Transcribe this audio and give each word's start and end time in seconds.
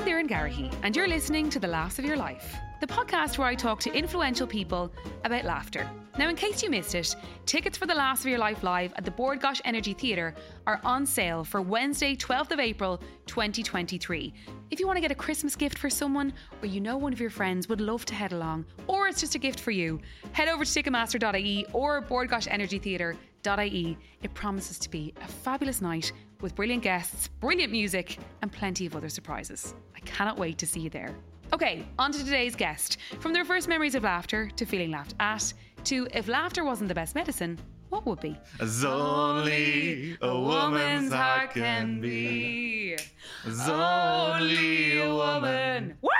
I'm 0.00 0.06
Doireann 0.06 0.30
Garrihy, 0.30 0.74
and 0.82 0.96
you're 0.96 1.06
listening 1.06 1.50
to 1.50 1.58
The 1.58 1.68
Laughs 1.68 1.98
of 1.98 2.06
Your 2.06 2.16
Life, 2.16 2.56
the 2.80 2.86
podcast 2.86 3.36
where 3.36 3.48
I 3.48 3.54
talk 3.54 3.80
to 3.80 3.92
influential 3.92 4.46
people 4.46 4.90
about 5.24 5.44
laughter. 5.44 5.86
Now, 6.16 6.30
in 6.30 6.36
case 6.36 6.62
you 6.62 6.70
missed 6.70 6.94
it, 6.94 7.14
tickets 7.44 7.76
for 7.76 7.84
The 7.84 7.94
Laughs 7.94 8.22
of 8.22 8.28
Your 8.28 8.38
Life 8.38 8.62
live 8.62 8.94
at 8.96 9.04
the 9.04 9.10
Bord 9.10 9.42
Gáis 9.42 9.60
Energy 9.66 9.92
Theatre 9.92 10.34
are 10.66 10.80
on 10.84 11.04
sale 11.04 11.44
for 11.44 11.60
Wednesday, 11.60 12.16
12th 12.16 12.50
of 12.50 12.60
April 12.60 12.98
2023. 13.26 14.32
If 14.70 14.80
you 14.80 14.86
want 14.86 14.96
to 14.96 15.02
get 15.02 15.10
a 15.10 15.14
Christmas 15.14 15.54
gift 15.54 15.76
for 15.76 15.90
someone, 15.90 16.32
or 16.62 16.66
you 16.66 16.80
know 16.80 16.96
one 16.96 17.12
of 17.12 17.20
your 17.20 17.28
friends 17.28 17.68
would 17.68 17.82
love 17.82 18.06
to 18.06 18.14
head 18.14 18.32
along, 18.32 18.64
or 18.86 19.06
it's 19.06 19.20
just 19.20 19.34
a 19.34 19.38
gift 19.38 19.60
for 19.60 19.70
you, 19.70 20.00
head 20.32 20.48
over 20.48 20.64
to 20.64 20.82
Ticketmaster.ie 20.82 21.66
or 21.74 22.00
Bord 22.00 22.30
Gáis 22.30 22.48
Energy 22.50 22.78
Theatre.ie. 22.78 23.98
It 24.22 24.32
promises 24.32 24.78
to 24.78 24.88
be 24.88 25.12
a 25.22 25.28
fabulous 25.28 25.82
night 25.82 26.10
with 26.40 26.54
brilliant 26.54 26.82
guests, 26.82 27.28
brilliant 27.40 27.72
music, 27.72 28.18
and 28.42 28.50
plenty 28.50 28.86
of 28.86 28.96
other 28.96 29.08
surprises. 29.08 29.74
I 29.96 30.00
cannot 30.00 30.38
wait 30.38 30.58
to 30.58 30.66
see 30.66 30.80
you 30.80 30.90
there. 30.90 31.14
Okay, 31.52 31.84
on 31.98 32.12
to 32.12 32.18
today's 32.18 32.54
guest. 32.54 32.98
From 33.18 33.32
their 33.32 33.44
first 33.44 33.68
memories 33.68 33.94
of 33.94 34.04
laughter 34.04 34.50
to 34.56 34.64
feeling 34.64 34.90
laughed 34.90 35.14
at 35.18 35.52
to 35.84 36.06
if 36.12 36.28
laughter 36.28 36.64
wasn't 36.64 36.88
the 36.88 36.94
best 36.94 37.14
medicine, 37.14 37.58
what 37.88 38.06
would 38.06 38.20
be? 38.20 38.38
As 38.60 38.84
only 38.84 40.16
a 40.22 40.38
woman's 40.40 41.12
heart 41.12 41.50
can 41.50 42.00
be. 42.00 42.96
As 43.44 43.68
only 43.68 45.00
a 45.00 45.12
woman. 45.12 45.96
Woo! 46.00 46.10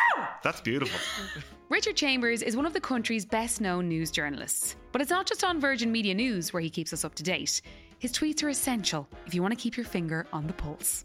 That's 0.42 0.60
beautiful. 0.60 0.98
Richard 1.68 1.94
Chambers 1.94 2.42
is 2.42 2.56
one 2.56 2.66
of 2.66 2.72
the 2.72 2.80
country's 2.80 3.24
best 3.24 3.60
known 3.60 3.88
news 3.88 4.10
journalists. 4.10 4.74
But 4.90 5.00
it's 5.00 5.10
not 5.10 5.26
just 5.26 5.44
on 5.44 5.60
Virgin 5.60 5.92
Media 5.92 6.14
News 6.14 6.52
where 6.52 6.60
he 6.60 6.68
keeps 6.68 6.92
us 6.92 7.04
up 7.04 7.14
to 7.14 7.22
date. 7.22 7.62
His 8.00 8.12
tweets 8.12 8.42
are 8.42 8.48
essential 8.48 9.06
if 9.26 9.34
you 9.34 9.42
want 9.42 9.52
to 9.52 9.62
keep 9.62 9.76
your 9.76 9.84
finger 9.84 10.26
on 10.32 10.46
the 10.46 10.54
pulse. 10.54 11.04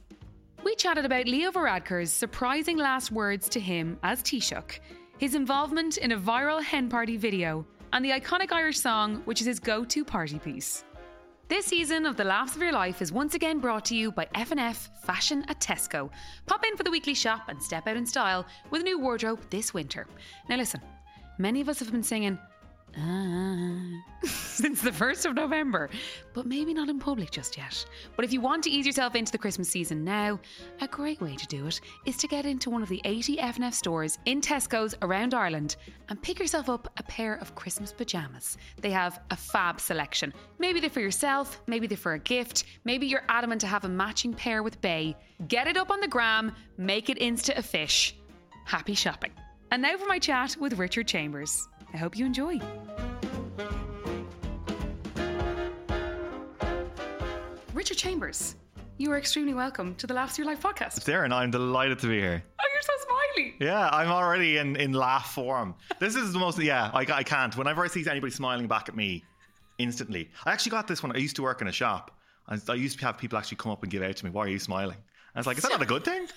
We 0.63 0.75
chatted 0.75 1.03
about 1.03 1.27
Leo 1.27 1.51
Varadkar's 1.51 2.09
surprising 2.09 2.77
last 2.77 3.11
words 3.11 3.49
to 3.49 3.59
him 3.59 3.99
as 4.01 4.23
Taoiseach, 4.23 4.79
his 5.17 5.35
involvement 5.35 5.97
in 5.97 6.13
a 6.13 6.17
viral 6.17 6.63
hen 6.63 6.87
party 6.87 7.17
video, 7.17 7.65
and 7.91 8.03
the 8.03 8.11
iconic 8.11 8.53
Irish 8.53 8.79
song, 8.79 9.21
which 9.25 9.41
is 9.41 9.45
his 9.45 9.59
go 9.59 9.83
to 9.83 10.05
party 10.05 10.39
piece. 10.39 10.85
This 11.49 11.65
season 11.65 12.05
of 12.05 12.15
The 12.15 12.23
Laughs 12.23 12.55
of 12.55 12.61
Your 12.61 12.71
Life 12.71 13.01
is 13.01 13.11
once 13.11 13.33
again 13.35 13.59
brought 13.59 13.83
to 13.85 13.95
you 13.95 14.13
by 14.13 14.29
F&F 14.33 14.89
Fashion 15.03 15.43
at 15.49 15.59
Tesco. 15.59 16.09
Pop 16.45 16.65
in 16.65 16.77
for 16.77 16.83
the 16.83 16.91
weekly 16.91 17.13
shop 17.13 17.41
and 17.49 17.61
step 17.61 17.87
out 17.87 17.97
in 17.97 18.05
style 18.05 18.45
with 18.71 18.79
a 18.79 18.85
new 18.85 18.99
wardrobe 18.99 19.41
this 19.49 19.73
winter. 19.73 20.07
Now 20.47 20.55
listen, 20.55 20.79
many 21.39 21.59
of 21.59 21.67
us 21.67 21.79
have 21.79 21.91
been 21.91 22.03
singing 22.03 22.39
since 24.23 24.81
the 24.81 24.91
1st 24.91 25.25
of 25.25 25.35
November, 25.35 25.89
but 26.33 26.45
maybe 26.45 26.73
not 26.73 26.89
in 26.89 26.97
public 26.97 27.29
just 27.29 27.57
yet. 27.57 27.85
But 28.15 28.23
if 28.23 28.31
you 28.31 28.39
want 28.39 28.63
to 28.63 28.69
ease 28.69 28.85
yourself 28.85 29.15
into 29.15 29.31
the 29.31 29.37
Christmas 29.37 29.69
season 29.69 30.03
now, 30.03 30.39
a 30.81 30.87
great 30.87 31.19
way 31.19 31.35
to 31.35 31.47
do 31.47 31.67
it 31.67 31.81
is 32.05 32.17
to 32.17 32.27
get 32.27 32.45
into 32.45 32.69
one 32.69 32.81
of 32.81 32.89
the 32.89 33.01
80 33.03 33.39
F&F 33.39 33.73
stores 33.73 34.17
in 34.25 34.39
Tesco's 34.39 34.95
around 35.01 35.33
Ireland 35.33 35.75
and 36.09 36.21
pick 36.21 36.39
yourself 36.39 36.69
up 36.69 36.87
a 36.97 37.03
pair 37.03 37.35
of 37.35 37.55
Christmas 37.55 37.91
pajamas. 37.91 38.57
They 38.81 38.91
have 38.91 39.19
a 39.29 39.35
fab 39.35 39.81
selection. 39.81 40.33
Maybe 40.57 40.79
they're 40.79 40.89
for 40.89 41.01
yourself, 41.01 41.61
maybe 41.67 41.87
they're 41.87 41.97
for 41.97 42.13
a 42.13 42.19
gift, 42.19 42.63
maybe 42.85 43.07
you're 43.07 43.25
adamant 43.27 43.61
to 43.61 43.67
have 43.67 43.85
a 43.85 43.89
matching 43.89 44.33
pair 44.33 44.63
with 44.63 44.79
Bay. 44.81 45.17
Get 45.47 45.67
it 45.67 45.77
up 45.77 45.91
on 45.91 45.99
the 45.99 46.07
gram, 46.07 46.55
make 46.77 47.09
it 47.09 47.19
insta 47.19 47.57
a 47.57 47.61
fish. 47.61 48.15
Happy 48.65 48.95
shopping. 48.95 49.31
And 49.71 49.81
now 49.81 49.97
for 49.97 50.07
my 50.07 50.19
chat 50.19 50.55
with 50.59 50.79
Richard 50.79 51.07
Chambers. 51.07 51.67
I 51.93 51.97
hope 51.97 52.17
you 52.17 52.25
enjoy. 52.25 52.59
Richard 57.73 57.97
Chambers, 57.97 58.55
you 58.97 59.11
are 59.11 59.17
extremely 59.17 59.53
welcome 59.53 59.95
to 59.95 60.07
the 60.07 60.13
Laughs 60.13 60.37
Your 60.37 60.47
Life 60.47 60.61
podcast. 60.61 61.03
Doireann, 61.05 61.31
I'm 61.31 61.51
delighted 61.51 61.99
to 61.99 62.07
be 62.07 62.19
here. 62.19 62.43
Oh, 62.59 62.63
you're 62.73 62.81
so 62.81 62.93
smiley. 63.05 63.55
Yeah, 63.59 63.89
I'm 63.89 64.09
already 64.09 64.57
in, 64.57 64.75
in 64.75 64.93
laugh 64.93 65.33
form. 65.33 65.75
This 65.99 66.15
is 66.15 66.33
the 66.33 66.39
most, 66.39 66.59
yeah, 66.59 66.89
I, 66.93 67.01
I 67.01 67.23
can't. 67.23 67.55
Whenever 67.55 67.83
I 67.83 67.87
see 67.87 68.05
anybody 68.09 68.31
smiling 68.31 68.67
back 68.67 68.89
at 68.89 68.95
me, 68.95 69.23
instantly. 69.77 70.29
I 70.45 70.51
actually 70.51 70.71
got 70.71 70.87
this 70.87 71.03
one. 71.03 71.15
I 71.15 71.19
used 71.19 71.35
to 71.35 71.43
work 71.43 71.61
in 71.61 71.67
a 71.67 71.71
shop. 71.71 72.17
I, 72.47 72.57
I 72.69 72.75
used 72.75 72.99
to 72.99 73.05
have 73.05 73.17
people 73.17 73.37
actually 73.37 73.57
come 73.57 73.71
up 73.71 73.83
and 73.83 73.91
give 73.91 74.03
out 74.03 74.15
to 74.15 74.25
me, 74.25 74.31
why 74.31 74.45
are 74.45 74.49
you 74.49 74.59
smiling? 74.59 74.97
I 75.35 75.39
was 75.39 75.47
like, 75.47 75.57
is 75.57 75.63
that 75.63 75.71
not 75.71 75.81
a 75.81 75.85
good 75.85 76.05
thing? 76.05 76.27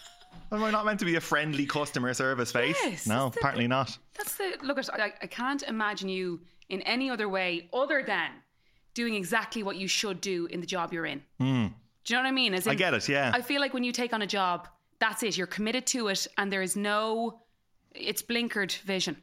Am 0.50 0.62
I 0.62 0.70
not 0.70 0.86
meant 0.86 0.98
to 1.00 1.04
be 1.04 1.16
a 1.16 1.20
friendly 1.20 1.66
customer 1.66 2.12
service 2.14 2.50
face? 2.52 2.76
Yes, 2.82 3.06
no, 3.06 3.24
that's 3.24 3.34
the- 3.34 3.40
apparently 3.40 3.66
not. 3.68 3.96
That's 4.16 4.36
the 4.36 4.56
look. 4.62 4.78
At, 4.78 4.88
I, 4.94 5.12
I 5.22 5.26
can't 5.26 5.62
imagine 5.62 6.08
you 6.08 6.40
in 6.68 6.82
any 6.82 7.10
other 7.10 7.28
way 7.28 7.68
other 7.72 8.02
than 8.06 8.30
doing 8.94 9.14
exactly 9.14 9.62
what 9.62 9.76
you 9.76 9.86
should 9.88 10.20
do 10.20 10.46
in 10.46 10.60
the 10.60 10.66
job 10.66 10.92
you're 10.92 11.06
in. 11.06 11.22
Hmm. 11.38 11.66
Do 12.04 12.14
you 12.14 12.16
know 12.16 12.22
what 12.22 12.28
I 12.28 12.32
mean? 12.32 12.54
As 12.54 12.66
in. 12.66 12.72
I 12.72 12.74
get 12.74 12.94
it, 12.94 13.08
yeah. 13.08 13.30
I 13.34 13.42
feel 13.42 13.60
like 13.60 13.74
when 13.74 13.84
you 13.84 13.92
take 13.92 14.12
on 14.14 14.22
a 14.22 14.26
job, 14.26 14.68
that's 14.98 15.22
it. 15.22 15.36
You're 15.36 15.46
committed 15.46 15.86
to 15.88 16.08
it, 16.08 16.26
and 16.38 16.50
there 16.52 16.62
is 16.62 16.76
no. 16.76 17.40
It's 17.94 18.22
blinkered 18.22 18.72
vision. 18.78 19.16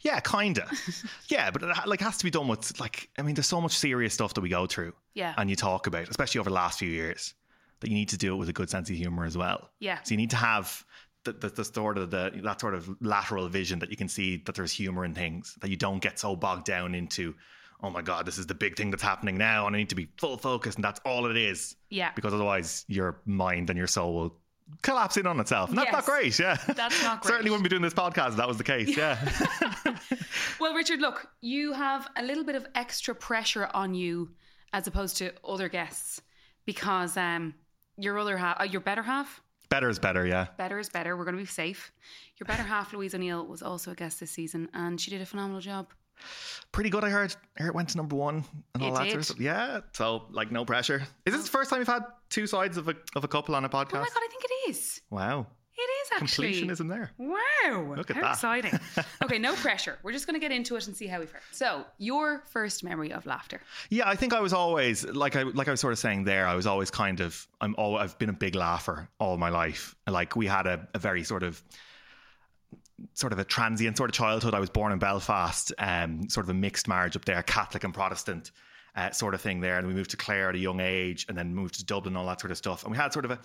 Yeah, 0.00 0.20
kinda. 0.20 0.68
yeah, 1.28 1.50
but 1.50 1.62
it 1.62 1.68
like 1.86 2.00
has 2.00 2.18
to 2.18 2.24
be 2.24 2.30
done 2.30 2.48
with 2.48 2.78
like 2.80 3.08
I 3.18 3.22
mean, 3.22 3.34
there's 3.34 3.46
so 3.48 3.60
much 3.60 3.76
serious 3.76 4.14
stuff 4.14 4.34
that 4.34 4.40
we 4.40 4.48
go 4.48 4.66
through. 4.66 4.92
Yeah. 5.14 5.34
And 5.36 5.50
you 5.50 5.56
talk 5.56 5.86
about, 5.86 6.08
especially 6.08 6.38
over 6.40 6.50
the 6.50 6.54
last 6.54 6.78
few 6.78 6.88
years, 6.90 7.34
that 7.80 7.88
you 7.90 7.94
need 7.94 8.08
to 8.10 8.16
do 8.16 8.32
it 8.34 8.36
with 8.36 8.48
a 8.48 8.52
good 8.52 8.70
sense 8.70 8.88
of 8.90 8.96
humor 8.96 9.24
as 9.24 9.36
well. 9.36 9.70
Yeah. 9.80 10.02
So 10.02 10.12
you 10.12 10.16
need 10.16 10.30
to 10.30 10.36
have 10.36 10.84
the, 11.24 11.32
the, 11.32 11.48
the 11.48 11.64
sort 11.64 11.98
of 11.98 12.10
the 12.10 12.32
that 12.44 12.60
sort 12.60 12.74
of 12.74 12.88
lateral 13.00 13.48
vision 13.48 13.78
that 13.80 13.90
you 13.90 13.96
can 13.96 14.08
see 14.08 14.38
that 14.46 14.54
there's 14.54 14.72
humor 14.72 15.04
in 15.04 15.14
things 15.14 15.56
that 15.60 15.70
you 15.70 15.76
don't 15.76 16.00
get 16.00 16.18
so 16.18 16.36
bogged 16.36 16.64
down 16.64 16.94
into. 16.94 17.34
Oh 17.82 17.90
my 17.90 18.00
god, 18.00 18.24
this 18.24 18.38
is 18.38 18.46
the 18.46 18.54
big 18.54 18.74
thing 18.76 18.90
that's 18.90 19.02
happening 19.02 19.36
now, 19.36 19.66
and 19.66 19.76
I 19.76 19.78
need 19.80 19.90
to 19.90 19.94
be 19.94 20.08
full 20.16 20.38
focus, 20.38 20.76
and 20.76 20.84
that's 20.84 20.98
all 21.04 21.26
it 21.30 21.36
is. 21.36 21.76
Yeah. 21.90 22.10
Because 22.14 22.32
otherwise, 22.32 22.86
your 22.88 23.20
mind 23.26 23.68
and 23.68 23.76
your 23.76 23.86
soul 23.86 24.14
will 24.14 24.38
collapse 24.82 25.18
in 25.18 25.26
on 25.26 25.38
itself, 25.40 25.68
and 25.68 25.78
that's 25.78 25.92
not 25.92 25.98
Yes. 25.98 26.06
great. 26.06 26.38
Yeah. 26.38 26.56
That's 26.74 27.02
not 27.02 27.20
great. 27.22 27.30
Certainly 27.32 27.50
wouldn't 27.50 27.64
be 27.64 27.68
doing 27.68 27.82
this 27.82 27.92
podcast 27.92 28.30
if 28.30 28.36
that 28.36 28.48
was 28.48 28.56
the 28.56 28.64
case. 28.64 28.96
Yeah. 28.96 29.18
Well, 30.58 30.74
Richard, 30.74 31.00
look, 31.00 31.28
you 31.42 31.72
have 31.74 32.08
a 32.16 32.22
little 32.22 32.42
bit 32.44 32.54
of 32.56 32.66
extra 32.74 33.14
pressure 33.14 33.68
on 33.74 33.94
you 33.94 34.30
as 34.72 34.86
opposed 34.86 35.18
to 35.18 35.32
other 35.46 35.68
guests 35.68 36.22
because 36.64 37.16
um, 37.18 37.54
your 37.98 38.18
other 38.18 38.36
half, 38.36 38.60
uh, 38.60 38.64
your 38.64 38.80
better 38.80 39.02
half, 39.02 39.42
better 39.68 39.88
is 39.88 39.98
better. 39.98 40.26
Yeah. 40.26 40.46
better 40.56 40.78
is 40.78 40.88
better. 40.88 41.16
We're 41.16 41.24
going 41.24 41.36
to 41.36 41.42
be 41.42 41.46
safe. 41.46 41.92
Your 42.38 42.46
better 42.46 42.62
half, 42.62 42.92
Louise 42.92 43.14
O'Neill, 43.14 43.46
was 43.46 43.62
also 43.62 43.90
a 43.92 43.94
guest 43.94 44.20
this 44.20 44.30
season, 44.30 44.68
and 44.74 45.00
she 45.00 45.10
did 45.10 45.20
a 45.20 45.26
phenomenal 45.26 45.60
job. 45.60 45.88
pretty 46.72 46.88
good. 46.90 47.04
I 47.04 47.10
heard. 47.10 47.34
I 47.58 47.62
heard 47.62 47.68
it 47.70 47.74
went 47.74 47.88
to 47.90 47.96
number 47.98 48.16
one 48.16 48.44
and 48.74 48.82
all 48.82 48.90
It 48.90 48.98
that 48.98 49.04
did. 49.04 49.10
sort 49.10 49.20
of 49.20 49.24
stuff. 49.26 49.40
Yeah. 49.40 49.80
So 49.92 50.26
like, 50.30 50.50
no 50.52 50.64
pressure. 50.64 51.02
Is 51.26 51.34
this 51.34 51.42
the 51.44 51.50
first 51.50 51.68
time 51.70 51.80
you've 51.80 51.88
had 51.88 52.04
two 52.30 52.46
sides 52.46 52.76
of 52.76 52.88
a 52.88 52.94
of 53.14 53.24
a 53.24 53.28
couple 53.28 53.54
on 53.54 53.64
a 53.64 53.68
podcast? 53.68 53.94
Oh 53.96 54.00
my 54.00 54.06
god, 54.06 54.22
I 54.22 54.28
think 54.30 54.44
it 54.44 54.70
is. 54.70 55.00
Wow. 55.10 55.46
Is 56.06 56.22
actually. 56.22 56.54
Completionism 56.54 56.88
there. 56.88 57.10
Wow. 57.18 57.94
Look 57.96 58.10
at 58.10 58.16
How 58.16 58.22
that. 58.22 58.32
exciting. 58.32 58.78
okay, 59.24 59.38
no 59.38 59.54
pressure. 59.54 59.98
We're 60.02 60.12
just 60.12 60.26
going 60.26 60.34
to 60.34 60.40
get 60.40 60.52
into 60.52 60.76
it 60.76 60.86
and 60.86 60.96
see 60.96 61.06
how 61.06 61.20
we 61.20 61.26
fare. 61.26 61.40
So, 61.52 61.84
your 61.98 62.42
first 62.50 62.84
memory 62.84 63.12
of 63.12 63.26
laughter. 63.26 63.60
Yeah, 63.90 64.08
I 64.08 64.16
think 64.16 64.32
I 64.32 64.40
was 64.40 64.52
always 64.52 65.04
like 65.04 65.36
I 65.36 65.42
like 65.42 65.68
I 65.68 65.72
was 65.72 65.80
sort 65.80 65.92
of 65.92 65.98
saying 65.98 66.24
there. 66.24 66.46
I 66.46 66.54
was 66.54 66.66
always 66.66 66.90
kind 66.90 67.20
of 67.20 67.46
I'm 67.60 67.74
all 67.76 67.96
I've 67.96 68.18
been 68.18 68.30
a 68.30 68.34
big 68.34 68.54
laugher 68.54 69.08
all 69.18 69.36
my 69.36 69.48
life. 69.48 69.94
Like 70.06 70.36
we 70.36 70.46
had 70.46 70.66
a, 70.66 70.86
a 70.94 70.98
very 70.98 71.24
sort 71.24 71.42
of 71.42 71.62
sort 73.14 73.32
of 73.32 73.38
a 73.38 73.44
transient 73.44 73.96
sort 73.96 74.10
of 74.10 74.14
childhood. 74.14 74.54
I 74.54 74.60
was 74.60 74.70
born 74.70 74.92
in 74.92 74.98
Belfast, 74.98 75.72
um, 75.78 76.28
sort 76.28 76.46
of 76.46 76.50
a 76.50 76.54
mixed 76.54 76.88
marriage 76.88 77.16
up 77.16 77.24
there, 77.24 77.42
Catholic 77.42 77.84
and 77.84 77.92
Protestant. 77.92 78.50
Uh, 78.94 79.10
sort 79.10 79.34
of 79.34 79.42
thing 79.42 79.60
there, 79.60 79.76
and 79.76 79.86
we 79.86 79.92
moved 79.92 80.08
to 80.12 80.16
Clare 80.16 80.48
at 80.48 80.54
a 80.54 80.58
young 80.58 80.80
age, 80.80 81.26
and 81.28 81.36
then 81.36 81.54
moved 81.54 81.74
to 81.74 81.84
Dublin, 81.84 82.16
all 82.16 82.24
that 82.24 82.40
sort 82.40 82.50
of 82.50 82.56
stuff. 82.56 82.82
And 82.82 82.90
we 82.90 82.96
had 82.96 83.12
sort 83.12 83.26
of 83.26 83.30
a, 83.30 83.38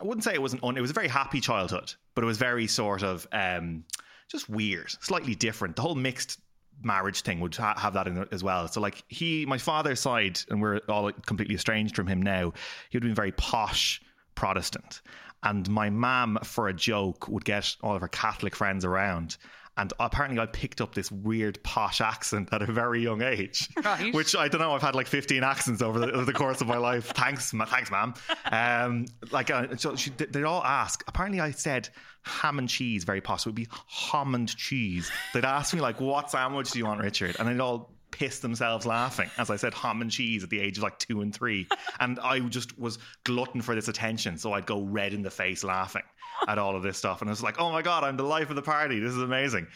I 0.00 0.02
wouldn't 0.02 0.24
say 0.24 0.34
it 0.34 0.42
wasn't, 0.42 0.64
un, 0.64 0.76
it 0.76 0.80
was 0.80 0.90
a 0.90 0.94
very 0.94 1.08
happy 1.08 1.40
childhood, 1.40 1.92
but 2.14 2.24
it 2.24 2.26
was 2.26 2.38
very 2.38 2.66
sort 2.66 3.02
of 3.02 3.26
um, 3.32 3.84
just 4.28 4.48
weird, 4.48 4.90
slightly 5.00 5.34
different. 5.34 5.76
The 5.76 5.82
whole 5.82 5.94
mixed 5.94 6.40
marriage 6.82 7.22
thing 7.22 7.40
would 7.40 7.54
ha- 7.54 7.78
have 7.78 7.94
that 7.94 8.06
in 8.06 8.26
as 8.32 8.42
well. 8.42 8.66
So 8.68 8.80
like 8.80 9.04
he, 9.08 9.46
my 9.46 9.58
father's 9.58 10.00
side, 10.00 10.40
and 10.50 10.60
we're 10.60 10.80
all 10.88 11.10
completely 11.26 11.54
estranged 11.54 11.94
from 11.94 12.06
him 12.06 12.20
now. 12.22 12.52
He 12.90 12.96
would 12.96 13.02
been 13.02 13.14
very 13.14 13.32
posh 13.32 14.00
Protestant, 14.34 15.02
and 15.42 15.68
my 15.68 15.90
mum, 15.90 16.38
for 16.42 16.68
a 16.68 16.72
joke, 16.72 17.28
would 17.28 17.44
get 17.44 17.76
all 17.82 17.94
of 17.94 18.00
her 18.00 18.08
Catholic 18.08 18.56
friends 18.56 18.84
around. 18.84 19.36
And 19.76 19.92
apparently, 19.98 20.38
I 20.38 20.46
picked 20.46 20.80
up 20.80 20.94
this 20.94 21.10
weird 21.10 21.60
posh 21.64 22.00
accent 22.00 22.50
at 22.52 22.62
a 22.62 22.66
very 22.66 23.02
young 23.02 23.22
age, 23.22 23.68
Right. 23.84 24.14
which 24.14 24.36
I 24.36 24.46
don't 24.48 24.60
know. 24.60 24.72
I've 24.72 24.82
had 24.82 24.94
like 24.94 25.08
15 25.08 25.42
accents 25.42 25.82
over 25.82 25.98
the, 25.98 26.12
over 26.12 26.24
the 26.24 26.32
course 26.32 26.60
of 26.60 26.68
my 26.68 26.76
life. 26.76 27.06
Thanks, 27.16 27.52
ma- 27.52 27.64
thanks, 27.64 27.90
ma'am. 27.90 28.14
Um, 28.52 29.06
like, 29.32 29.50
uh, 29.50 29.76
so 29.76 29.96
she, 29.96 30.10
they 30.10 30.44
all 30.44 30.62
ask. 30.62 31.02
Apparently, 31.08 31.40
I 31.40 31.50
said 31.50 31.88
ham 32.22 32.58
and 32.58 32.68
cheese 32.68 33.04
very 33.04 33.20
posh. 33.20 33.40
It 33.40 33.46
would 33.48 33.54
be 33.56 33.66
ham 33.88 34.34
and 34.36 34.48
cheese. 34.48 35.10
They'd 35.32 35.44
ask 35.44 35.74
me 35.74 35.80
like, 35.80 36.00
"What 36.00 36.30
sandwich 36.30 36.70
do 36.70 36.78
you 36.78 36.86
want, 36.86 37.00
Richard?" 37.00 37.36
And 37.38 37.48
they'd 37.48 37.60
all 37.60 37.93
piss 38.14 38.38
themselves 38.38 38.86
laughing 38.86 39.28
as 39.38 39.50
I 39.50 39.56
said 39.56 39.74
ham 39.74 40.00
and 40.00 40.10
cheese 40.10 40.44
at 40.44 40.50
the 40.50 40.60
age 40.60 40.76
of 40.78 40.84
like 40.84 40.98
two 40.98 41.20
and 41.20 41.34
three. 41.34 41.66
And 42.00 42.18
I 42.20 42.38
just 42.40 42.78
was 42.78 42.98
glutton 43.24 43.60
for 43.60 43.74
this 43.74 43.88
attention, 43.88 44.38
so 44.38 44.52
I'd 44.52 44.66
go 44.66 44.82
red 44.82 45.12
in 45.12 45.22
the 45.22 45.30
face 45.30 45.64
laughing 45.64 46.02
at 46.48 46.58
all 46.58 46.76
of 46.76 46.82
this 46.82 46.98
stuff. 46.98 47.20
And 47.20 47.30
I 47.30 47.32
was 47.32 47.42
like, 47.42 47.60
"Oh 47.60 47.70
my 47.72 47.82
god, 47.82 48.04
I'm 48.04 48.16
the 48.16 48.24
life 48.24 48.50
of 48.50 48.56
the 48.56 48.62
party. 48.62 48.98
This 49.00 49.12
is 49.12 49.22
amazing." 49.22 49.66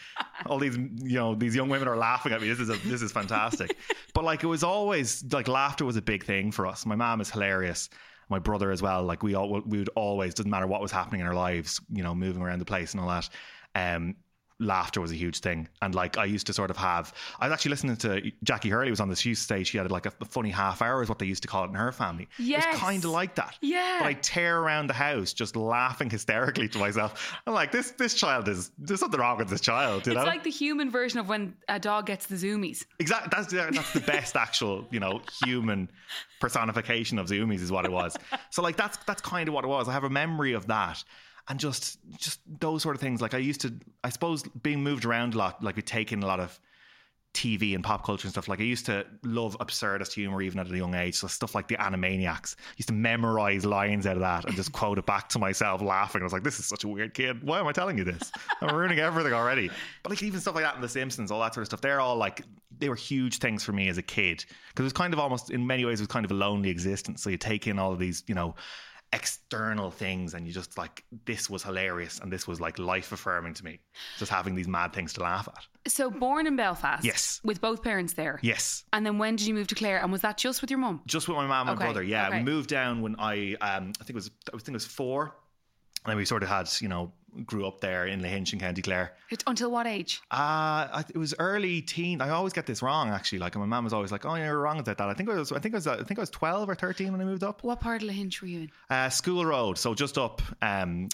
All 0.45 0.57
these, 0.59 0.77
you 0.77 1.17
know, 1.19 1.35
these 1.35 1.55
young 1.55 1.69
women 1.69 1.87
are 1.87 1.97
laughing 1.97 2.31
at 2.33 2.41
me. 2.41 2.47
This 2.49 2.59
is 2.59 2.69
a, 2.69 2.77
this 2.87 3.01
is 3.01 3.11
fantastic. 3.11 3.75
But 4.13 4.23
like, 4.25 4.43
it 4.43 4.47
was 4.47 4.63
always 4.63 5.23
like 5.31 5.47
laughter 5.47 5.85
was 5.85 5.95
a 5.95 6.01
big 6.01 6.23
thing 6.25 6.51
for 6.51 6.65
us. 6.67 6.85
My 6.85 6.95
mom 6.95 7.21
is 7.21 7.29
hilarious. 7.29 7.89
my 8.29 8.39
brother 8.39 8.71
as 8.71 8.81
well. 8.81 9.03
Like 9.03 9.23
we 9.23 9.35
all 9.35 9.61
we 9.65 9.77
would 9.79 9.89
always 9.95 10.33
doesn't 10.33 10.49
matter 10.51 10.67
what 10.67 10.81
was 10.81 10.91
happening 10.91 11.21
in 11.21 11.27
our 11.27 11.33
lives, 11.33 11.79
you 11.91 12.03
know, 12.03 12.13
moving 12.15 12.41
around 12.41 12.59
the 12.59 12.65
place 12.65 12.93
and 12.93 13.01
all 13.01 13.09
that. 13.09 13.29
Um, 13.75 14.15
laughter 14.59 15.01
was 15.01 15.11
a 15.11 15.15
huge 15.15 15.39
thing. 15.39 15.67
And 15.81 15.95
like 15.95 16.17
I 16.17 16.25
used 16.25 16.47
to 16.47 16.53
sort 16.53 16.69
of 16.69 16.77
have, 16.77 17.13
I 17.39 17.47
was 17.47 17.53
actually 17.53 17.69
listening 17.71 17.95
to 17.97 18.31
Jackie 18.43 18.69
Hurley 18.69 18.89
was 18.89 18.99
on 18.99 19.09
this. 19.09 19.19
To 19.21 19.35
say 19.35 19.63
she 19.63 19.77
had 19.77 19.91
like 19.91 20.05
a, 20.05 20.13
a 20.21 20.25
funny 20.25 20.49
half 20.49 20.81
hour 20.81 21.03
is 21.03 21.09
what 21.09 21.19
they 21.19 21.25
used 21.25 21.41
to 21.43 21.47
call 21.47 21.65
it 21.65 21.67
in 21.67 21.73
her 21.75 21.91
family. 21.91 22.27
Yes. 22.37 22.65
It 22.65 22.71
was 22.71 22.79
kind 22.79 23.03
of 23.03 23.11
like 23.11 23.35
that. 23.35 23.57
Yeah. 23.61 23.97
But 23.99 24.07
I 24.07 24.13
tear 24.13 24.59
around 24.59 24.87
the 24.87 24.93
house 24.93 25.33
just 25.33 25.55
laughing 25.55 26.09
hysterically 26.09 26.67
to 26.69 26.77
myself. 26.77 27.35
I'm 27.45 27.53
like, 27.53 27.71
this 27.71 27.91
this 27.91 28.13
child 28.13 28.47
is 28.47 28.71
there's 28.77 28.99
something 28.99 29.19
wrong 29.19 29.37
with 29.37 29.49
this 29.49 29.61
child. 29.61 30.07
You 30.07 30.13
know. 30.13 30.21
It's 30.21 30.25
know, 30.25 30.31
like 30.31 30.43
the 30.43 30.49
human 30.49 30.89
version 30.89 31.19
of 31.19 31.27
when 31.27 31.55
a 31.67 31.79
dog 31.79 32.05
gets 32.05 32.27
the 32.27 32.35
zoomies. 32.35 32.85
exactly. 32.99 33.29
That's 33.31 33.51
that's 33.51 33.93
the 33.93 33.99
best 34.01 34.35
actual 34.35 34.87
you 34.91 34.99
know 34.99 35.21
human 35.43 35.89
personification 36.39 37.19
of 37.19 37.27
zoomies 37.27 37.61
is 37.61 37.71
what 37.71 37.85
it 37.85 37.91
was. 37.91 38.15
So 38.51 38.61
like 38.61 38.77
that's 38.77 38.97
that's 39.05 39.21
kind 39.21 39.47
of 39.47 39.53
what 39.53 39.63
it 39.65 39.67
was. 39.67 39.87
I 39.87 39.93
have 39.93 40.03
a 40.05 40.09
memory 40.09 40.53
of 40.53 40.67
that. 40.67 41.03
And 41.49 41.59
just 41.59 41.97
just 42.17 42.39
those 42.59 42.83
sort 42.83 42.95
of 42.95 43.01
things. 43.01 43.21
Like 43.21 43.33
I 43.33 43.39
used 43.39 43.61
to 43.61 43.73
I 44.03 44.09
suppose 44.09 44.43
being 44.43 44.83
moved 44.83 45.05
around 45.05 45.33
a 45.33 45.37
lot, 45.37 45.63
like 45.63 45.75
we 45.75 45.81
take 45.81 46.11
in 46.11 46.21
a 46.21 46.27
lot 46.27 46.39
of 46.39 46.59
TV 47.33 47.75
and 47.75 47.83
pop 47.83 48.03
culture 48.03 48.25
and 48.25 48.31
stuff. 48.31 48.47
Like 48.47 48.59
I 48.59 48.63
used 48.63 48.85
to 48.87 49.05
love 49.23 49.55
absurdist 49.59 50.13
humor 50.13 50.41
even 50.41 50.59
at 50.59 50.69
a 50.69 50.75
young 50.75 50.95
age. 50.95 51.15
So 51.15 51.27
stuff 51.27 51.53
like 51.53 51.67
the 51.67 51.75
Animaniacs. 51.75 52.55
I 52.57 52.73
used 52.77 52.87
to 52.87 52.93
memorize 52.93 53.65
lines 53.65 54.07
out 54.07 54.15
of 54.15 54.21
that 54.21 54.45
and 54.45 54.55
just 54.55 54.71
quote 54.71 54.97
it 54.97 55.05
back 55.05 55.29
to 55.29 55.39
myself 55.39 55.81
laughing. 55.81 56.21
I 56.21 56.23
was 56.23 56.33
like, 56.33 56.43
this 56.43 56.59
is 56.59 56.65
such 56.65 56.83
a 56.83 56.87
weird 56.87 57.13
kid. 57.13 57.43
Why 57.43 57.59
am 57.59 57.67
I 57.67 57.71
telling 57.71 57.97
you 57.97 58.03
this? 58.03 58.31
I'm 58.61 58.75
ruining 58.75 58.99
everything 58.99 59.33
already. 59.33 59.69
But 60.01 60.09
like 60.09 60.23
even 60.23 60.39
stuff 60.39 60.55
like 60.55 60.63
that 60.63 60.75
in 60.75 60.81
The 60.81 60.89
Simpsons, 60.89 61.29
all 61.29 61.39
that 61.41 61.53
sort 61.53 61.61
of 61.61 61.67
stuff, 61.67 61.81
they're 61.81 62.01
all 62.01 62.15
like 62.15 62.43
they 62.79 62.89
were 62.89 62.95
huge 62.95 63.37
things 63.37 63.63
for 63.63 63.73
me 63.73 63.89
as 63.89 63.97
a 63.97 64.03
kid. 64.03 64.45
Because 64.69 64.83
it 64.83 64.87
was 64.87 64.93
kind 64.93 65.13
of 65.13 65.19
almost 65.19 65.51
in 65.51 65.65
many 65.65 65.85
ways 65.85 65.99
it 65.99 66.03
was 66.03 66.07
kind 66.07 66.25
of 66.25 66.31
a 66.31 66.35
lonely 66.35 66.69
existence. 66.69 67.21
So 67.21 67.29
you 67.29 67.37
take 67.37 67.67
in 67.67 67.77
all 67.77 67.91
of 67.91 67.99
these, 67.99 68.23
you 68.25 68.35
know, 68.35 68.55
external 69.11 69.91
things 69.91 70.33
and 70.33 70.45
you 70.47 70.53
just 70.53 70.77
like 70.77 71.03
this 71.25 71.49
was 71.49 71.63
hilarious 71.63 72.19
and 72.19 72.31
this 72.31 72.47
was 72.47 72.61
like 72.61 72.77
life 72.79 73.11
affirming 73.11 73.53
to 73.55 73.65
me 73.65 73.79
just 74.17 74.31
having 74.31 74.55
these 74.55 74.67
mad 74.67 74.93
things 74.93 75.13
to 75.13 75.21
laugh 75.21 75.47
at 75.47 75.91
So 75.91 76.11
born 76.11 76.45
in 76.47 76.55
Belfast. 76.55 77.03
Yes. 77.03 77.41
With 77.43 77.59
both 77.61 77.81
parents 77.83 78.13
there. 78.13 78.39
yes 78.43 78.83
And 78.93 79.05
then 79.05 79.17
when 79.17 79.35
did 79.35 79.47
you 79.47 79.53
move 79.53 79.67
to 79.67 79.75
Clare? 79.75 79.99
And 80.01 80.11
was 80.11 80.21
that 80.21 80.37
just 80.37 80.61
with 80.61 80.69
your 80.69 80.79
mum? 80.79 81.01
just 81.07 81.27
with 81.27 81.37
my 81.37 81.47
mom 81.47 81.67
and 81.69 81.77
Okay, 81.77 81.85
brother 81.85 82.03
yeah 82.03 82.27
okay. 82.27 82.37
we 82.39 82.43
moved 82.43 82.69
down 82.69 83.01
when 83.01 83.15
i 83.19 83.55
um 83.61 83.91
i 83.99 84.03
think 84.03 84.11
it 84.11 84.15
was 84.15 84.31
i 84.47 84.51
think 84.57 84.69
it 84.69 84.73
was 84.73 84.85
four 84.85 85.35
and 86.05 86.17
we 86.17 86.25
sort 86.25 86.43
of 86.43 86.49
had 86.49 86.69
you 86.81 86.87
know 86.87 87.11
grew 87.45 87.67
up 87.67 87.79
there 87.79 88.07
in 88.07 88.21
Lahinch 88.21 88.53
in 88.53 88.59
County 88.59 88.81
Clare. 88.81 89.13
Until 89.45 89.71
what 89.71 89.85
age? 89.85 90.21
Uh, 90.31 90.89
I, 90.91 91.03
it 91.13 91.17
was 91.17 91.35
early 91.39 91.81
teen. 91.81 92.21
I 92.21 92.29
always 92.29 92.53
get 92.53 92.65
this 92.65 92.81
wrong, 92.81 93.09
actually. 93.09 93.39
Like 93.39 93.55
my 93.55 93.65
mom 93.65 93.83
was 93.83 93.93
always 93.93 94.11
like, 94.11 94.25
"Oh, 94.25 94.35
you're 94.35 94.59
wrong 94.59 94.79
about 94.79 94.97
that." 94.97 95.09
I 95.09 95.13
think 95.13 95.29
I 95.29 95.35
was, 95.35 95.51
I 95.51 95.59
think 95.59 95.75
I 95.75 95.77
was, 95.77 95.87
I 95.87 96.03
think 96.03 96.19
I 96.19 96.21
was 96.21 96.29
twelve 96.29 96.69
or 96.69 96.75
thirteen 96.75 97.11
when 97.11 97.21
I 97.21 97.25
moved 97.25 97.43
up. 97.43 97.63
What 97.63 97.79
part 97.79 98.01
of 98.01 98.09
Lahinch 98.09 98.41
were 98.41 98.47
you 98.47 98.59
in? 98.61 98.71
Uh, 98.89 99.09
School 99.09 99.45
Road, 99.45 99.77
so 99.77 99.93
just 99.93 100.17
up 100.17 100.41
um, 100.61 101.09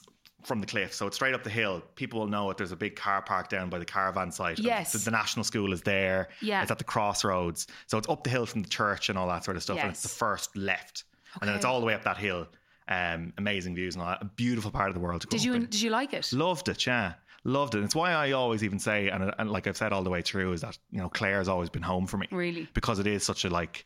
from 0.45 0.61
the 0.61 0.67
cliff. 0.67 0.93
So 0.93 1.07
it's 1.07 1.15
straight 1.15 1.33
up 1.33 1.43
the 1.43 1.49
hill. 1.49 1.81
People 1.95 2.19
will 2.19 2.27
know 2.27 2.49
it. 2.49 2.57
There's 2.57 2.71
a 2.71 2.77
big 2.77 2.95
car 2.95 3.21
park 3.21 3.49
down 3.49 3.69
by 3.69 3.79
the 3.79 3.85
caravan 3.85 4.31
site. 4.31 4.59
Yes. 4.59 4.93
The, 4.93 4.99
the 4.99 5.11
National 5.11 5.43
School 5.43 5.73
is 5.73 5.81
there. 5.81 6.29
Yeah. 6.41 6.61
It's 6.61 6.71
at 6.71 6.77
the 6.77 6.83
crossroads. 6.83 7.67
So 7.87 7.97
it's 7.97 8.07
up 8.07 8.23
the 8.23 8.29
hill 8.29 8.45
from 8.45 8.61
the 8.61 8.69
church 8.69 9.09
and 9.09 9.17
all 9.17 9.27
that 9.27 9.43
sort 9.43 9.57
of 9.57 9.63
stuff. 9.63 9.77
Yes. 9.77 9.83
And 9.83 9.91
it's 9.91 10.03
the 10.03 10.09
first 10.09 10.55
left. 10.55 11.03
And 11.41 11.49
then 11.49 11.55
it's 11.55 11.65
all 11.65 11.79
the 11.79 11.85
way 11.85 11.93
up 11.93 12.03
that 12.03 12.17
hill. 12.17 12.47
Um, 12.87 13.33
amazing 13.37 13.73
views 13.75 13.95
and 13.95 14.03
all 14.03 14.09
that. 14.09 14.21
A 14.21 14.25
beautiful 14.25 14.69
part 14.71 14.89
of 14.89 14.93
the 14.93 14.99
world 14.99 15.27
Did 15.29 15.43
you 15.43 15.53
in. 15.55 15.61
did 15.65 15.81
you 15.81 15.89
like 15.89 16.13
it? 16.13 16.31
Loved 16.33 16.69
it, 16.69 16.85
yeah. 16.85 17.13
Loved 17.43 17.75
it. 17.75 17.83
It's 17.83 17.95
why 17.95 18.11
I 18.11 18.31
always 18.31 18.63
even 18.63 18.79
say, 18.79 19.09
and, 19.09 19.33
and 19.37 19.51
like 19.51 19.67
I've 19.67 19.77
said 19.77 19.91
all 19.93 20.03
the 20.03 20.09
way 20.09 20.21
through, 20.21 20.53
is 20.53 20.61
that, 20.61 20.77
you 20.91 20.99
know, 20.99 21.09
Clare's 21.09 21.47
always 21.47 21.69
been 21.69 21.81
home 21.83 22.05
for 22.07 22.17
me 22.17 22.27
Really? 22.31 22.67
because 22.73 22.99
it 22.99 23.07
is 23.07 23.23
such 23.23 23.45
a 23.45 23.49
like 23.49 23.85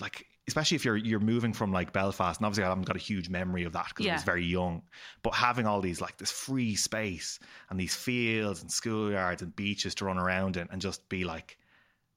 like 0.00 0.26
especially 0.48 0.74
if 0.74 0.84
you're 0.84 0.96
you're 0.96 1.20
moving 1.20 1.52
from 1.52 1.72
like 1.72 1.92
Belfast 1.92 2.40
and 2.40 2.46
obviously 2.46 2.64
I 2.64 2.68
haven't 2.70 2.86
got 2.86 2.96
a 2.96 3.00
huge 3.00 3.28
memory 3.28 3.64
of 3.64 3.72
that 3.74 3.88
because 3.88 4.06
I 4.06 4.14
was 4.14 4.22
very 4.24 4.44
young 4.44 4.82
but 5.22 5.34
having 5.34 5.66
all 5.66 5.80
these 5.80 6.00
like 6.00 6.16
this 6.16 6.32
free 6.32 6.74
space 6.74 7.38
and 7.68 7.78
these 7.78 7.94
fields 7.94 8.62
and 8.62 8.70
schoolyards 8.70 9.42
and 9.42 9.54
beaches 9.54 9.94
to 9.96 10.06
run 10.06 10.18
around 10.18 10.56
in 10.56 10.66
and 10.72 10.80
just 10.80 11.06
be 11.10 11.22
like 11.24 11.58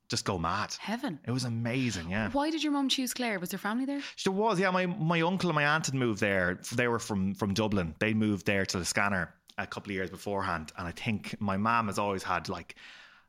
just 0.10 0.26
go 0.26 0.38
mad 0.38 0.76
Heaven. 0.80 1.20
it 1.26 1.32
was 1.32 1.44
amazing 1.46 2.10
yeah 2.12 2.30
Why 2.32 2.50
did 2.52 2.64
your 2.64 2.72
mum 2.74 2.90
choose 2.90 3.14
Clare? 3.14 3.40
Was 3.40 3.50
there 3.50 3.58
family 3.60 3.86
there? 3.86 4.02
there 4.24 4.34
was 4.34 4.60
yeah 4.60 4.70
my 4.72 4.86
my 4.86 5.22
uncle 5.22 5.50
and 5.50 5.56
my 5.56 5.66
aunt 5.66 5.86
had 5.88 5.96
moved 5.96 6.20
there 6.20 6.60
they 6.74 6.88
were 6.88 7.00
from 7.00 7.34
from 7.36 7.54
Dublin 7.54 7.96
they 8.00 8.14
moved 8.14 8.46
there 8.46 8.66
to 8.66 8.78
the 8.80 8.86
scanner 8.86 9.34
a 9.58 9.66
couple 9.68 9.92
of 9.92 9.96
years 9.96 10.10
beforehand 10.10 10.72
and 10.78 10.88
I 10.88 10.92
think 10.92 11.36
my 11.40 11.58
mom 11.58 11.88
has 11.88 11.98
always 12.00 12.24
had 12.24 12.50
like 12.50 12.76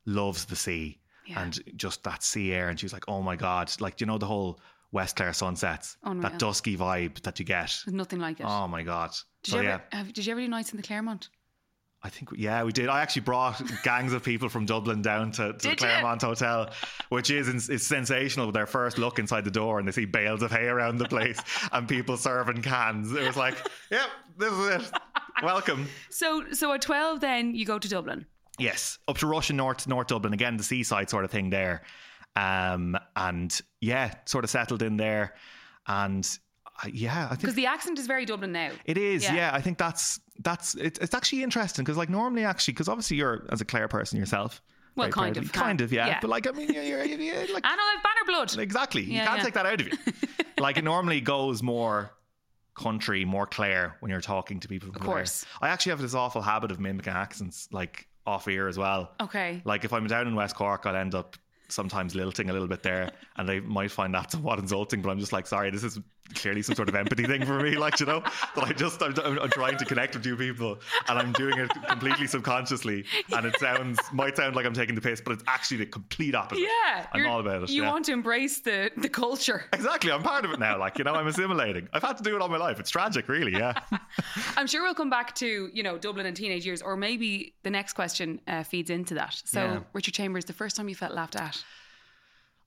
loves 0.07 0.45
the 0.47 0.57
sea 0.57 0.99
Yeah. 1.27 1.43
and 1.43 1.59
just 1.77 2.03
that 2.05 2.23
sea 2.23 2.53
air 2.53 2.69
and 2.69 2.79
she 2.79 2.85
was 2.87 2.93
like 2.93 3.09
oh 3.09 3.23
my 3.23 3.37
god 3.37 3.73
like 3.81 3.97
do 3.97 4.03
you 4.03 4.07
know 4.07 4.19
the 4.19 4.27
whole 4.27 4.61
West 4.93 5.17
Clare 5.17 5.33
sunsets 5.33 5.97
Unreal. 6.05 6.23
that 6.31 6.39
dusky 6.39 6.77
vibe 6.77 7.21
that 7.23 7.39
you 7.39 7.45
get 7.45 7.75
There's 7.85 7.95
nothing 7.95 8.21
like 8.21 8.41
it. 8.41 8.47
oh 8.47 8.69
my 8.69 8.83
god 8.83 9.11
did, 9.43 9.51
so 9.53 9.57
you 9.61 9.65
yeah 9.69 9.75
ever, 9.75 9.85
have, 9.93 10.13
did 10.13 10.27
you 10.27 10.33
ever 10.33 10.41
do 10.41 10.49
nights 10.49 10.73
in 10.73 10.77
the 10.77 10.83
Claremont? 10.83 11.29
I 12.05 12.11
think 12.11 12.29
yeah 12.37 12.63
we 12.63 12.71
did. 12.71 12.91
I 12.91 13.01
actually 13.01 13.23
brought 13.23 13.61
gangs 13.83 14.13
of 14.13 14.23
people 14.23 14.51
from 14.51 14.67
Dublin 14.67 15.01
down 15.01 15.33
to, 15.33 15.47
to 15.49 15.53
the 15.53 15.59
Did 15.59 15.71
you? 15.71 15.77
Claremont 15.77 16.21
Hotel 16.21 16.71
which 17.09 17.31
is 17.31 17.49
is 17.71 17.87
sensational. 17.87 18.47
With 18.47 18.55
their 18.55 18.67
first 18.67 18.99
look 18.99 19.19
inside 19.19 19.45
the 19.45 19.51
door 19.51 19.79
and 19.79 19.89
they 19.89 19.93
see 19.93 20.05
bales 20.05 20.43
of 20.43 20.51
hay 20.51 20.67
around 20.67 20.99
the 20.99 21.09
place 21.09 21.41
and 21.73 21.89
people 21.89 22.19
serving 22.19 22.61
cans. 22.61 23.11
It 23.13 23.27
was 23.27 23.39
like 23.39 23.57
yep 23.91 24.09
this 24.37 24.53
is 24.53 24.83
it. 24.83 24.93
Welcome. 25.43 25.89
So 26.11 26.45
so 26.53 26.75
at 26.75 26.83
12 26.83 27.21
then 27.21 27.55
you 27.55 27.65
go 27.65 27.79
to 27.79 27.89
Dublin. 27.89 28.27
Yes, 28.59 28.99
up 29.09 29.19
to 29.19 29.27
Rush 29.27 29.51
in 29.51 29.57
North, 29.57 29.89
North 29.89 30.07
Dublin. 30.07 30.33
Again, 30.33 30.57
the 30.57 30.63
seaside 30.63 31.11
sort 31.11 31.25
of 31.25 31.31
thing 31.33 31.51
there, 31.51 31.83
um, 32.37 32.97
and 33.17 33.61
yeah, 33.81 34.15
sort 34.27 34.45
of 34.45 34.51
settled 34.51 34.81
in 34.81 34.97
there, 34.97 35.35
and 35.89 36.39
yeah, 36.93 37.27
I 37.27 37.29
think 37.31 37.41
Because 37.41 37.55
the 37.55 37.67
accent 37.67 37.99
is 37.99 38.07
very 38.07 38.25
Dublin 38.25 38.53
now. 38.53 38.71
it 38.85 38.99
is. 38.99 39.25
Yeah. 39.25 39.35
Yeah, 39.35 39.51
I 39.55 39.61
think 39.61 39.79
that's 39.79 40.21
that's 40.41 40.75
it, 40.75 40.99
it's 41.01 41.15
actually 41.15 41.43
interesting 41.43 41.85
because 41.85 41.97
like 41.97 42.11
normally 42.11 42.45
actually 42.45 42.75
because 42.75 42.89
obviously 42.89 43.17
you're 43.17 43.47
as 43.51 43.61
a 43.61 43.65
Clare 43.65 43.89
person 43.89 44.19
yourself. 44.19 44.61
Well, 44.97 45.09
kind 45.09 45.37
of, 45.37 45.53
kind 45.53 45.81
of, 45.81 45.93
yeah. 45.93 46.07
yeah. 46.07 46.19
But 46.21 46.31
like, 46.31 46.47
I 46.47 46.53
mean, 46.53 46.73
you're, 46.73 46.85
you're, 46.85 47.05
you're 47.05 47.53
like 47.53 47.65
I 47.67 47.75
know 47.75 47.83
I've 47.97 48.03
banner 48.03 48.27
blood. 48.27 48.57
exactly, 48.61 49.03
you 49.03 49.21
can't 49.21 49.39
yeah. 49.39 49.45
take 49.45 49.55
that 49.55 49.67
out 49.67 49.81
of 49.81 49.89
you. 49.89 49.93
like 50.59 50.77
it 50.77 50.85
normally 50.85 51.21
goes 51.21 51.63
more 51.63 52.13
country, 52.75 53.25
more 53.25 53.47
Clare 53.47 53.97
when 54.01 54.11
you're 54.11 54.21
talking 54.21 54.61
to 54.61 54.69
people. 54.69 54.87
From 54.89 54.97
Of 54.97 55.03
Clare. 55.03 55.17
course. 55.17 55.45
I 55.61 55.69
actually 55.69 55.91
have 55.91 56.01
this 56.01 56.15
awful 56.15 56.43
habit 56.43 56.71
of 56.71 56.79
mimicking 56.81 57.13
accents, 57.13 57.69
like 57.73 58.07
off 58.27 58.47
ear 58.49 58.69
as 58.69 58.79
well. 58.79 59.11
Okay. 59.21 59.63
Like 59.65 59.85
if 59.85 59.93
I'm 59.93 60.07
down 60.07 60.27
in 60.29 60.35
West 60.35 60.55
Cork, 60.55 60.87
I'll 60.87 60.97
end 60.97 61.15
up 61.15 61.37
sometimes 61.69 62.15
lilting 62.15 62.51
a 62.51 62.53
little 62.53 62.69
bit 62.69 62.83
there, 62.83 63.11
and 63.37 63.49
they 63.49 63.59
might 63.61 63.91
find 63.91 64.15
that 64.15 64.31
somewhat 64.31 64.59
insulting. 64.61 65.03
But 65.03 65.11
I'm 65.11 65.19
just 65.19 65.33
like, 65.33 65.47
sorry, 65.47 65.71
this 65.71 65.83
is 65.83 65.99
clearly 66.35 66.63
some 66.63 66.75
sort 66.75 66.89
of 66.89 66.95
empathy 66.95 67.25
thing 67.25 67.45
for 67.45 67.61
me, 67.61 67.77
like 67.77 68.01
you 68.01 68.07
know, 68.07 68.21
that 68.55 68.65
I 68.65 68.73
just 68.73 69.03
I'm, 69.03 69.39
I'm, 69.39 69.51
trying 69.51 69.77
to 69.77 69.85
connect 69.85 70.15
with 70.15 70.25
you 70.25 70.37
people, 70.37 70.79
and 71.09 71.19
I'm 71.19 71.33
doing 71.33 71.59
it 71.59 71.71
completely 71.89 72.27
subconsciously, 72.27 73.05
and 73.33 73.47
it 73.47 73.59
sounds 73.59 73.99
might 74.13 74.37
sound 74.37 74.57
like 74.57 74.67
I'm 74.67 74.73
taking 74.73 74.95
the 74.95 75.01
piss, 75.01 75.21
but 75.21 75.33
it's 75.33 75.45
actually 75.47 75.79
the 75.79 75.87
complete 75.87 76.35
opposite. 76.35 76.63
Yeah. 76.63 77.07
I'm 77.13 77.27
all 77.27 77.41
about 77.41 77.65
it. 77.65 77.71
You 77.71 77.83
yeah. 77.83 77.91
want 77.91 78.07
to 78.07 78.13
embrace 78.13 78.61
the, 78.61 78.91
the 78.97 79.09
culture. 79.09 79.65
Exactly, 79.73 80.11
I'm 80.11 80.23
part 80.23 80.45
of 80.45 80.53
it 80.53 80.59
now. 80.59 80.79
Like 80.79 80.99
you 80.99 81.05
know, 81.05 81.15
I'm 81.15 81.27
assimilating. 81.27 81.89
I've 81.93 82.03
had 82.03 82.17
to 82.17 82.23
do 82.23 82.35
it 82.35 82.43
all 82.43 82.49
my 82.49 82.57
life. 82.57 82.81
It's 82.81 82.91
tragic, 82.91 83.29
really. 83.29 83.53
Yeah. 83.53 83.79
I'm 84.57 84.67
sure 84.67 84.83
we'll 84.83 84.95
come 84.95 85.11
back 85.11 85.35
to, 85.37 85.71
you 85.73 85.83
know, 85.83 85.99
Dublin 85.99 86.27
and 86.27 86.37
teenage 86.37 86.65
years, 86.65 86.81
or 86.83 86.97
maybe 86.97 87.55
the 87.63 87.71
next 87.71 87.93
question 87.93 88.41
uh, 88.47 88.63
feeds 88.63 88.91
into 88.91 89.15
that. 89.15 89.41
So, 89.45 89.61
Yeah. 89.61 89.81
Richard 89.93 90.15
Chambers, 90.15 90.45
the 90.45 90.53
first 90.53 90.77
time 90.77 90.89
you 90.89 90.95
felt 90.95 91.13
laughed 91.13 91.37
at? 91.37 91.63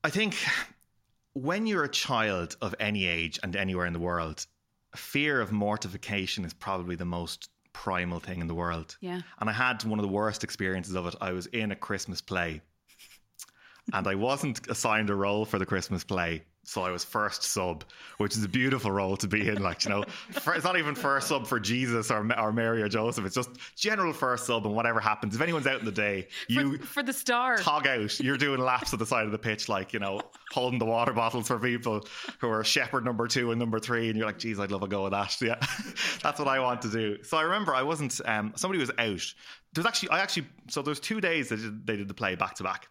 I 0.03 0.09
think 0.09 0.35
when 1.37 1.67
you're 1.67 1.83
a 1.83 1.89
child 1.89 2.57
of 2.61 2.73
any 2.79 3.05
age 3.05 3.39
and 3.43 3.55
anywhere 3.55 3.85
in 3.85 3.93
the 3.93 3.99
world, 3.99 4.45
fear 4.95 5.39
of 5.39 5.51
mortification 5.51 6.43
is 6.43 6.53
probably 6.53 6.95
the 6.95 7.05
most 7.05 7.49
primal 7.73 8.19
thing 8.19 8.41
in 8.41 8.47
the 8.47 8.55
world. 8.55 8.97
Yeah. 9.01 9.21
And 9.39 9.49
I 9.49 9.53
had 9.53 9.83
one 9.83 9.99
of 9.99 10.03
the 10.03 10.11
worst 10.11 10.43
experiences 10.43 10.95
of 10.95 11.05
it. 11.05 11.15
I 11.21 11.31
was 11.31 11.45
in 11.47 11.71
a 11.71 11.75
Christmas 11.75 12.21
play 12.21 12.61
and 13.93 14.07
I 14.07 14.15
wasn't 14.15 14.67
assigned 14.67 15.09
a 15.09 15.15
role 15.15 15.45
for 15.45 15.59
the 15.59 15.65
Christmas 15.65 16.03
play. 16.03 16.43
So 16.67 16.81
I 16.81 16.91
was 16.91 17.05
first 17.05 17.43
sub, 17.43 17.85
which 18.17 18.35
is 18.35 18.43
a 18.43 18.49
beautiful 18.49 18.91
role 18.91 19.15
to 19.17 19.27
be 19.27 19.47
in. 19.47 19.63
Like, 19.63 19.85
you 19.85 19.89
know, 19.89 20.03
it's 20.29 20.65
not 20.65 20.77
even 20.77 20.95
first 20.95 21.29
sub 21.29 21.47
for 21.47 21.61
Jesus 21.61 22.11
or, 22.11 22.29
or 22.37 22.51
Mary 22.51 22.81
or 22.81 22.89
Joseph. 22.89 23.25
It's 23.25 23.35
just 23.35 23.51
general 23.77 24.11
first 24.11 24.45
sub 24.45 24.65
and 24.65 24.75
whatever 24.75 24.99
happens. 24.99 25.33
If 25.33 25.41
anyone's 25.41 25.65
out 25.65 25.79
in 25.79 25.85
the 25.85 25.93
day, 25.93 26.27
you 26.49 26.77
for, 26.79 26.85
for 26.85 27.03
the 27.03 27.13
star. 27.13 27.57
tog 27.57 27.87
out. 27.87 28.19
You're 28.19 28.37
doing 28.37 28.59
laps 28.59 28.91
at 28.91 28.99
the 28.99 29.05
side 29.05 29.25
of 29.25 29.31
the 29.31 29.37
pitch, 29.37 29.69
like, 29.69 29.93
you 29.93 29.99
know, 29.99 30.21
holding 30.51 30.77
the 30.77 30.85
water 30.85 31.13
bottles 31.13 31.47
for 31.47 31.57
people 31.57 32.05
who 32.39 32.49
are 32.49 32.65
shepherd 32.65 33.05
number 33.05 33.27
two 33.27 33.51
and 33.51 33.59
number 33.59 33.79
three. 33.79 34.09
And 34.09 34.17
you're 34.17 34.27
like, 34.27 34.39
geez, 34.39 34.59
I'd 34.59 34.69
love 34.71 34.83
a 34.83 34.89
go 34.89 35.05
of 35.05 35.11
that. 35.11 35.37
Yeah. 35.47 35.55
That's 36.21 36.37
what 36.37 36.49
I 36.49 36.59
want 36.59 36.81
to 36.81 36.89
do. 36.89 37.23
So 37.23 37.37
I 37.37 37.43
remember 37.43 37.73
I 37.73 37.83
wasn't, 37.83 38.19
um, 38.25 38.51
somebody 38.57 38.79
was 38.79 38.91
out. 38.97 39.33
There's 39.73 39.85
actually, 39.85 40.09
I 40.09 40.19
actually, 40.19 40.47
so 40.67 40.81
there's 40.81 40.99
two 40.99 41.21
days 41.21 41.47
that 41.47 41.85
they 41.85 41.95
did 41.95 42.09
the 42.09 42.13
play 42.13 42.35
back 42.35 42.55
to 42.55 42.63
back. 42.63 42.89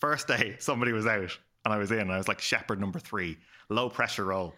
First 0.00 0.26
day, 0.26 0.56
somebody 0.58 0.90
was 0.90 1.06
out. 1.06 1.38
And 1.64 1.72
I 1.72 1.78
was 1.78 1.92
in, 1.92 2.10
I 2.10 2.16
was 2.18 2.26
like 2.26 2.40
shepherd 2.40 2.80
number 2.80 2.98
three, 2.98 3.38
low 3.68 3.88
pressure 3.88 4.24
role. 4.24 4.54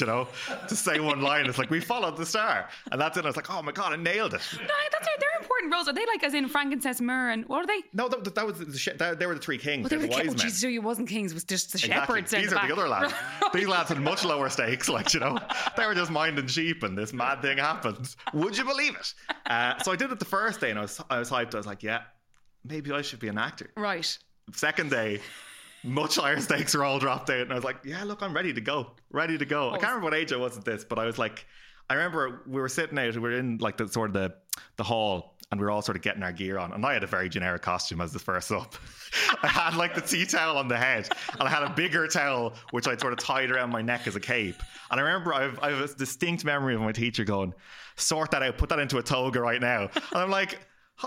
You 0.00 0.06
know, 0.06 0.28
to 0.68 0.76
say 0.76 1.00
one 1.00 1.20
line, 1.22 1.46
it's 1.46 1.58
like 1.58 1.70
we 1.70 1.80
followed 1.80 2.16
the 2.16 2.24
star, 2.26 2.68
and 2.92 3.00
that's 3.00 3.16
it. 3.16 3.24
I 3.24 3.28
was 3.28 3.34
like, 3.36 3.50
oh 3.50 3.62
my 3.62 3.72
god, 3.72 3.92
I 3.92 3.96
nailed 3.96 4.32
it. 4.34 4.40
No, 4.52 4.66
that's 4.92 5.06
right. 5.08 5.16
They're 5.18 5.40
important 5.40 5.72
roles. 5.72 5.88
Are 5.88 5.92
they 5.92 6.06
like 6.06 6.22
as 6.22 6.34
in 6.34 6.46
frankincense, 6.48 7.00
myrrh, 7.00 7.30
and 7.30 7.44
what 7.46 7.64
are 7.64 7.66
they? 7.66 7.82
No, 7.92 8.08
that, 8.08 8.32
that 8.34 8.46
was 8.46 8.58
the, 8.58 8.78
she- 8.78 8.92
that, 8.92 9.18
they 9.18 9.26
were 9.26 9.34
the 9.34 9.40
three 9.40 9.58
kings. 9.58 9.86
Oh, 9.86 9.88
they 9.88 9.96
were 9.96 10.02
the 10.02 10.08
the 10.08 10.12
wise 10.12 10.22
kings. 10.22 10.34
Oh, 10.34 10.36
men. 10.36 10.46
geez, 10.46 10.60
so 10.60 10.68
it 10.68 10.82
wasn't 10.84 11.08
kings. 11.08 11.32
It 11.32 11.34
was 11.34 11.42
just 11.44 11.72
the 11.72 11.78
Exactly. 11.78 12.20
shepherds. 12.20 12.30
These 12.30 12.50
the 12.50 12.58
are 12.60 12.66
the 12.68 12.72
other 12.72 12.88
lads. 12.88 13.12
These 13.54 13.66
lads 13.66 13.88
had 13.88 14.00
much 14.00 14.24
lower 14.24 14.48
stakes. 14.48 14.88
Like 14.88 15.12
you 15.14 15.18
know, 15.20 15.36
they 15.76 15.84
were 15.86 15.94
just 15.94 16.12
minding 16.12 16.46
sheep, 16.46 16.84
and 16.84 16.96
this 16.96 17.12
mad 17.12 17.42
thing 17.42 17.58
happened. 17.58 18.14
Would 18.34 18.56
you 18.56 18.64
believe 18.64 18.94
it? 18.94 19.14
Uh, 19.46 19.78
so 19.82 19.90
I 19.90 19.96
did 19.96 20.12
it 20.12 20.20
the 20.20 20.24
first 20.24 20.60
day, 20.60 20.70
and 20.70 20.78
I 20.78 20.82
was 20.82 21.00
I 21.10 21.18
was 21.18 21.28
hyped. 21.30 21.54
I 21.54 21.56
was 21.56 21.66
like, 21.66 21.82
yeah, 21.82 22.02
maybe 22.64 22.92
I 22.92 23.02
should 23.02 23.18
be 23.20 23.28
an 23.28 23.38
actor. 23.38 23.70
Right. 23.76 24.16
Second 24.52 24.90
day, 24.90 25.20
much 25.88 26.16
higher 26.16 26.40
stakes 26.40 26.74
were 26.74 26.84
all 26.84 26.98
dropped 26.98 27.30
out, 27.30 27.40
and 27.40 27.52
I 27.52 27.54
was 27.54 27.64
like, 27.64 27.78
yeah, 27.84 28.04
look, 28.04 28.22
I'm 28.22 28.34
ready 28.34 28.52
to 28.52 28.60
go, 28.60 28.92
ready 29.10 29.38
to 29.38 29.44
go. 29.44 29.68
I 29.70 29.78
can't 29.78 29.84
remember 29.84 30.04
what 30.04 30.14
age 30.14 30.32
I 30.32 30.36
was 30.36 30.56
at 30.56 30.64
this, 30.64 30.84
but 30.84 30.98
I 30.98 31.04
was 31.04 31.18
like, 31.18 31.46
I 31.90 31.94
remember 31.94 32.42
we 32.46 32.60
were 32.60 32.68
sitting 32.68 32.98
out, 32.98 33.14
we 33.14 33.20
were 33.20 33.32
in 33.32 33.58
like 33.58 33.76
the 33.76 33.88
sort 33.88 34.10
of 34.10 34.14
the 34.14 34.34
the 34.76 34.84
hall. 34.84 35.34
And 35.50 35.58
we 35.58 35.64
were 35.64 35.70
all 35.70 35.80
sort 35.80 35.96
of 35.96 36.02
getting 36.02 36.22
our 36.22 36.30
gear 36.30 36.58
on. 36.58 36.74
And 36.74 36.84
I 36.84 36.92
had 36.92 37.02
a 37.02 37.06
very 37.06 37.30
generic 37.30 37.62
costume 37.62 38.02
as 38.02 38.12
the 38.12 38.18
first 38.18 38.52
up. 38.52 38.74
I 39.42 39.46
had 39.46 39.76
like 39.76 39.94
the 39.94 40.02
tea 40.02 40.26
towel 40.26 40.58
on 40.58 40.68
the 40.68 40.76
head. 40.76 41.08
And 41.40 41.48
I 41.48 41.50
had 41.50 41.62
a 41.62 41.70
bigger 41.70 42.06
towel, 42.06 42.52
which 42.70 42.86
I'd 42.86 43.00
sort 43.00 43.14
of 43.14 43.18
tied 43.18 43.50
around 43.50 43.70
my 43.70 43.80
neck 43.80 44.06
as 44.06 44.14
a 44.14 44.20
cape. 44.20 44.62
And 44.90 45.00
I 45.00 45.02
remember 45.02 45.32
I've, 45.32 45.58
I 45.60 45.70
have 45.70 45.90
a 45.90 45.94
distinct 45.94 46.44
memory 46.44 46.74
of 46.74 46.82
my 46.82 46.92
teacher 46.92 47.24
going, 47.24 47.54
sort 47.96 48.30
that 48.32 48.42
out, 48.42 48.58
put 48.58 48.68
that 48.68 48.78
into 48.78 48.98
a 48.98 49.02
toga 49.02 49.40
right 49.40 49.60
now. 49.60 49.84
And 49.94 50.02
I'm 50.12 50.30
like, 50.30 50.60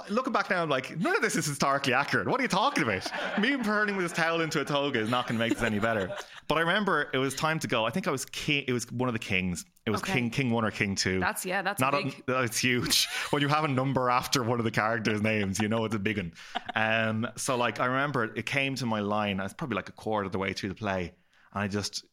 looking 0.10 0.32
back 0.32 0.50
now, 0.50 0.62
I'm 0.64 0.70
like, 0.70 0.98
none 1.00 1.16
of 1.16 1.22
this 1.22 1.36
is 1.36 1.46
historically 1.46 1.94
accurate. 1.94 2.28
What 2.28 2.40
are 2.40 2.44
you 2.44 2.50
talking 2.50 2.84
about? 2.84 3.10
Me 3.40 3.58
turning 3.58 3.98
this 3.98 4.12
towel 4.12 4.42
into 4.42 4.62
a 4.62 4.66
toga 4.66 5.00
is 5.00 5.10
not 5.10 5.28
going 5.28 5.38
to 5.38 5.44
make 5.46 5.54
this 5.54 5.64
any 5.64 5.80
better. 5.80 6.10
But 6.48 6.58
I 6.58 6.62
remember 6.62 7.10
it 7.14 7.18
was 7.18 7.34
time 7.36 7.60
to 7.60 7.68
go. 7.68 7.86
I 7.86 7.90
think 7.90 8.08
I 8.08 8.12
was 8.12 8.26
king. 8.26 8.64
It 8.68 8.74
was 8.74 8.90
one 8.92 9.10
of 9.10 9.14
the 9.14 9.20
kings. 9.20 9.66
It 9.86 9.90
was 9.90 10.02
Okay. 10.02 10.14
King 10.14 10.30
King 10.30 10.52
One 10.52 10.64
or 10.64 10.72
King 10.72 10.96
Two. 10.96 11.20
That's- 11.20 11.46
yeah, 11.46 11.62
that's 11.62 11.80
not 11.82 11.92
big. 11.94 12.24
A, 12.28 12.44
it's 12.44 12.58
huge. 12.58 13.08
when 13.32 13.42
you 13.42 13.48
have 13.48 13.64
a 13.64 13.68
number 13.68 14.10
after 14.10 14.44
one 14.44 14.60
of 14.60 14.66
the 14.66 14.72
characters' 14.72 15.22
names, 15.22 15.60
you 15.60 15.68
know 15.68 15.84
it's 15.86 15.96
a 15.96 16.00
big 16.00 16.18
one. 16.18 16.34
Um, 16.76 17.28
so 17.36 17.56
like 17.58 17.80
I 17.80 17.86
remember 17.86 18.26
it 18.36 18.46
came 18.46 18.76
to 18.76 18.86
my 18.86 19.00
line. 19.00 19.40
I 19.40 19.44
was 19.44 19.54
probably 19.54 19.76
like 19.76 19.90
a 19.90 19.94
quarter 19.94 20.26
of 20.28 20.32
the 20.32 20.38
way 20.40 20.54
through 20.54 20.70
the 20.70 20.76
play, 20.76 21.14
and 21.54 21.64
I 21.64 21.68
just 21.68 22.06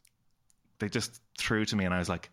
they 0.79 0.89
just 0.89 1.21
threw 1.37 1.65
to 1.65 1.75
me, 1.75 1.85
and 1.85 1.93
I 1.93 1.99
was 1.99 2.09
like, 2.09 2.29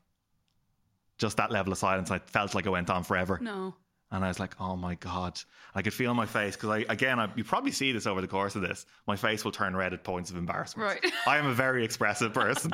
just 1.18 1.36
that 1.36 1.50
level 1.50 1.72
of 1.72 1.78
silence. 1.78 2.10
I 2.10 2.18
felt 2.20 2.54
like 2.54 2.66
it 2.66 2.70
went 2.70 2.90
on 2.90 3.02
forever. 3.04 3.38
No. 3.42 3.74
And 4.12 4.25
I 4.25 4.28
was 4.28 4.38
like, 4.38 4.54
oh 4.60 4.76
my 4.76 4.94
God. 4.94 5.40
I 5.75 5.82
could 5.82 5.92
feel 5.92 6.14
my 6.14 6.26
face 6.26 6.54
because 6.54 6.70
I, 6.70 6.78
again, 6.88 7.18
I, 7.18 7.28
you 7.34 7.42
probably 7.42 7.72
see 7.72 7.90
this 7.90 8.06
over 8.06 8.20
the 8.20 8.28
course 8.28 8.54
of 8.54 8.62
this. 8.62 8.86
My 9.06 9.16
face 9.16 9.44
will 9.44 9.52
turn 9.52 9.75
red 9.76 9.92
at 9.92 10.04
points 10.04 10.30
of 10.30 10.36
embarrassment. 10.36 10.88
Right. 10.88 11.12
I 11.26 11.38
am 11.38 11.46
a 11.46 11.52
very 11.52 11.84
expressive 11.84 12.32
person. 12.32 12.70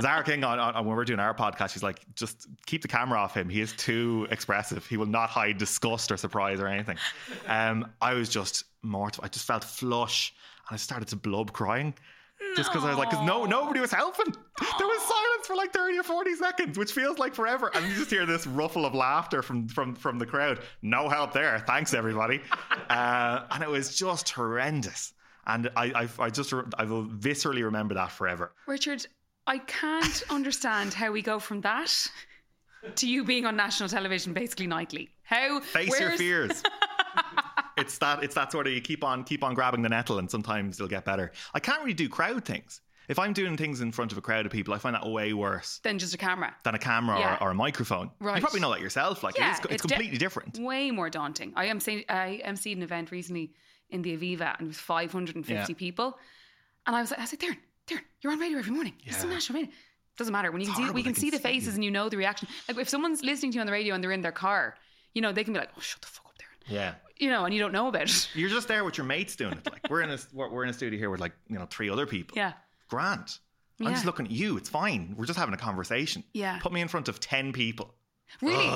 Zara 0.00 0.22
King, 0.22 0.44
on, 0.44 0.58
on, 0.58 0.84
when 0.84 0.94
we're 0.94 1.04
doing 1.04 1.20
our 1.20 1.34
podcast, 1.34 1.70
she's 1.70 1.82
like, 1.82 2.00
just 2.14 2.46
keep 2.66 2.82
the 2.82 2.88
camera 2.88 3.18
off 3.18 3.34
him. 3.34 3.48
He 3.48 3.60
is 3.60 3.72
too 3.72 4.28
expressive. 4.30 4.86
He 4.86 4.96
will 4.98 5.06
not 5.06 5.30
hide 5.30 5.56
disgust 5.56 6.12
or 6.12 6.18
surprise 6.18 6.60
or 6.60 6.66
anything. 6.66 6.98
Um, 7.48 7.90
I 8.00 8.12
was 8.12 8.28
just 8.28 8.64
mortified. 8.82 9.24
I 9.24 9.28
just 9.28 9.46
felt 9.46 9.64
flush 9.64 10.34
and 10.68 10.74
I 10.74 10.78
started 10.78 11.08
to 11.08 11.16
blub 11.16 11.52
crying. 11.52 11.94
Just 12.56 12.70
because 12.70 12.84
I 12.84 12.90
was 12.90 12.98
like, 12.98 13.10
because 13.10 13.26
no, 13.26 13.44
nobody 13.44 13.80
was 13.80 13.90
helping. 13.92 14.32
There 14.78 14.86
was 14.86 15.02
silence 15.02 15.46
for 15.46 15.56
like 15.56 15.72
30 15.72 15.98
or 15.98 16.02
40 16.02 16.34
seconds, 16.34 16.78
which 16.78 16.92
feels 16.92 17.18
like 17.18 17.34
forever. 17.34 17.70
And 17.74 17.84
you 17.86 17.94
just 17.94 18.10
hear 18.10 18.26
this 18.26 18.46
ruffle 18.46 18.86
of 18.86 18.94
laughter 18.94 19.42
from 19.42 19.68
from 19.68 19.94
from 19.94 20.18
the 20.18 20.26
crowd. 20.26 20.60
No 20.82 21.08
help 21.08 21.32
there. 21.32 21.58
Thanks, 21.66 21.94
everybody. 21.94 22.40
Uh, 22.90 23.46
and 23.50 23.62
it 23.62 23.68
was 23.68 23.96
just 23.96 24.28
horrendous. 24.28 25.14
And 25.46 25.70
I, 25.74 26.06
I, 26.18 26.24
I 26.24 26.30
just, 26.30 26.52
I 26.78 26.84
will 26.84 27.06
viscerally 27.06 27.64
remember 27.64 27.94
that 27.94 28.12
forever. 28.12 28.52
Richard, 28.66 29.06
I 29.46 29.58
can't 29.58 30.22
understand 30.30 30.92
how 30.92 31.10
we 31.10 31.22
go 31.22 31.38
from 31.38 31.62
that 31.62 31.92
to 32.96 33.08
you 33.08 33.24
being 33.24 33.46
on 33.46 33.56
national 33.56 33.88
television 33.88 34.32
basically 34.32 34.66
nightly. 34.66 35.10
How 35.22 35.60
Face 35.60 35.98
your 35.98 36.10
fears. 36.12 36.62
it's 37.84 37.98
that, 37.98 38.22
it's 38.24 38.34
that 38.34 38.50
sort 38.52 38.66
of 38.66 38.72
you 38.72 38.80
keep 38.80 39.02
on, 39.04 39.24
keep 39.24 39.42
on 39.44 39.54
grabbing 39.54 39.82
the 39.82 39.88
nettle, 39.88 40.18
and 40.18 40.30
sometimes 40.30 40.78
you'll 40.78 40.88
get 40.88 41.04
better. 41.04 41.32
I 41.54 41.60
can't 41.60 41.80
really 41.80 41.94
do 41.94 42.08
crowd 42.08 42.44
things. 42.44 42.80
If 43.06 43.18
I'm 43.18 43.34
doing 43.34 43.56
things 43.58 43.82
in 43.82 43.92
front 43.92 44.12
of 44.12 44.18
a 44.18 44.22
crowd 44.22 44.46
of 44.46 44.52
people, 44.52 44.72
I 44.72 44.78
find 44.78 44.94
that 44.94 45.06
way 45.06 45.34
worse 45.34 45.78
Than 45.82 45.98
just 45.98 46.14
a 46.14 46.18
camera. 46.18 46.54
than 46.64 46.74
a 46.74 46.78
camera 46.78 47.18
Yeah. 47.18 47.36
or, 47.36 47.48
or 47.48 47.50
a 47.50 47.54
microphone. 47.54 48.10
Right. 48.18 48.36
You 48.36 48.40
probably 48.40 48.60
know 48.60 48.70
that 48.70 48.80
yourself. 48.80 49.22
Like 49.22 49.36
Yeah, 49.36 49.48
it 49.50 49.52
is, 49.52 49.58
it's, 49.58 49.72
it's 49.74 49.82
de- 49.82 49.88
completely 49.88 50.16
different. 50.18 50.58
Way 50.58 50.90
more 50.90 51.10
daunting. 51.10 51.52
I 51.54 51.66
am 51.66 51.80
saying 51.80 52.04
I 52.08 52.40
emceed 52.46 52.76
an 52.76 52.82
event 52.82 53.10
recently 53.10 53.52
in 53.90 54.00
the 54.00 54.16
Aviva 54.16 54.54
and 54.58 54.66
it 54.66 54.68
was 54.68 54.78
550 54.78 55.52
Yeah. 55.52 55.66
people. 55.76 56.18
And 56.86 56.96
I 56.96 57.02
was 57.02 57.10
like, 57.10 57.20
I 57.20 57.24
was 57.24 57.32
like, 57.34 57.40
Doireann, 57.40 57.58
Doireann, 57.88 58.00
you're 58.22 58.32
on 58.32 58.38
radio 58.38 58.58
every 58.58 58.72
morning. 58.72 58.94
Yeah. 59.04 59.22
national 59.26 59.60
radio. 59.60 59.72
Doesn't 60.16 60.32
matter. 60.32 60.50
When 60.50 60.62
you 60.62 60.68
It's 60.68 60.76
can 60.78 60.86
see 60.88 60.92
we 60.94 61.02
can 61.02 61.14
see 61.14 61.30
can 61.30 61.38
the 61.42 61.42
see 61.42 61.52
you. 61.52 61.60
faces 61.60 61.74
and 61.74 61.84
you 61.84 61.90
know 61.90 62.08
the 62.08 62.16
reaction. 62.16 62.48
Like 62.68 62.78
if 62.78 62.88
someone's 62.88 63.22
listening 63.22 63.50
to 63.52 63.56
you 63.56 63.60
on 63.60 63.66
the 63.66 63.72
radio 63.72 63.94
and 63.94 64.02
they're 64.02 64.12
in 64.12 64.22
their 64.22 64.32
car, 64.32 64.76
you 65.12 65.20
know, 65.20 65.30
they 65.32 65.44
can 65.44 65.52
be 65.52 65.58
like, 65.60 65.68
Oh, 65.76 65.80
shut 65.80 66.00
the 66.00 66.06
fuck 66.06 66.24
up, 66.26 66.34
Doireann. 66.38 66.72
Yeah. 66.74 66.94
You 67.18 67.30
know, 67.30 67.44
and 67.44 67.54
you 67.54 67.60
don't 67.60 67.72
know 67.72 67.88
about 67.88 68.02
it. 68.10 68.28
You're 68.34 68.50
just 68.50 68.66
there 68.68 68.84
with 68.84 68.98
your 68.98 69.06
mates 69.06 69.36
doing 69.36 69.52
it. 69.52 69.64
Like 69.70 69.88
we're 69.88 70.02
in 70.02 70.10
a 70.10 70.18
we're 70.32 70.50
we're 70.50 70.64
in 70.64 70.70
a 70.70 70.72
studio 70.74 70.98
here 70.98 71.10
with 71.10 71.20
like 71.20 71.32
you 71.48 71.58
know 71.58 71.66
three 71.70 71.88
other 71.90 72.06
people. 72.06 72.36
Yeah. 72.36 72.54
Grant. 72.88 73.38
I'm 73.80 73.86
Yeah. 73.86 73.92
just 73.92 74.04
looking 74.04 74.26
at 74.26 74.32
you. 74.32 74.56
It's 74.56 74.68
fine. 74.68 75.14
We're 75.16 75.26
just 75.26 75.38
having 75.38 75.54
a 75.54 75.58
conversation. 75.58 76.24
Yeah. 76.32 76.58
Put 76.60 76.72
me 76.72 76.80
in 76.80 76.88
front 76.88 77.08
of 77.08 77.20
ten 77.20 77.52
people. 77.52 77.94
Really? 78.40 78.66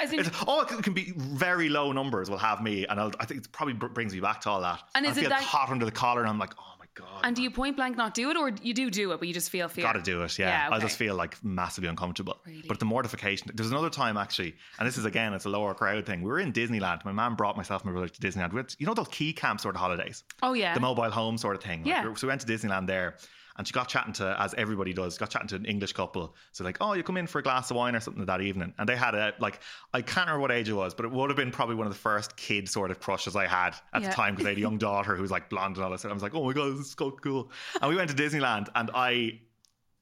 As 0.00 0.10
in, 0.12 0.24
oh, 0.46 0.62
it 0.62 0.82
can 0.82 0.94
be 0.94 1.12
very 1.16 1.68
low 1.68 1.92
numbers. 1.92 2.30
Will 2.30 2.38
have 2.38 2.62
me, 2.62 2.86
and 2.86 2.98
I'll, 2.98 3.10
I 3.20 3.26
think 3.26 3.44
it 3.44 3.52
probably 3.52 3.74
brings 3.74 4.14
me 4.14 4.20
back 4.20 4.40
to 4.42 4.50
all 4.50 4.60
that. 4.62 4.80
And 4.94 5.06
I 5.06 5.10
is 5.10 5.18
it 5.18 5.22
feel 5.22 5.30
that- 5.30 5.42
hot 5.42 5.68
under 5.68 5.84
the 5.84 5.90
collar, 5.90 6.20
and 6.20 6.30
I'm 6.30 6.38
like, 6.38 6.54
oh 6.58 6.71
god. 6.94 7.20
and 7.24 7.34
do 7.36 7.42
you 7.42 7.50
point 7.50 7.76
blank 7.76 7.96
not 7.96 8.14
do 8.14 8.30
it 8.30 8.36
or 8.36 8.50
you 8.62 8.74
do 8.74 8.90
do 8.90 9.12
it, 9.12 9.18
but 9.18 9.28
you 9.28 9.34
just 9.34 9.50
feel 9.50 9.68
fear? 9.68 9.84
Got 9.84 9.92
to 9.94 10.02
do 10.02 10.22
it, 10.22 10.38
yeah. 10.38 10.68
Yeah, 10.68 10.74
I 10.76 10.78
just 10.78 10.96
feel 10.96 11.14
like 11.14 11.42
massively 11.44 11.88
uncomfortable. 11.88 12.40
Really? 12.46 12.64
But 12.68 12.78
the 12.78 12.84
mortification. 12.84 13.50
There's 13.54 13.70
another 13.70 13.90
time 13.90 14.16
actually, 14.16 14.54
and 14.78 14.86
this 14.88 14.98
is 14.98 15.04
again, 15.04 15.32
it's 15.34 15.44
a 15.44 15.48
lower 15.50 15.74
crowd 15.74 16.06
thing. 16.06 16.22
We 16.22 16.30
were 16.30 16.40
in 16.40 16.52
Disneyland. 16.52 17.04
My 17.04 17.12
mum 17.12 17.36
brought 17.36 17.56
myself 17.56 17.82
and 17.82 17.92
my 17.92 17.98
brother 17.98 18.08
to 18.12 18.20
Disneyland. 18.20 18.52
We 18.52 18.58
had- 18.58 18.74
you 18.78 18.86
know 18.86 18.94
those 18.94 19.08
key 19.08 19.32
camp 19.32 19.60
sort 19.60 19.74
of 19.74 19.80
holidays, 19.80 20.24
Oh, 20.42 20.52
yeah. 20.54 20.74
the 20.74 20.80
mobile 20.80 21.10
home 21.10 21.38
sort 21.38 21.56
of 21.56 21.62
thing. 21.62 21.80
Like, 21.80 21.86
Yeah. 21.88 22.14
so 22.14 22.26
we 22.26 22.28
went 22.28 22.40
to 22.42 22.46
Disneyland 22.46 22.86
there. 22.86 23.16
And 23.62 23.66
she 23.68 23.72
got 23.72 23.86
chatting 23.86 24.12
to, 24.14 24.34
as 24.40 24.54
everybody 24.58 24.92
does, 24.92 25.16
got 25.16 25.30
chatting 25.30 25.46
to 25.46 25.54
an 25.54 25.66
English 25.66 25.92
couple. 25.92 26.34
So 26.50 26.64
like, 26.64 26.78
oh, 26.80 26.94
you 26.94 27.04
come 27.04 27.16
in 27.16 27.28
for 27.28 27.38
a 27.38 27.42
glass 27.44 27.70
of 27.70 27.76
wine 27.76 27.94
or 27.94 28.00
something 28.00 28.24
that 28.24 28.40
evening. 28.40 28.74
And 28.76 28.88
they 28.88 28.96
had 28.96 29.14
a 29.14 29.34
like, 29.38 29.60
I 29.94 30.02
can't 30.02 30.26
remember 30.26 30.40
what 30.40 30.50
age 30.50 30.68
it 30.68 30.72
was, 30.72 30.94
but 30.94 31.04
it 31.04 31.12
would 31.12 31.30
have 31.30 31.36
been 31.36 31.52
probably 31.52 31.76
one 31.76 31.86
of 31.86 31.92
the 31.92 31.98
first 32.00 32.36
kid 32.36 32.68
sort 32.68 32.90
of 32.90 32.98
crushes 32.98 33.36
I 33.36 33.46
had 33.46 33.76
at 33.92 34.02
Yeah. 34.02 34.08
the 34.08 34.14
time 34.16 34.34
because 34.34 34.46
I 34.46 34.48
had 34.48 34.58
a 34.58 34.60
young 34.60 34.78
daughter 34.88 35.14
who 35.14 35.22
was 35.22 35.30
like 35.30 35.48
blonde 35.48 35.76
and 35.76 35.84
all 35.84 35.92
this. 35.92 36.02
And 36.02 36.10
I 36.10 36.14
was 36.14 36.24
like, 36.24 36.34
oh 36.34 36.44
my 36.44 36.52
god, 36.52 36.72
this 36.72 36.86
is 36.86 36.96
so 36.98 37.12
cool. 37.12 37.52
And 37.80 37.88
we 37.88 37.94
went 37.94 38.10
to 38.10 38.16
Disneyland, 38.16 38.68
and 38.74 38.90
I 38.94 39.38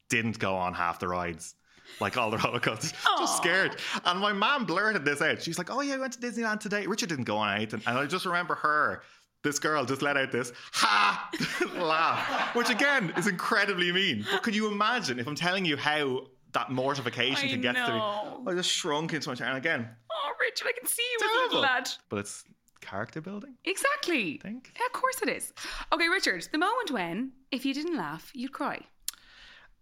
didn't 0.08 0.38
go 0.38 0.54
on 0.56 0.72
half 0.72 0.98
the 0.98 1.08
rides. 1.08 1.54
Like 2.00 2.16
all 2.16 2.30
the 2.30 2.38
roller 2.38 2.60
coasters, 2.60 2.94
just 3.18 3.36
scared. 3.36 3.76
And 4.06 4.20
my 4.20 4.32
mom 4.32 4.64
blurted 4.64 5.04
this 5.04 5.20
out. 5.20 5.42
She's 5.42 5.58
like, 5.58 5.70
"Oh 5.70 5.80
yeah, 5.82 5.96
I 5.96 5.98
went 5.98 6.12
to 6.14 6.20
Disneyland 6.20 6.60
today." 6.60 6.86
Richard 6.86 7.08
didn't 7.08 7.24
go 7.24 7.36
on 7.36 7.56
anything, 7.56 7.82
and 7.86 7.98
I 7.98 8.06
just 8.06 8.24
remember 8.24 8.54
her. 8.54 9.02
This 9.42 9.58
girl 9.58 9.84
just 9.86 10.02
let 10.02 10.16
out 10.18 10.32
this 10.32 10.52
ha 10.72 11.30
laugh, 11.76 12.54
which 12.54 12.68
again 12.70 13.12
is 13.16 13.26
incredibly 13.26 13.90
mean. 13.92 14.26
But 14.30 14.42
could 14.42 14.54
you 14.54 14.70
imagine 14.70 15.18
if 15.18 15.26
I'm 15.26 15.34
telling 15.34 15.64
you 15.64 15.76
how 15.76 16.26
that 16.52 16.70
mortification 16.70 17.48
I 17.48 17.52
can 17.52 17.60
get 17.60 17.74
to 17.74 17.92
me? 17.92 18.00
I 18.50 18.54
just 18.54 18.70
shrunk 18.70 19.14
into 19.14 19.28
my 19.30 19.34
chair, 19.34 19.48
and 19.48 19.56
again, 19.56 19.88
Oh, 20.12 20.32
Richard, 20.40 20.66
I 20.68 20.72
can 20.78 20.86
see 20.86 21.02
you 21.02 21.18
as 21.18 21.22
a 21.22 21.24
terrible. 21.24 21.46
little 21.46 21.60
lad. 21.62 21.88
But 22.10 22.18
it's 22.18 22.44
character 22.82 23.20
building. 23.22 23.54
Exactly. 23.64 24.38
think. 24.42 24.72
Yeah, 24.78 24.86
of 24.86 24.92
course 24.92 25.22
it 25.22 25.28
is. 25.30 25.52
Okay, 25.92 26.08
Richard, 26.08 26.46
the 26.52 26.58
moment 26.58 26.90
when, 26.90 27.32
if 27.50 27.64
you 27.64 27.72
didn't 27.72 27.96
laugh, 27.96 28.30
you'd 28.34 28.52
cry. 28.52 28.80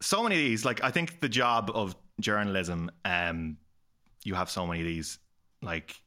so 0.01 0.23
many 0.23 0.37
of 0.37 0.41
these 0.43 0.65
like 0.65 0.85
i 0.85 0.91
think 0.93 1.19
the 1.21 1.29
job 1.29 1.73
of 1.75 1.97
journalism 2.21 2.89
um 3.05 3.57
you 4.23 4.35
have 4.37 4.49
so 4.49 4.65
many 4.65 4.79
of 4.81 4.87
these 4.87 5.19
like 5.61 6.01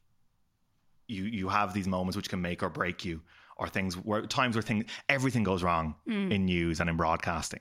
you 1.08 1.24
you 1.24 1.48
have 1.48 1.74
these 1.74 1.86
moments 1.86 2.16
which 2.16 2.30
can 2.30 2.40
make 2.40 2.62
or 2.62 2.70
break 2.70 3.04
you 3.04 3.20
or 3.62 3.68
things 3.68 3.94
where 3.94 4.22
times 4.26 4.56
where 4.56 4.62
things 4.62 4.84
everything 5.08 5.42
goes 5.44 5.62
wrong 5.62 5.94
in 6.06 6.44
news 6.44 6.80
and 6.80 6.90
in 6.90 6.96
broadcasting 6.96 7.60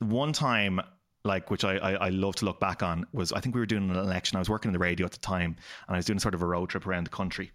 one 0.00 0.32
time 0.32 0.80
like 1.24 1.50
which 1.50 1.64
I, 1.64 1.76
I 1.76 1.92
I 1.92 2.08
love 2.10 2.36
to 2.36 2.44
look 2.44 2.60
back 2.60 2.82
on 2.82 3.06
was 3.12 3.32
I 3.32 3.40
think 3.40 3.54
we 3.54 3.60
were 3.60 3.66
doing 3.66 3.90
an 3.90 3.96
election 3.96 4.36
I 4.36 4.38
was 4.38 4.50
working 4.50 4.68
in 4.68 4.72
the 4.72 4.78
radio 4.78 5.06
at 5.06 5.12
the 5.12 5.18
time 5.18 5.56
and 5.86 5.94
I 5.94 5.98
was 5.98 6.06
doing 6.06 6.18
sort 6.18 6.34
of 6.34 6.42
a 6.42 6.46
road 6.46 6.68
trip 6.70 6.86
around 6.86 7.04
the 7.04 7.10
country 7.10 7.50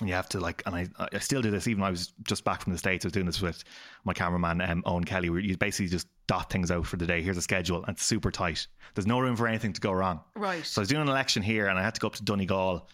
and 0.00 0.08
you 0.08 0.14
have 0.14 0.28
to 0.30 0.40
like, 0.40 0.62
and 0.66 0.74
I, 0.74 0.88
I 1.12 1.18
still 1.18 1.42
do 1.42 1.50
this. 1.50 1.68
Even 1.68 1.84
I 1.84 1.90
was 1.90 2.12
just 2.22 2.44
back 2.44 2.62
from 2.62 2.72
the 2.72 2.78
states. 2.78 3.04
I 3.04 3.08
was 3.08 3.12
doing 3.12 3.26
this 3.26 3.42
with 3.42 3.62
my 4.04 4.12
cameraman, 4.12 4.60
um, 4.62 4.82
Owen 4.86 5.04
Kelly. 5.04 5.28
Where 5.28 5.38
you 5.38 5.56
basically 5.56 5.88
just 5.88 6.08
dot 6.26 6.50
things 6.50 6.70
out 6.70 6.86
for 6.86 6.96
the 6.96 7.06
day. 7.06 7.20
Here's 7.20 7.36
a 7.36 7.42
schedule, 7.42 7.84
and 7.84 7.94
it's 7.94 8.04
super 8.04 8.30
tight. 8.30 8.66
There's 8.94 9.06
no 9.06 9.20
room 9.20 9.36
for 9.36 9.46
anything 9.46 9.72
to 9.74 9.80
go 9.80 9.92
wrong. 9.92 10.20
Right. 10.34 10.64
So 10.64 10.80
I 10.80 10.82
was 10.82 10.88
doing 10.88 11.02
an 11.02 11.08
election 11.08 11.42
here, 11.42 11.68
and 11.68 11.78
I 11.78 11.82
had 11.82 11.94
to 11.94 12.00
go 12.00 12.06
up 12.06 12.14
to 12.14 12.24
Donegal, 12.24 12.88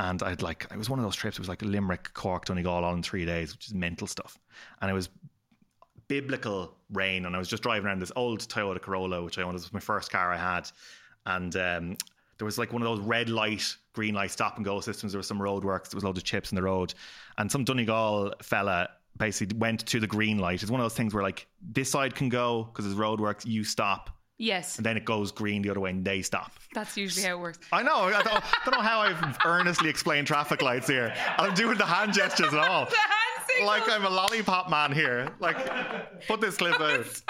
and 0.00 0.22
I'd 0.22 0.40
like 0.40 0.66
it 0.70 0.78
was 0.78 0.88
one 0.88 0.98
of 0.98 1.04
those 1.04 1.14
trips. 1.14 1.36
It 1.36 1.40
was 1.40 1.48
like 1.48 1.60
Limerick, 1.60 2.14
Cork, 2.14 2.46
Donegal, 2.46 2.84
all 2.84 2.94
in 2.94 3.02
three 3.02 3.26
days, 3.26 3.52
which 3.52 3.66
is 3.66 3.74
mental 3.74 4.06
stuff. 4.06 4.38
And 4.80 4.90
it 4.90 4.94
was 4.94 5.10
biblical 6.08 6.74
rain, 6.90 7.26
and 7.26 7.36
I 7.36 7.38
was 7.38 7.48
just 7.48 7.62
driving 7.62 7.86
around 7.86 8.00
this 8.00 8.10
old 8.16 8.40
Toyota 8.40 8.80
Corolla, 8.80 9.22
which 9.22 9.38
I 9.38 9.42
owned. 9.42 9.56
It 9.56 9.60
was 9.60 9.72
my 9.74 9.80
first 9.80 10.10
car 10.10 10.32
I 10.32 10.38
had, 10.38 10.70
and 11.26 11.54
um, 11.54 11.96
there 12.38 12.46
was 12.46 12.56
like 12.56 12.72
one 12.72 12.80
of 12.80 12.88
those 12.88 13.06
red 13.06 13.28
light, 13.28 13.76
green 13.92 14.14
light 14.14 14.30
stop 14.30 14.56
and 14.56 14.64
go 14.64 14.80
systems. 14.80 15.12
There 15.12 15.18
was 15.18 15.26
some 15.26 15.40
road 15.40 15.64
works. 15.64 15.90
There 15.90 15.98
was 15.98 16.04
loads 16.04 16.18
of 16.18 16.24
chips 16.24 16.50
in 16.50 16.56
the 16.56 16.62
road, 16.62 16.94
and 17.36 17.52
some 17.52 17.64
Donegal 17.64 18.32
fella 18.42 18.88
basically 19.18 19.58
went 19.58 19.84
to 19.86 20.00
the 20.00 20.06
green 20.06 20.38
light. 20.38 20.62
It's 20.62 20.70
one 20.70 20.80
of 20.80 20.84
those 20.84 20.96
things 20.96 21.12
where 21.12 21.22
like 21.22 21.46
this 21.60 21.90
side 21.90 22.14
can 22.14 22.30
go 22.30 22.64
because 22.64 22.86
there's 22.86 22.96
roadworks. 22.96 23.44
You 23.44 23.64
stop, 23.64 24.16
Yes, 24.42 24.76
and 24.78 24.86
then 24.86 24.96
it 24.96 25.04
goes 25.04 25.30
green 25.32 25.60
the 25.60 25.68
other 25.70 25.80
way, 25.80 25.90
and 25.90 26.02
they 26.02 26.22
stop. 26.22 26.52
that's 26.72 26.96
usually 26.96 27.26
how 27.26 27.36
it 27.36 27.40
works. 27.40 27.58
I 27.72 27.82
know. 27.82 28.04
I 28.04 28.22
don't, 28.22 28.42
don't 28.64 28.74
know 28.74 28.80
how 28.80 29.00
I've 29.00 29.36
earnestly 29.44 29.90
explained 29.90 30.26
traffic 30.26 30.62
lights 30.62 30.86
here. 30.88 31.14
I'm 31.36 31.52
doing 31.54 31.76
the 31.76 31.84
hand 31.84 32.14
gestures 32.14 32.48
and 32.48 32.58
all. 32.60 32.86
The 32.90 32.96
hand 32.96 33.46
signal. 33.50 33.66
Like 33.66 33.88
I'm 33.90 34.04
a 34.06 34.08
lollipop 34.10 34.70
man 34.70 34.92
here. 34.92 35.28
Like, 35.40 36.26
put 36.26 36.40
this 36.40 36.56
clip 36.56 36.74
out. 36.80 36.80
I 36.90 36.94
was 36.96 37.22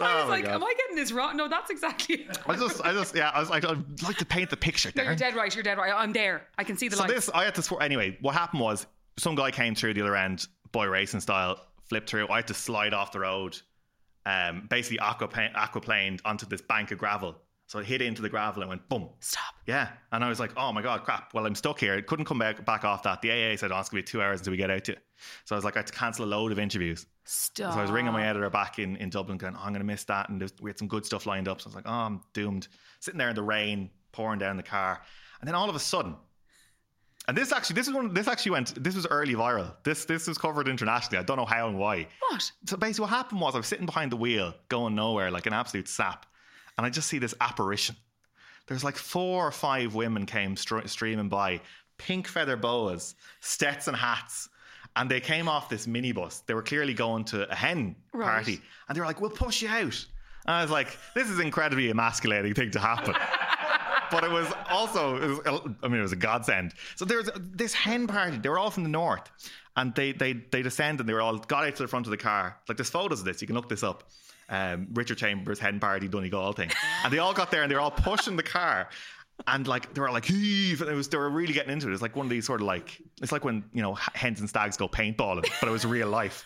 my 0.00 0.24
like, 0.24 0.44
God. 0.46 0.54
am 0.54 0.64
I 0.64 0.74
getting 0.76 0.96
this 0.96 1.12
wrong? 1.12 1.36
No, 1.36 1.46
that's 1.48 1.70
exactly 1.70 2.16
it. 2.22 2.38
I 2.48 2.56
just, 2.56 2.84
I 2.84 2.92
just, 2.92 3.14
yeah, 3.14 3.30
I 3.32 3.38
was 3.38 3.48
like, 3.50 3.64
I'd 3.64 4.02
like 4.02 4.16
to 4.16 4.24
paint 4.26 4.50
the 4.50 4.56
picture 4.56 4.90
No, 4.96 5.04
you're 5.04 5.14
dead 5.14 5.36
right. 5.36 5.54
You're 5.54 5.62
dead 5.62 5.78
right. 5.78 5.92
I'm 5.94 6.12
there. 6.12 6.48
I 6.58 6.64
can 6.64 6.76
see 6.76 6.88
the 6.88 6.96
So 6.96 7.02
lights. 7.02 7.14
this, 7.14 7.30
I 7.32 7.44
had 7.44 7.54
to 7.54 7.62
swear. 7.62 7.80
Anyway, 7.82 8.18
what 8.20 8.34
happened 8.34 8.60
was 8.60 8.86
some 9.18 9.36
guy 9.36 9.52
came 9.52 9.74
through 9.76 9.94
the 9.94 10.00
other 10.00 10.16
end, 10.16 10.46
boy 10.72 10.86
racing 10.86 11.20
style, 11.20 11.60
flipped 11.88 12.08
through. 12.10 12.28
I 12.28 12.36
had 12.36 12.48
to 12.48 12.54
slide 12.54 12.92
off 12.94 13.12
the 13.12 13.20
road, 13.20 13.56
um, 14.26 14.66
basically 14.68 14.98
aquaplane, 14.98 15.52
aquaplaned 15.54 16.20
onto 16.24 16.46
this 16.46 16.60
bank 16.60 16.90
of 16.90 16.98
gravel. 16.98 17.36
So 17.66 17.78
I 17.78 17.84
hit 17.84 18.02
into 18.02 18.20
the 18.20 18.28
gravel 18.28 18.62
and 18.62 18.68
went 18.68 18.88
boom. 18.88 19.10
Stop. 19.20 19.54
Yeah, 19.64 19.90
and 20.10 20.24
I 20.24 20.28
was 20.28 20.40
like, 20.40 20.50
"Oh 20.56 20.72
my 20.72 20.82
god, 20.82 21.04
crap! 21.04 21.32
Well, 21.32 21.46
I'm 21.46 21.54
stuck 21.54 21.78
here. 21.78 21.94
I 21.94 22.00
couldn't 22.00 22.24
come 22.24 22.40
back 22.40 22.64
back 22.64 22.84
off 22.84 23.04
that." 23.04 23.22
The 23.22 23.30
AA 23.30 23.56
said, 23.56 23.70
"Oh, 23.70 23.78
it's 23.78 23.88
gonna 23.88 24.02
be 24.02 24.06
two 24.06 24.20
hours 24.20 24.40
until 24.40 24.50
we 24.50 24.56
get 24.56 24.70
out 24.70 24.82
to." 24.84 24.92
you." 24.92 24.98
So 25.44 25.54
I 25.54 25.56
was 25.56 25.64
like, 25.64 25.76
I 25.76 25.78
had 25.78 25.86
to 25.86 25.92
cancel 25.92 26.24
a 26.24 26.26
load 26.26 26.50
of 26.50 26.58
interviews. 26.58 27.06
Stop. 27.24 27.74
So 27.74 27.78
I 27.78 27.82
was 27.82 27.92
ringing 27.92 28.12
my 28.12 28.26
editor 28.26 28.50
back 28.50 28.80
in, 28.80 28.96
in 28.96 29.08
Dublin, 29.08 29.38
going, 29.38 29.54
oh, 29.54 29.60
"I'm 29.62 29.72
gonna 29.72 29.84
miss 29.84 30.02
that," 30.04 30.30
and 30.30 30.52
we 30.60 30.68
had 30.68 30.78
some 30.78 30.88
good 30.88 31.06
stuff 31.06 31.26
lined 31.26 31.46
up. 31.46 31.60
So 31.60 31.66
I 31.66 31.68
was 31.68 31.74
like, 31.76 31.86
"Oh, 31.86 31.92
I'm 31.92 32.22
doomed." 32.32 32.66
Sitting 32.98 33.18
there 33.18 33.28
in 33.28 33.36
the 33.36 33.42
rain, 33.42 33.88
pouring 34.10 34.40
down 34.40 34.56
the 34.56 34.64
car, 34.64 35.00
and 35.40 35.46
then 35.46 35.54
all 35.54 35.70
of 35.70 35.76
a 35.76 35.80
sudden, 35.80 36.16
and 37.30 37.38
this 37.38 37.52
actually, 37.52 37.74
this 37.74 37.86
is 37.86 37.94
one. 37.94 38.12
This 38.12 38.26
actually 38.26 38.50
went. 38.50 38.82
This 38.82 38.96
was 38.96 39.06
early 39.06 39.34
viral. 39.34 39.72
This 39.84 40.04
this 40.04 40.26
was 40.26 40.36
covered 40.36 40.66
internationally. 40.66 41.18
I 41.18 41.22
don't 41.22 41.36
know 41.36 41.44
how 41.46 41.68
and 41.68 41.78
why. 41.78 42.08
What? 42.28 42.50
So 42.66 42.76
basically, 42.76 43.02
what 43.04 43.10
happened 43.10 43.40
was 43.40 43.54
I 43.54 43.58
was 43.58 43.68
sitting 43.68 43.86
behind 43.86 44.10
the 44.10 44.16
wheel, 44.16 44.52
going 44.68 44.96
nowhere, 44.96 45.30
like 45.30 45.46
an 45.46 45.52
absolute 45.52 45.86
sap, 45.86 46.26
and 46.76 46.84
I 46.84 46.90
just 46.90 47.06
see 47.08 47.18
this 47.18 47.34
apparition. 47.40 47.94
There's 48.66 48.82
like 48.82 48.96
four 48.96 49.46
or 49.46 49.52
five 49.52 49.94
women 49.94 50.26
came 50.26 50.56
str- 50.56 50.86
streaming 50.86 51.28
by, 51.28 51.60
pink 51.98 52.26
feather 52.26 52.56
boas, 52.56 53.14
Stetson 53.40 53.94
hats, 53.94 54.48
and 54.96 55.08
they 55.08 55.20
came 55.20 55.48
off 55.48 55.68
this 55.68 55.86
minibus. 55.86 56.44
They 56.46 56.54
were 56.54 56.62
clearly 56.64 56.94
going 56.94 57.24
to 57.26 57.48
a 57.48 57.54
hen 57.54 57.94
Right. 58.12 58.26
party, 58.26 58.60
and 58.88 58.96
they 58.96 59.00
were 59.00 59.06
like, 59.06 59.20
"We'll 59.20 59.30
push 59.30 59.62
you 59.62 59.68
out." 59.68 60.04
And 60.46 60.56
I 60.56 60.62
was 60.62 60.70
like, 60.70 60.98
"This 61.14 61.28
is 61.30 61.38
an 61.38 61.46
incredibly 61.46 61.90
emasculating 61.90 62.54
thing 62.54 62.70
to 62.72 62.80
happen." 62.80 63.14
but 64.10 64.24
it 64.24 64.30
was 64.30 64.46
also, 64.68 65.16
it 65.16 65.28
was, 65.28 65.70
I 65.82 65.88
mean, 65.88 65.98
it 65.98 66.02
was 66.02 66.12
a 66.12 66.16
godsend. 66.16 66.74
So 66.96 67.04
there 67.04 67.18
was 67.18 67.30
this 67.36 67.72
hen 67.74 68.06
party. 68.06 68.38
They 68.38 68.48
were 68.48 68.58
all 68.58 68.70
from 68.70 68.82
the 68.82 68.88
north, 68.90 69.30
and 69.76 69.94
they 69.94 70.12
they 70.12 70.32
they 70.34 70.62
descended. 70.62 71.00
And 71.00 71.08
They 71.08 71.14
were 71.14 71.22
all 71.22 71.38
got 71.38 71.64
out 71.64 71.76
to 71.76 71.82
the 71.82 71.88
front 71.88 72.06
of 72.06 72.10
the 72.10 72.16
car. 72.16 72.56
Like 72.68 72.76
there's 72.76 72.90
photos 72.90 73.20
of 73.20 73.24
this. 73.24 73.40
You 73.40 73.46
can 73.46 73.56
look 73.56 73.68
this 73.68 73.82
up. 73.82 74.10
Um, 74.48 74.88
Richard 74.94 75.18
Chambers 75.18 75.60
hen 75.60 75.78
party 75.78 76.08
Donegal 76.08 76.52
thing, 76.54 76.70
and 77.04 77.12
they 77.12 77.18
all 77.18 77.32
got 77.32 77.50
there 77.52 77.62
and 77.62 77.70
they 77.70 77.74
were 77.76 77.80
all 77.80 77.92
pushing 77.92 78.36
the 78.36 78.42
car. 78.42 78.88
And 79.46 79.66
like 79.66 79.94
they 79.94 80.00
were 80.00 80.10
like 80.10 80.24
heave, 80.24 80.82
and 80.82 80.90
it 80.90 80.94
was 80.94 81.08
they 81.08 81.16
were 81.16 81.30
really 81.30 81.54
getting 81.54 81.72
into 81.72 81.88
it. 81.88 81.92
It's 81.92 82.02
like 82.02 82.16
one 82.16 82.26
of 82.26 82.30
these 82.30 82.44
sort 82.46 82.60
of 82.60 82.66
like 82.66 83.00
it's 83.22 83.32
like 83.32 83.44
when 83.44 83.64
you 83.72 83.80
know 83.80 83.94
hens 83.94 84.40
and 84.40 84.48
stags 84.48 84.76
go 84.76 84.88
paintballing, 84.88 85.48
but 85.60 85.68
it 85.68 85.72
was 85.72 85.86
real 85.86 86.08
life. 86.08 86.44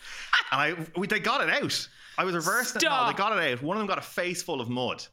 And 0.52 0.61
I 0.61 0.87
we, 0.99 1.06
they 1.06 1.18
got 1.18 1.40
it 1.40 1.50
out. 1.50 1.88
I 2.18 2.25
was 2.25 2.35
reversing 2.35 2.76
it. 2.76 2.85
and 2.85 2.92
all. 2.92 3.11
They 3.11 3.16
got 3.16 3.37
it 3.37 3.52
out. 3.52 3.62
One 3.62 3.76
of 3.76 3.80
them 3.80 3.88
got 3.88 3.99
a 3.99 4.02
face 4.02 4.42
full 4.42 4.61
of 4.61 4.68
mud 4.68 5.04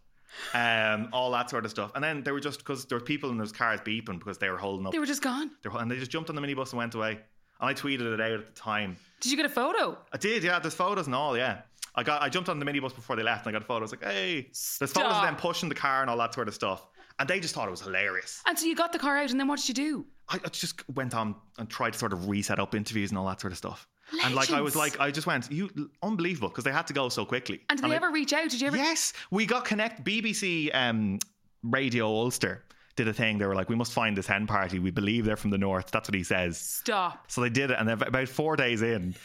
um, 0.54 1.10
all 1.14 1.32
that 1.32 1.50
sort 1.50 1.66
of 1.66 1.72
stuff. 1.72 1.92
And 1.96 2.04
then 2.04 2.24
they 2.24 2.32
were 2.32 2.40
just 2.40 2.60
because 2.60 2.86
there 2.86 2.98
were 2.98 3.04
people 3.04 3.30
and 3.30 3.40
there's 3.40 3.52
cars 3.52 3.80
beeping 3.82 4.20
because 4.20 4.38
they 4.38 4.50
were 4.50 4.58
holding 4.58 4.86
up, 4.86 4.92
They 4.94 5.00
were 5.00 5.06
just 5.06 5.22
gone. 5.22 5.52
they 5.64 5.70
were- 5.70 5.80
and 5.80 5.90
they 5.90 5.98
just 5.98 6.12
jumped 6.12 6.30
on 6.30 6.36
the 6.36 6.42
minibus 6.42 6.70
and 6.72 6.78
went 6.78 6.96
away. 6.96 7.12
And 7.60 7.70
I 7.70 7.74
tweeted 7.74 8.02
it 8.14 8.20
out 8.20 8.32
at 8.32 8.46
the 8.48 8.60
time. 8.60 8.98
Did 9.20 9.32
you 9.32 9.38
get 9.38 9.46
a 9.46 9.50
photo? 9.50 9.98
I 10.12 10.18
did, 10.18 10.44
yeah. 10.44 10.60
There's 10.60 10.74
photos 10.74 11.06
and 11.06 11.14
all, 11.16 11.38
yeah. 11.38 11.62
I 11.94 12.04
got 12.04 12.22
I 12.22 12.30
jumped 12.30 12.48
on 12.50 12.58
the 12.58 12.66
minibus 12.66 12.96
before 12.96 13.16
they 13.18 13.24
left 13.24 13.46
and 13.46 13.54
I 13.56 13.60
got 13.60 13.64
a 13.64 13.68
photo. 13.68 13.80
I 13.80 13.82
was 13.82 13.92
like, 13.92 14.04
hey, 14.04 14.42
there's 14.80 14.92
photos 14.94 15.12
of 15.14 15.24
them 15.24 15.36
pushing 15.36 15.70
the 15.70 15.76
car 15.76 16.02
and 16.02 16.10
all 16.10 16.18
that 16.18 16.34
sort 16.34 16.48
of 16.48 16.54
stuff. 16.56 16.88
And 17.20 17.30
they 17.30 17.40
just 17.40 17.54
thought 17.54 17.68
it 17.68 17.72
was 17.72 17.82
hilarious. 17.82 18.42
And 18.48 18.58
so 18.58 18.66
you 18.66 18.76
got 18.76 18.92
the 18.94 18.98
car 18.98 19.18
out, 19.18 19.30
and 19.30 19.40
then 19.40 19.48
what 19.48 19.60
did 19.60 19.68
you 19.68 19.74
do? 19.76 20.06
I, 20.30 20.40
I 20.44 20.48
just 20.50 20.90
went 20.96 21.14
on 21.14 21.36
and 21.60 21.70
tried 21.70 21.94
to 21.94 22.00
sort 22.00 22.14
of 22.14 22.28
reset 22.30 22.58
up 22.60 22.74
interviews 22.74 23.12
and 23.12 23.18
all 23.20 23.28
that 23.28 23.42
sort 23.42 23.52
of 23.52 23.58
stuff. 23.58 23.88
And 24.24 24.36
like 24.36 24.52
I 24.52 24.62
was 24.62 24.76
like, 24.76 25.00
I 25.00 25.12
just 25.12 25.28
went, 25.28 25.52
you 25.52 25.70
unbelievable 26.04 26.50
because 26.50 26.64
they 26.64 26.72
had 26.72 26.88
to 26.88 26.94
go 26.94 27.10
so 27.10 27.26
quickly. 27.26 27.62
And 27.70 27.80
did 27.80 27.90
they 27.90 27.94
I- 27.94 27.98
ever 27.98 28.12
reach 28.12 28.34
out? 28.34 28.50
Did 28.50 28.62
you 28.62 28.68
ever? 28.68 28.78
Yes, 28.78 29.14
we 29.32 29.46
got 29.46 29.66
connect. 29.66 30.04
BBC 30.04 30.74
um, 30.76 31.20
Radio 31.64 32.08
Ulster 32.08 32.64
did 32.96 33.08
a 33.08 33.14
thing. 33.14 33.38
They 33.38 33.46
were 33.46 33.56
like, 33.56 33.70
"We 33.70 33.76
must 33.76 33.94
find 33.94 34.18
this 34.18 34.28
hen 34.28 34.48
party. 34.48 34.80
We 34.80 34.92
believe 34.92 35.26
they're 35.26 35.38
from 35.38 35.52
the 35.52 35.58
north." 35.58 35.92
That's 35.92 36.10
what 36.10 36.16
he 36.16 36.24
says. 36.24 36.58
Stop. 36.60 37.26
So 37.32 37.42
they 37.42 37.50
did 37.50 37.72
it, 37.72 37.78
and 37.80 37.90
about 37.90 38.28
four 38.28 38.56
days 38.56 38.82
in, 38.82 39.16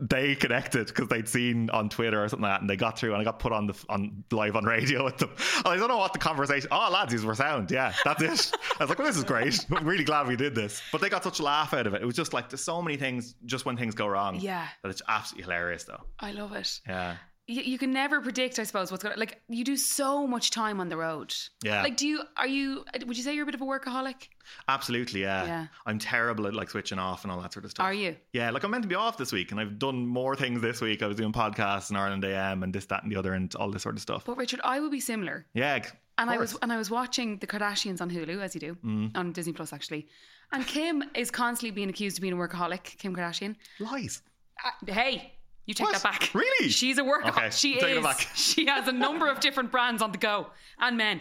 they 0.00 0.34
connected 0.34 0.86
because 0.86 1.08
they'd 1.08 1.28
seen 1.28 1.70
on 1.70 1.88
Twitter 1.88 2.22
or 2.22 2.28
something 2.28 2.42
like 2.44 2.52
that, 2.52 2.60
and 2.60 2.70
they 2.70 2.76
got 2.76 2.98
through, 2.98 3.12
and 3.12 3.20
I 3.20 3.24
got 3.24 3.38
put 3.38 3.52
on 3.52 3.66
the 3.66 3.74
on 3.88 4.24
live 4.30 4.54
on 4.54 4.64
radio 4.64 5.04
with 5.04 5.18
them. 5.18 5.30
And 5.56 5.66
I 5.66 5.76
don't 5.76 5.88
know 5.88 5.98
what 5.98 6.12
the 6.12 6.18
conversation. 6.18 6.68
Oh, 6.70 6.88
lads, 6.92 7.12
these 7.12 7.24
were 7.24 7.34
sound. 7.34 7.70
Yeah, 7.70 7.92
that's 8.04 8.22
it. 8.22 8.58
I 8.80 8.84
was 8.84 8.88
like, 8.90 8.98
well, 8.98 9.06
this 9.08 9.16
is 9.16 9.24
great. 9.24 9.66
I'm 9.76 9.86
really 9.86 10.04
glad 10.04 10.28
we 10.28 10.36
did 10.36 10.54
this. 10.54 10.80
But 10.92 11.00
they 11.00 11.08
got 11.08 11.24
such 11.24 11.40
a 11.40 11.42
laugh 11.42 11.74
out 11.74 11.86
of 11.86 11.94
it. 11.94 12.02
It 12.02 12.06
was 12.06 12.14
just 12.16 12.32
like 12.32 12.48
there's 12.48 12.62
so 12.62 12.80
many 12.80 12.96
things 12.96 13.34
just 13.44 13.64
when 13.66 13.76
things 13.76 13.94
go 13.94 14.06
wrong. 14.06 14.36
Yeah. 14.40 14.66
that 14.82 14.90
it's 14.90 15.02
absolutely 15.08 15.44
hilarious 15.44 15.84
though. 15.84 16.04
I 16.20 16.32
love 16.32 16.52
it. 16.52 16.80
Yeah. 16.86 17.16
You, 17.48 17.62
you 17.62 17.78
can 17.78 17.92
never 17.92 18.20
predict, 18.20 18.58
I 18.58 18.64
suppose, 18.64 18.90
what's 18.90 19.02
going. 19.02 19.14
to 19.14 19.18
Like 19.18 19.40
you 19.48 19.64
do 19.64 19.76
so 19.76 20.26
much 20.26 20.50
time 20.50 20.80
on 20.80 20.90
the 20.90 20.98
road. 20.98 21.34
Yeah. 21.64 21.82
Like, 21.82 21.96
do 21.96 22.06
you? 22.06 22.22
Are 22.36 22.46
you? 22.46 22.84
Would 23.06 23.16
you 23.16 23.22
say 23.24 23.34
you're 23.34 23.44
a 23.44 23.46
bit 23.46 23.54
of 23.54 23.62
a 23.62 23.64
workaholic? 23.64 24.28
Absolutely, 24.68 25.22
yeah. 25.22 25.44
Yeah. 25.46 25.66
I'm 25.86 25.98
terrible 25.98 26.46
at 26.46 26.54
like 26.54 26.68
switching 26.70 26.98
off 26.98 27.24
and 27.24 27.32
all 27.32 27.40
that 27.40 27.52
sort 27.54 27.64
of 27.64 27.70
stuff. 27.70 27.84
Are 27.84 27.92
you? 27.94 28.16
Yeah, 28.34 28.50
like 28.50 28.64
I'm 28.64 28.70
meant 28.70 28.82
to 28.82 28.88
be 28.88 28.94
off 28.94 29.16
this 29.16 29.32
week, 29.32 29.50
and 29.50 29.58
I've 29.58 29.78
done 29.78 30.06
more 30.06 30.36
things 30.36 30.60
this 30.60 30.80
week. 30.82 31.02
I 31.02 31.06
was 31.06 31.16
doing 31.16 31.32
podcasts 31.32 31.88
and 31.88 31.98
Ireland 31.98 32.24
AM 32.24 32.62
and 32.62 32.72
this, 32.72 32.84
that, 32.86 33.02
and 33.02 33.10
the 33.10 33.16
other, 33.16 33.32
and 33.32 33.52
all 33.54 33.70
this 33.70 33.82
sort 33.82 33.96
of 33.96 34.02
stuff. 34.02 34.24
But 34.26 34.36
Richard, 34.36 34.60
I 34.62 34.78
would 34.80 34.90
be 34.92 35.00
similar. 35.00 35.46
Yeah, 35.54 35.82
And 36.18 36.28
I 36.28 36.36
was 36.36 36.56
and 36.60 36.70
I 36.70 36.76
was 36.76 36.90
watching 36.90 37.38
the 37.38 37.46
Kardashians 37.46 38.02
on 38.02 38.10
Hulu, 38.10 38.42
as 38.42 38.54
you 38.54 38.60
do, 38.60 38.76
on 39.14 39.32
Disney 39.32 39.54
Plus 39.54 39.72
actually. 39.72 40.06
And 40.52 40.66
Kim 40.66 41.02
is 41.14 41.30
constantly 41.30 41.70
being 41.70 41.88
accused 41.90 42.18
of 42.18 42.22
being 42.22 42.34
a 42.34 42.36
workaholic. 42.36 42.98
Kim 42.98 43.14
Kardashian. 43.16 43.56
lies. 43.80 44.22
Uh, 44.64 44.92
hey, 44.92 45.37
you 45.68 45.74
take 45.74 45.86
What? 45.86 45.94
that 45.94 46.02
back. 46.02 46.34
Really? 46.34 46.68
She's 46.70 46.98
a 46.98 47.02
workaholic. 47.02 47.28
Okay, 47.28 47.50
she 47.50 47.74
is. 47.74 48.06
She 48.34 48.66
has 48.66 48.88
a 48.88 48.92
number 48.92 49.28
of 49.28 49.38
different 49.38 49.70
brands 49.70 50.02
on 50.02 50.10
the 50.10 50.18
go 50.18 50.48
and 50.80 50.96
men. 50.96 51.20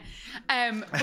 Um, 0.50 0.84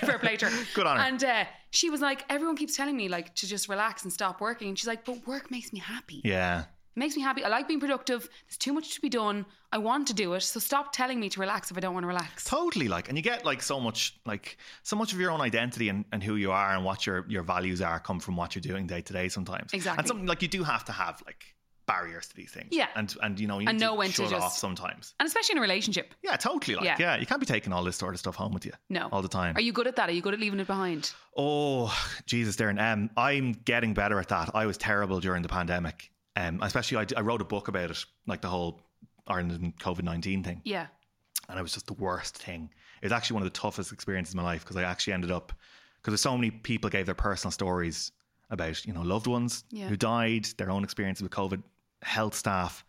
fair 0.00 0.18
play 0.18 0.36
to 0.38 0.46
her. 0.48 0.64
Good 0.74 0.86
on 0.86 0.96
her. 0.96 1.02
And 1.04 1.22
uh, 1.22 1.44
she 1.70 1.90
was 1.90 2.00
like, 2.00 2.24
everyone 2.28 2.56
keeps 2.56 2.76
telling 2.76 2.96
me 2.96 3.08
like 3.08 3.34
to 3.36 3.46
just 3.46 3.68
relax 3.68 4.02
and 4.04 4.12
stop 4.12 4.40
working, 4.40 4.68
and 4.68 4.78
she's 4.78 4.88
like, 4.88 5.04
but 5.04 5.24
work 5.26 5.50
makes 5.50 5.72
me 5.72 5.78
happy. 5.78 6.20
Yeah, 6.24 6.60
It 6.62 6.66
makes 6.96 7.16
me 7.16 7.22
happy. 7.22 7.44
I 7.44 7.48
like 7.48 7.68
being 7.68 7.80
productive. 7.80 8.28
There's 8.46 8.56
too 8.56 8.72
much 8.72 8.94
to 8.94 9.00
be 9.00 9.08
done. 9.08 9.44
I 9.72 9.78
want 9.78 10.08
to 10.08 10.14
do 10.14 10.32
it. 10.34 10.40
So 10.40 10.58
stop 10.58 10.92
telling 10.92 11.20
me 11.20 11.28
to 11.28 11.38
relax 11.40 11.70
if 11.70 11.76
I 11.76 11.80
don't 11.80 11.94
want 11.94 12.02
to 12.04 12.08
relax. 12.08 12.44
totally. 12.44 12.88
Like, 12.88 13.08
and 13.08 13.16
you 13.16 13.22
get 13.22 13.44
like 13.44 13.62
so 13.62 13.78
much, 13.78 14.18
like 14.26 14.56
so 14.82 14.96
much 14.96 15.12
of 15.12 15.20
your 15.20 15.30
own 15.30 15.40
identity 15.40 15.88
and, 15.90 16.04
and 16.12 16.22
who 16.24 16.34
you 16.36 16.50
are 16.50 16.74
and 16.74 16.84
what 16.84 17.06
your 17.06 17.24
your 17.28 17.42
values 17.44 17.80
are 17.80 18.00
come 18.00 18.18
from 18.20 18.34
what 18.36 18.54
you're 18.54 18.62
doing 18.62 18.86
day 18.88 19.00
to 19.02 19.12
day. 19.12 19.28
Sometimes, 19.28 19.72
Exactly. 19.72 19.98
And 20.00 20.08
something 20.08 20.26
like 20.26 20.42
you 20.42 20.48
do 20.48 20.64
have 20.64 20.84
to 20.86 20.92
have 20.92 21.22
like 21.26 21.44
barriers 21.92 22.26
to 22.28 22.34
these 22.36 22.50
things. 22.50 22.68
Yeah. 22.70 22.88
and 22.94 23.14
and 23.22 23.38
you 23.40 23.46
know 23.46 23.58
you 23.58 23.68
And 23.68 23.78
know 23.80 23.92
to 23.92 23.98
when 24.00 24.08
to 24.08 24.14
shut 24.14 24.30
just- 24.30 24.42
off 24.44 24.56
sometimes. 24.56 25.14
And 25.18 25.26
especially 25.26 25.54
in 25.54 25.58
a 25.58 25.62
relationship. 25.62 26.14
Yeah, 26.22 26.36
totally. 26.36 26.76
Like, 26.76 26.84
yeah. 26.84 26.96
Yeah. 26.98 27.16
you 27.16 27.26
can't 27.26 27.40
be 27.40 27.46
taking 27.46 27.72
all 27.72 27.84
this 27.84 27.96
sort 27.96 28.14
of 28.14 28.20
stuff 28.20 28.36
home 28.36 28.52
with 28.52 28.64
you. 28.66 28.72
No. 28.88 29.08
all 29.12 29.22
the 29.22 29.28
time. 29.40 29.56
Are 29.56 29.60
you 29.68 29.72
good 29.72 29.86
at 29.86 29.96
that? 29.96 30.08
Are 30.08 30.12
you 30.12 30.22
good 30.22 30.34
at 30.34 30.40
leaving 30.40 30.60
it 30.60 30.66
behind? 30.66 31.12
Oh, 31.36 31.92
Jesus, 32.26 32.56
Doireann. 32.56 32.80
Um, 32.92 33.10
I'm 33.16 33.52
getting 33.64 33.94
better 33.94 34.18
at 34.20 34.28
that. 34.28 34.50
I 34.54 34.66
was 34.66 34.76
terrible 34.78 35.20
during 35.20 35.42
the 35.42 35.48
pandemic. 35.48 36.10
Um, 36.36 36.60
especially 36.62 36.98
I, 36.98 37.06
I 37.16 37.22
wrote 37.22 37.40
a 37.40 37.44
book 37.44 37.68
about 37.68 37.90
it, 37.90 38.04
like 38.26 38.40
the 38.40 38.48
whole 38.48 38.80
Ireland 39.26 39.52
and 39.52 39.76
COVID 39.78 40.02
nineteen 40.04 40.42
thing, 40.44 40.60
Yeah. 40.64 40.86
and 41.48 41.58
it 41.58 41.62
was 41.62 41.72
just 41.72 41.86
the 41.86 41.94
worst 41.94 42.38
thing. 42.38 42.70
It 43.02 43.06
was 43.06 43.12
actually 43.12 43.34
one 43.34 43.42
of 43.42 43.52
the 43.52 43.58
toughest 43.58 43.92
experiences 43.92 44.34
in 44.34 44.38
my 44.38 44.44
life 44.44 44.62
because 44.62 44.76
I 44.76 44.82
actually 44.84 45.14
ended 45.14 45.30
up 45.30 45.52
because 45.96 46.12
there's 46.12 46.20
so 46.20 46.36
many 46.36 46.50
people 46.50 46.88
gave 46.90 47.06
their 47.06 47.14
personal 47.14 47.50
stories 47.52 48.12
about 48.50 48.84
you 48.86 48.92
know 48.92 49.02
loved 49.02 49.26
ones 49.26 49.64
Yeah. 49.70 49.88
who 49.88 49.96
died, 49.96 50.46
their 50.56 50.70
own 50.70 50.82
experiences 50.84 51.22
with 51.22 51.32
COVID, 51.32 51.62
health 52.02 52.34
staff. 52.34 52.84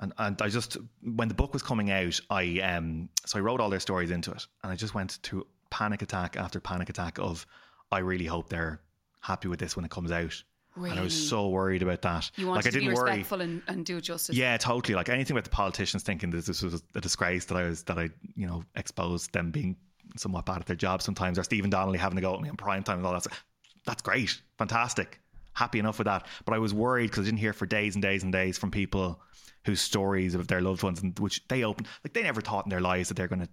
And, 0.00 0.12
and 0.18 0.40
I 0.42 0.48
just 0.48 0.76
when 1.02 1.28
the 1.28 1.34
book 1.34 1.52
was 1.52 1.62
coming 1.62 1.90
out, 1.90 2.20
I 2.30 2.60
um 2.60 3.08
so 3.26 3.38
I 3.38 3.42
wrote 3.42 3.60
all 3.60 3.70
their 3.70 3.80
stories 3.80 4.10
into 4.10 4.32
it, 4.32 4.46
and 4.62 4.72
I 4.72 4.76
just 4.76 4.94
went 4.94 5.22
to 5.24 5.46
panic 5.70 6.02
attack 6.02 6.36
after 6.36 6.60
panic 6.60 6.88
attack 6.88 7.18
of 7.18 7.46
I 7.90 7.98
really 7.98 8.26
hope 8.26 8.48
they're 8.48 8.80
happy 9.20 9.48
with 9.48 9.60
this 9.60 9.76
when 9.76 9.84
it 9.84 9.90
comes 9.90 10.12
out. 10.12 10.42
And 10.76 10.98
I 10.98 11.02
was 11.02 11.28
so 11.28 11.48
worried 11.48 11.82
about 11.82 12.02
that. 12.02 12.30
You 12.36 12.48
want 12.48 12.56
like 12.56 12.66
I 12.66 12.70
to 12.70 12.78
be 12.78 12.84
didn't 12.86 12.96
worry. 12.96 13.10
respectful 13.10 13.40
and, 13.42 13.62
and 13.68 13.86
do 13.86 13.98
it 13.98 14.00
justice. 14.00 14.36
Yeah, 14.36 14.56
totally. 14.56 14.96
Like 14.96 15.08
anything 15.08 15.36
about 15.36 15.44
the 15.44 15.50
politicians 15.50 16.02
thinking 16.02 16.30
that 16.30 16.44
this 16.44 16.62
was 16.62 16.82
a 16.96 17.00
disgrace 17.00 17.44
that 17.44 17.56
I 17.56 17.62
was 17.62 17.84
that 17.84 17.96
I 17.96 18.10
you 18.34 18.46
know 18.48 18.64
exposed 18.74 19.32
them 19.32 19.52
being 19.52 19.76
somewhat 20.16 20.46
bad 20.46 20.58
at 20.58 20.66
their 20.66 20.76
job 20.76 21.00
sometimes, 21.00 21.38
or 21.38 21.44
Stephen 21.44 21.70
Donnelly 21.70 21.98
having 21.98 22.16
to 22.16 22.22
go 22.22 22.34
at 22.34 22.40
me 22.40 22.48
on 22.48 22.56
prime 22.56 22.82
time 22.82 22.98
and 22.98 23.06
all 23.06 23.12
that. 23.12 23.22
stuff. 23.22 23.44
That's 23.86 24.02
great, 24.02 24.40
fantastic, 24.58 25.20
happy 25.54 25.78
enough 25.78 25.98
with 25.98 26.06
that. 26.06 26.26
But 26.44 26.54
I 26.54 26.58
was 26.58 26.74
worried 26.74 27.10
because 27.10 27.22
I 27.22 27.24
didn't 27.26 27.38
hear 27.40 27.52
for 27.52 27.66
days 27.66 27.94
and 27.94 28.02
days 28.02 28.22
and 28.22 28.32
days 28.32 28.58
from 28.58 28.70
people 28.70 29.20
whose 29.64 29.80
stories 29.80 30.34
of 30.34 30.46
their 30.46 30.60
loved 30.60 30.82
ones 30.82 31.02
and 31.02 31.18
which 31.18 31.40
they 31.48 31.64
opened 31.64 31.88
like 32.04 32.12
they 32.12 32.22
never 32.22 32.40
thought 32.42 32.66
in 32.66 32.70
their 32.70 32.80
lives 32.82 33.08
that 33.08 33.14
they're 33.16 33.28
going 33.28 33.40
to, 33.40 33.48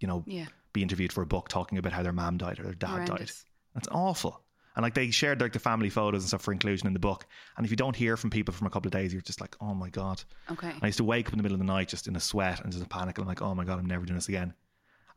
you 0.00 0.06
know, 0.08 0.22
Yeah. 0.26 0.46
be 0.74 0.82
interviewed 0.82 1.12
for 1.12 1.22
a 1.22 1.26
book 1.26 1.48
talking 1.48 1.78
about 1.78 1.92
how 1.92 2.02
their 2.02 2.12
mom 2.12 2.36
died 2.36 2.60
or 2.60 2.64
their 2.64 2.74
dad 2.74 3.06
died. 3.06 3.30
That's 3.74 3.88
awful. 3.90 4.42
And 4.74 4.82
like 4.82 4.92
they 4.92 5.10
shared 5.10 5.40
like 5.40 5.54
the 5.54 5.58
family 5.58 5.88
photos 5.88 6.20
and 6.22 6.28
stuff 6.28 6.42
for 6.42 6.52
inclusion 6.52 6.86
in 6.86 6.92
the 6.92 6.98
book. 6.98 7.24
And 7.56 7.64
if 7.64 7.70
you 7.70 7.76
don't 7.78 7.96
hear 7.96 8.18
from 8.18 8.28
people 8.28 8.52
from 8.52 8.66
a 8.66 8.70
couple 8.70 8.88
of 8.88 8.92
days, 8.92 9.10
you're 9.10 9.22
just 9.22 9.40
like, 9.40 9.56
oh 9.58 9.72
my 9.72 9.88
god. 9.88 10.22
Okay. 10.50 10.70
I 10.82 10.86
used 10.86 10.98
to 10.98 11.04
wake 11.04 11.28
up 11.28 11.32
in 11.32 11.38
the 11.38 11.42
middle 11.42 11.54
of 11.54 11.60
the 11.60 11.64
night 11.72 11.88
just 11.88 12.06
in 12.08 12.16
a 12.16 12.20
sweat 12.20 12.60
and 12.60 12.70
just 12.70 12.84
a 12.84 12.88
panic. 12.88 13.16
And 13.16 13.24
I'm 13.24 13.28
like, 13.28 13.40
oh 13.40 13.54
my 13.54 13.64
god, 13.64 13.78
I'm 13.78 13.86
never 13.86 14.04
doing 14.04 14.16
this 14.16 14.28
again. 14.28 14.52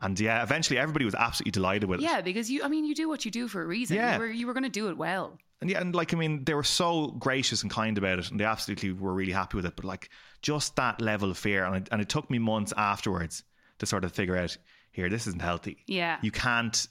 And 0.02 0.18
yeah, 0.18 0.42
eventually 0.44 0.80
everybody 0.80 1.04
was 1.04 1.14
absolutely 1.16 1.52
delighted 1.52 1.90
with 1.90 2.00
it. 2.00 2.04
Yeah, 2.04 2.22
because 2.22 2.50
you, 2.50 2.64
I 2.64 2.70
mean, 2.70 2.86
you 2.86 2.96
do 2.96 3.10
what 3.10 3.26
you 3.26 3.32
do 3.32 3.50
for 3.50 3.62
a 3.62 3.66
reason. 3.68 3.98
Yeah. 3.98 4.14
You 4.14 4.20
were, 4.22 4.28
you 4.28 4.48
were 4.48 4.54
going 4.54 4.64
to 4.64 4.70
do 4.70 4.88
it 4.88 4.96
well. 4.96 5.38
And 5.62 5.70
yeah, 5.70 5.82
and 5.82 5.94
like 5.94 6.14
I 6.14 6.18
mean, 6.18 6.44
they 6.46 6.54
were 6.54 6.64
so 6.64 7.08
gracious 7.08 7.62
and 7.64 7.72
kind 7.72 7.98
about 7.98 8.20
it, 8.20 8.32
and 8.32 8.40
they 8.40 8.46
absolutely 8.46 8.92
were 8.94 9.14
really 9.14 9.32
happy 9.34 9.58
with 9.58 9.66
it. 9.66 9.76
But 9.76 9.86
like 9.86 10.10
just 10.42 10.76
that 10.78 11.02
level 11.02 11.30
of 11.32 11.38
fear, 11.38 11.66
and 11.66 11.76
it, 11.76 11.90
and 11.92 12.02
it 12.02 12.08
took 12.10 12.30
me 12.30 12.40
months 12.40 12.74
afterwards 12.78 13.44
to 13.80 13.86
sort 13.86 14.04
of 14.06 14.12
figure 14.14 14.38
out 14.38 14.58
here, 14.92 15.10
this 15.10 15.28
isn't 15.28 15.42
healthy. 15.42 15.84
Yeah. 15.86 16.18
You 16.22 16.32
can't 16.32 16.88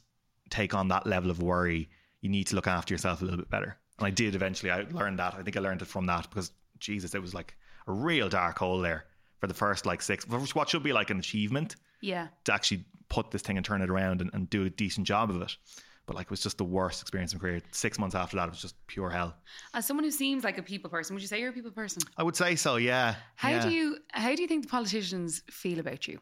take 0.50 0.74
on 0.74 0.88
that 0.88 1.06
level 1.06 1.30
of 1.30 1.40
worry. 1.42 1.88
You 2.20 2.28
need 2.30 2.46
to 2.48 2.56
look 2.56 2.66
after 2.66 2.92
yourself 2.94 3.20
a 3.22 3.24
little 3.24 3.38
bit 3.38 3.50
better. 3.50 3.76
And 3.98 4.06
I 4.06 4.10
did 4.10 4.34
eventually. 4.34 4.70
I 4.70 4.86
learned 4.90 5.18
that. 5.18 5.34
I 5.34 5.42
think 5.42 5.56
I 5.56 5.60
learned 5.60 5.82
it 5.82 5.88
from 5.88 6.06
that 6.06 6.28
because 6.28 6.52
Jesus, 6.78 7.14
it 7.14 7.22
was 7.22 7.34
like 7.34 7.56
a 7.86 7.92
real 7.92 8.28
dark 8.28 8.58
hole 8.58 8.80
there 8.80 9.04
for 9.40 9.46
the 9.46 9.54
first 9.54 9.86
like 9.86 10.02
six. 10.02 10.26
What 10.28 10.68
should 10.68 10.82
be 10.82 10.92
like 10.92 11.10
an 11.10 11.18
achievement 11.18 11.76
Yeah. 12.00 12.28
to 12.44 12.52
actually 12.54 12.84
put 13.08 13.30
this 13.30 13.42
thing 13.42 13.56
and 13.56 13.64
turn 13.64 13.82
it 13.82 13.90
around 13.90 14.20
and, 14.20 14.30
and 14.32 14.48
do 14.50 14.64
a 14.64 14.70
decent 14.70 15.06
job 15.06 15.30
of 15.30 15.40
it. 15.42 15.56
But 16.08 16.16
like 16.16 16.24
it 16.24 16.30
was 16.30 16.40
just 16.40 16.56
the 16.56 16.64
worst 16.64 17.02
experience 17.02 17.34
in 17.34 17.38
my 17.38 17.42
career. 17.42 17.60
Six 17.70 17.98
months 17.98 18.14
after 18.14 18.36
that, 18.36 18.48
it 18.48 18.50
was 18.50 18.62
just 18.62 18.74
pure 18.86 19.10
hell. 19.10 19.36
As 19.74 19.84
someone 19.86 20.04
who 20.04 20.10
seems 20.10 20.42
like 20.42 20.56
a 20.56 20.62
people 20.62 20.88
person, 20.88 21.14
would 21.14 21.20
you 21.20 21.28
say 21.28 21.38
you're 21.38 21.50
a 21.50 21.52
people 21.52 21.70
person? 21.70 22.02
I 22.16 22.22
would 22.22 22.34
say 22.34 22.56
so. 22.56 22.76
Yeah. 22.76 23.14
How 23.36 23.50
yeah. 23.50 23.62
do 23.62 23.70
you 23.70 23.98
how 24.08 24.34
do 24.34 24.40
you 24.40 24.48
think 24.48 24.62
the 24.62 24.70
politicians 24.70 25.42
feel 25.50 25.78
about 25.78 26.08
you? 26.08 26.18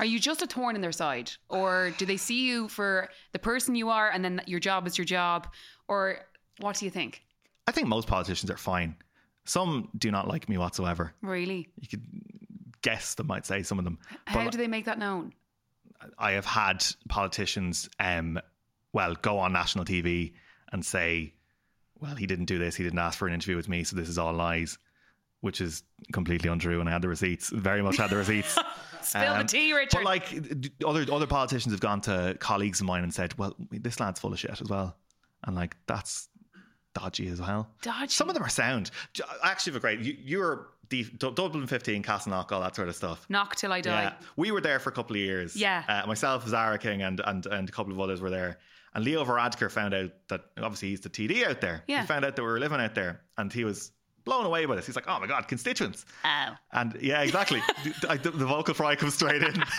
Are 0.00 0.04
you 0.04 0.18
just 0.18 0.42
a 0.42 0.46
thorn 0.46 0.74
in 0.74 0.82
their 0.82 0.90
side, 0.90 1.30
or 1.48 1.94
do 1.98 2.04
they 2.04 2.16
see 2.16 2.44
you 2.48 2.66
for 2.66 3.08
the 3.30 3.38
person 3.38 3.76
you 3.76 3.90
are, 3.90 4.10
and 4.10 4.24
then 4.24 4.42
your 4.46 4.58
job 4.58 4.84
is 4.88 4.98
your 4.98 5.04
job, 5.04 5.46
or 5.86 6.18
what 6.58 6.76
do 6.76 6.84
you 6.84 6.90
think? 6.90 7.22
I 7.68 7.70
think 7.70 7.86
most 7.86 8.08
politicians 8.08 8.50
are 8.50 8.56
fine. 8.56 8.96
Some 9.44 9.88
do 9.96 10.10
not 10.10 10.26
like 10.26 10.48
me 10.48 10.58
whatsoever. 10.58 11.14
Really, 11.22 11.68
You 11.78 11.86
could 11.86 12.02
guess 12.82 13.14
them 13.14 13.28
might 13.28 13.46
say 13.46 13.62
some 13.62 13.78
of 13.78 13.84
them. 13.84 13.98
how 14.26 14.42
But 14.42 14.50
do 14.50 14.58
they 14.58 14.66
make 14.66 14.86
that 14.86 14.98
known? 14.98 15.32
I 16.18 16.32
have 16.32 16.44
had 16.46 16.84
politicians, 17.08 17.88
um, 18.00 18.38
well, 18.92 19.14
go 19.14 19.38
on 19.38 19.52
national 19.52 19.84
TV 19.84 20.32
and 20.72 20.84
say, 20.84 21.34
"Well, 22.00 22.14
he 22.14 22.26
didn't 22.26 22.46
do 22.46 22.58
this. 22.58 22.74
He 22.76 22.84
didn't 22.84 22.98
ask 22.98 23.18
for 23.18 23.26
an 23.28 23.34
interview 23.34 23.56
with 23.56 23.68
me, 23.68 23.84
so 23.84 23.96
this 23.96 24.08
is 24.08 24.18
all 24.18 24.32
lies," 24.32 24.78
which 25.40 25.60
is 25.60 25.82
completely 26.12 26.48
untrue. 26.50 26.80
And 26.80 26.88
I 26.88 26.92
had 26.92 27.02
the 27.02 27.08
receipts. 27.08 27.50
Very 27.50 27.82
much 27.82 27.96
had 27.96 28.10
the 28.10 28.16
receipts. 28.16 28.58
Spill 29.02 29.22
the 29.34 29.40
Um, 29.40 29.46
tea, 29.46 29.72
Richard. 29.72 29.98
But 29.98 30.04
like 30.04 30.32
other 30.86 31.04
other 31.12 31.26
politicians 31.26 31.72
have 31.72 31.80
gone 31.80 32.00
to 32.02 32.36
colleagues 32.38 32.80
of 32.80 32.86
mine 32.86 33.02
and 33.02 33.12
said, 33.12 33.36
"Well, 33.38 33.56
this 33.70 33.98
lad's 34.00 34.20
full 34.20 34.32
of 34.32 34.38
shit 34.38 34.60
as 34.60 34.68
well," 34.68 34.96
and 35.44 35.56
like 35.56 35.76
that's 35.86 36.28
dodgy 36.94 37.28
as 37.28 37.40
well. 37.40 37.68
Dodgy. 37.82 38.08
Some 38.12 38.28
of 38.28 38.34
them 38.34 38.44
are 38.44 38.48
sound. 38.48 38.90
I 39.42 39.50
actually 39.50 39.72
have 39.72 39.76
a 39.78 39.80
great. 39.80 40.00
You, 40.00 40.16
you're 40.20 40.68
D- 40.92 41.04
Dublin 41.18 41.66
15, 41.66 42.02
Castleknock, 42.02 42.52
all 42.52 42.60
that 42.60 42.76
sort 42.76 42.88
of 42.88 42.94
stuff. 42.94 43.24
Knock 43.30 43.56
till 43.56 43.72
I 43.72 43.80
die. 43.80 44.02
Yeah, 44.02 44.12
we 44.36 44.50
were 44.50 44.60
there 44.60 44.78
for 44.78 44.90
a 44.90 44.92
couple 44.92 45.16
of 45.16 45.22
years. 45.22 45.56
Yeah. 45.56 45.82
uh, 45.88 46.06
myself, 46.06 46.46
Zara 46.46 46.76
King, 46.78 47.00
and 47.02 47.20
and 47.24 47.46
and 47.46 47.68
a 47.68 47.72
couple 47.72 47.92
of 47.92 48.00
others 48.00 48.20
were 48.20 48.30
there. 48.30 48.58
And 48.94 49.02
Leo 49.04 49.24
Varadkar 49.24 49.70
found 49.70 49.94
out 49.94 50.10
that 50.28 50.42
obviously 50.58 50.90
he's 50.90 51.00
the 51.00 51.08
TD 51.08 51.46
out 51.46 51.62
there. 51.62 51.82
Yeah. 51.86 52.02
He 52.02 52.06
found 52.06 52.26
out 52.26 52.36
that 52.36 52.42
we 52.42 52.48
were 52.48 52.60
living 52.60 52.80
out 52.80 52.94
there, 52.94 53.22
and 53.38 53.50
he 53.50 53.64
was 53.64 53.92
blown 54.24 54.44
away 54.44 54.66
by 54.66 54.76
this. 54.76 54.84
He's 54.86 54.96
like, 54.96 55.08
"Oh 55.08 55.18
my 55.18 55.26
god, 55.26 55.48
constituents!" 55.48 56.04
Oh. 56.24 56.54
And 56.72 56.96
yeah, 57.00 57.22
exactly. 57.22 57.62
the, 58.02 58.20
the, 58.22 58.30
the 58.30 58.46
vocal 58.46 58.74
fry 58.74 58.94
comes 58.94 59.14
straight 59.14 59.42
in. 59.42 59.54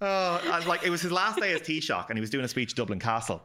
oh, 0.00 0.40
and 0.44 0.66
like 0.66 0.84
it 0.84 0.90
was 0.90 1.02
his 1.02 1.12
last 1.12 1.38
day 1.38 1.52
as 1.52 1.60
Taoiseach, 1.60 2.08
and 2.08 2.16
he 2.16 2.20
was 2.20 2.30
doing 2.30 2.44
a 2.44 2.48
speech 2.48 2.72
at 2.72 2.76
Dublin 2.76 2.98
Castle. 2.98 3.42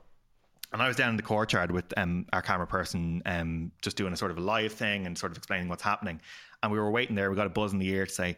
And 0.74 0.82
I 0.82 0.88
was 0.88 0.96
down 0.96 1.10
in 1.10 1.18
the 1.18 1.24
courtyard 1.24 1.70
with 1.72 1.94
um, 1.98 2.26
our 2.32 2.42
camera 2.42 2.68
person, 2.68 3.22
um, 3.26 3.72
just 3.82 3.98
doing 3.98 4.14
a 4.14 4.18
sort 4.18 4.32
of 4.32 4.38
a 4.38 4.42
live 4.42 4.72
thing 4.72 5.06
and 5.06 5.18
sort 5.18 5.32
of 5.32 5.38
explaining 5.38 5.68
what's 5.68 5.84
happening. 5.84 6.22
And 6.64 6.72
we 6.72 6.80
were 6.80 6.90
waiting 6.90 7.16
there. 7.16 7.30
We 7.30 7.36
got 7.36 7.48
a 7.48 7.50
buzz 7.50 7.74
in 7.74 7.80
the 7.80 7.90
ear 7.90 8.06
to 8.06 8.12
say, 8.12 8.38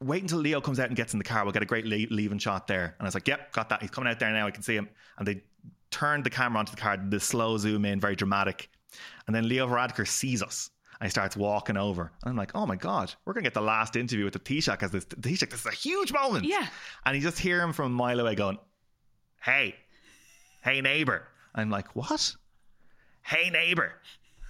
"Wait 0.00 0.22
until 0.22 0.38
Leo 0.38 0.60
comes 0.60 0.80
out 0.80 0.86
and 0.88 0.96
gets 0.96 1.12
in 1.12 1.18
the 1.18 1.24
car. 1.24 1.44
We'll 1.44 1.52
get 1.52 1.62
a 1.62 1.66
great 1.66 1.84
le- 1.84 2.14
leaving 2.14 2.38
shot 2.38 2.66
there." 2.66 2.84
And 2.98 3.02
I 3.02 3.04
was 3.04 3.14
like, 3.14 3.28
"Yep, 3.28 3.52
got 3.52 3.68
that. 3.68 3.82
He's 3.82 3.90
coming 3.90 4.10
out 4.10 4.18
there 4.18 4.32
now. 4.32 4.46
I 4.46 4.50
can 4.50 4.62
see 4.62 4.76
him." 4.76 4.88
And 5.18 5.28
they 5.28 5.42
turned 5.90 6.24
the 6.24 6.30
camera 6.30 6.58
onto 6.58 6.74
the 6.74 6.80
car, 6.80 6.96
the 6.96 7.20
slow 7.20 7.58
zoom 7.58 7.84
in, 7.84 8.00
very 8.00 8.16
dramatic. 8.16 8.70
And 9.26 9.36
then 9.36 9.48
Leo 9.48 9.66
Varadkar 9.66 10.06
sees 10.08 10.42
us. 10.42 10.70
And 10.98 11.06
he 11.06 11.10
starts 11.10 11.36
walking 11.36 11.76
over. 11.76 12.10
And 12.22 12.30
I'm 12.30 12.36
like, 12.36 12.52
oh 12.54 12.64
my 12.64 12.76
God, 12.76 13.12
we're 13.26 13.34
going 13.34 13.44
to 13.44 13.50
get 13.50 13.52
the 13.52 13.60
last 13.60 13.96
interview 13.96 14.24
with 14.24 14.32
the 14.32 14.38
Taoiseach 14.38 14.82
as 14.82 14.90
this 14.90 15.04
Taoiseach. 15.04 15.50
This 15.50 15.60
is 15.60 15.66
a 15.66 15.70
huge 15.70 16.10
moment. 16.10 16.46
Yeah. 16.46 16.66
And 17.04 17.14
you 17.14 17.22
just 17.22 17.38
hear 17.38 17.60
him 17.60 17.74
from 17.74 17.86
a 17.86 17.94
mile 17.94 18.18
away 18.18 18.34
going, 18.34 18.58
hey, 19.42 19.74
hey, 20.64 20.80
neighbor. 20.80 21.28
I'm 21.56 21.70
like, 21.70 21.96
what? 21.96 22.36
Hey, 23.22 23.50
neighbor. 23.50 23.94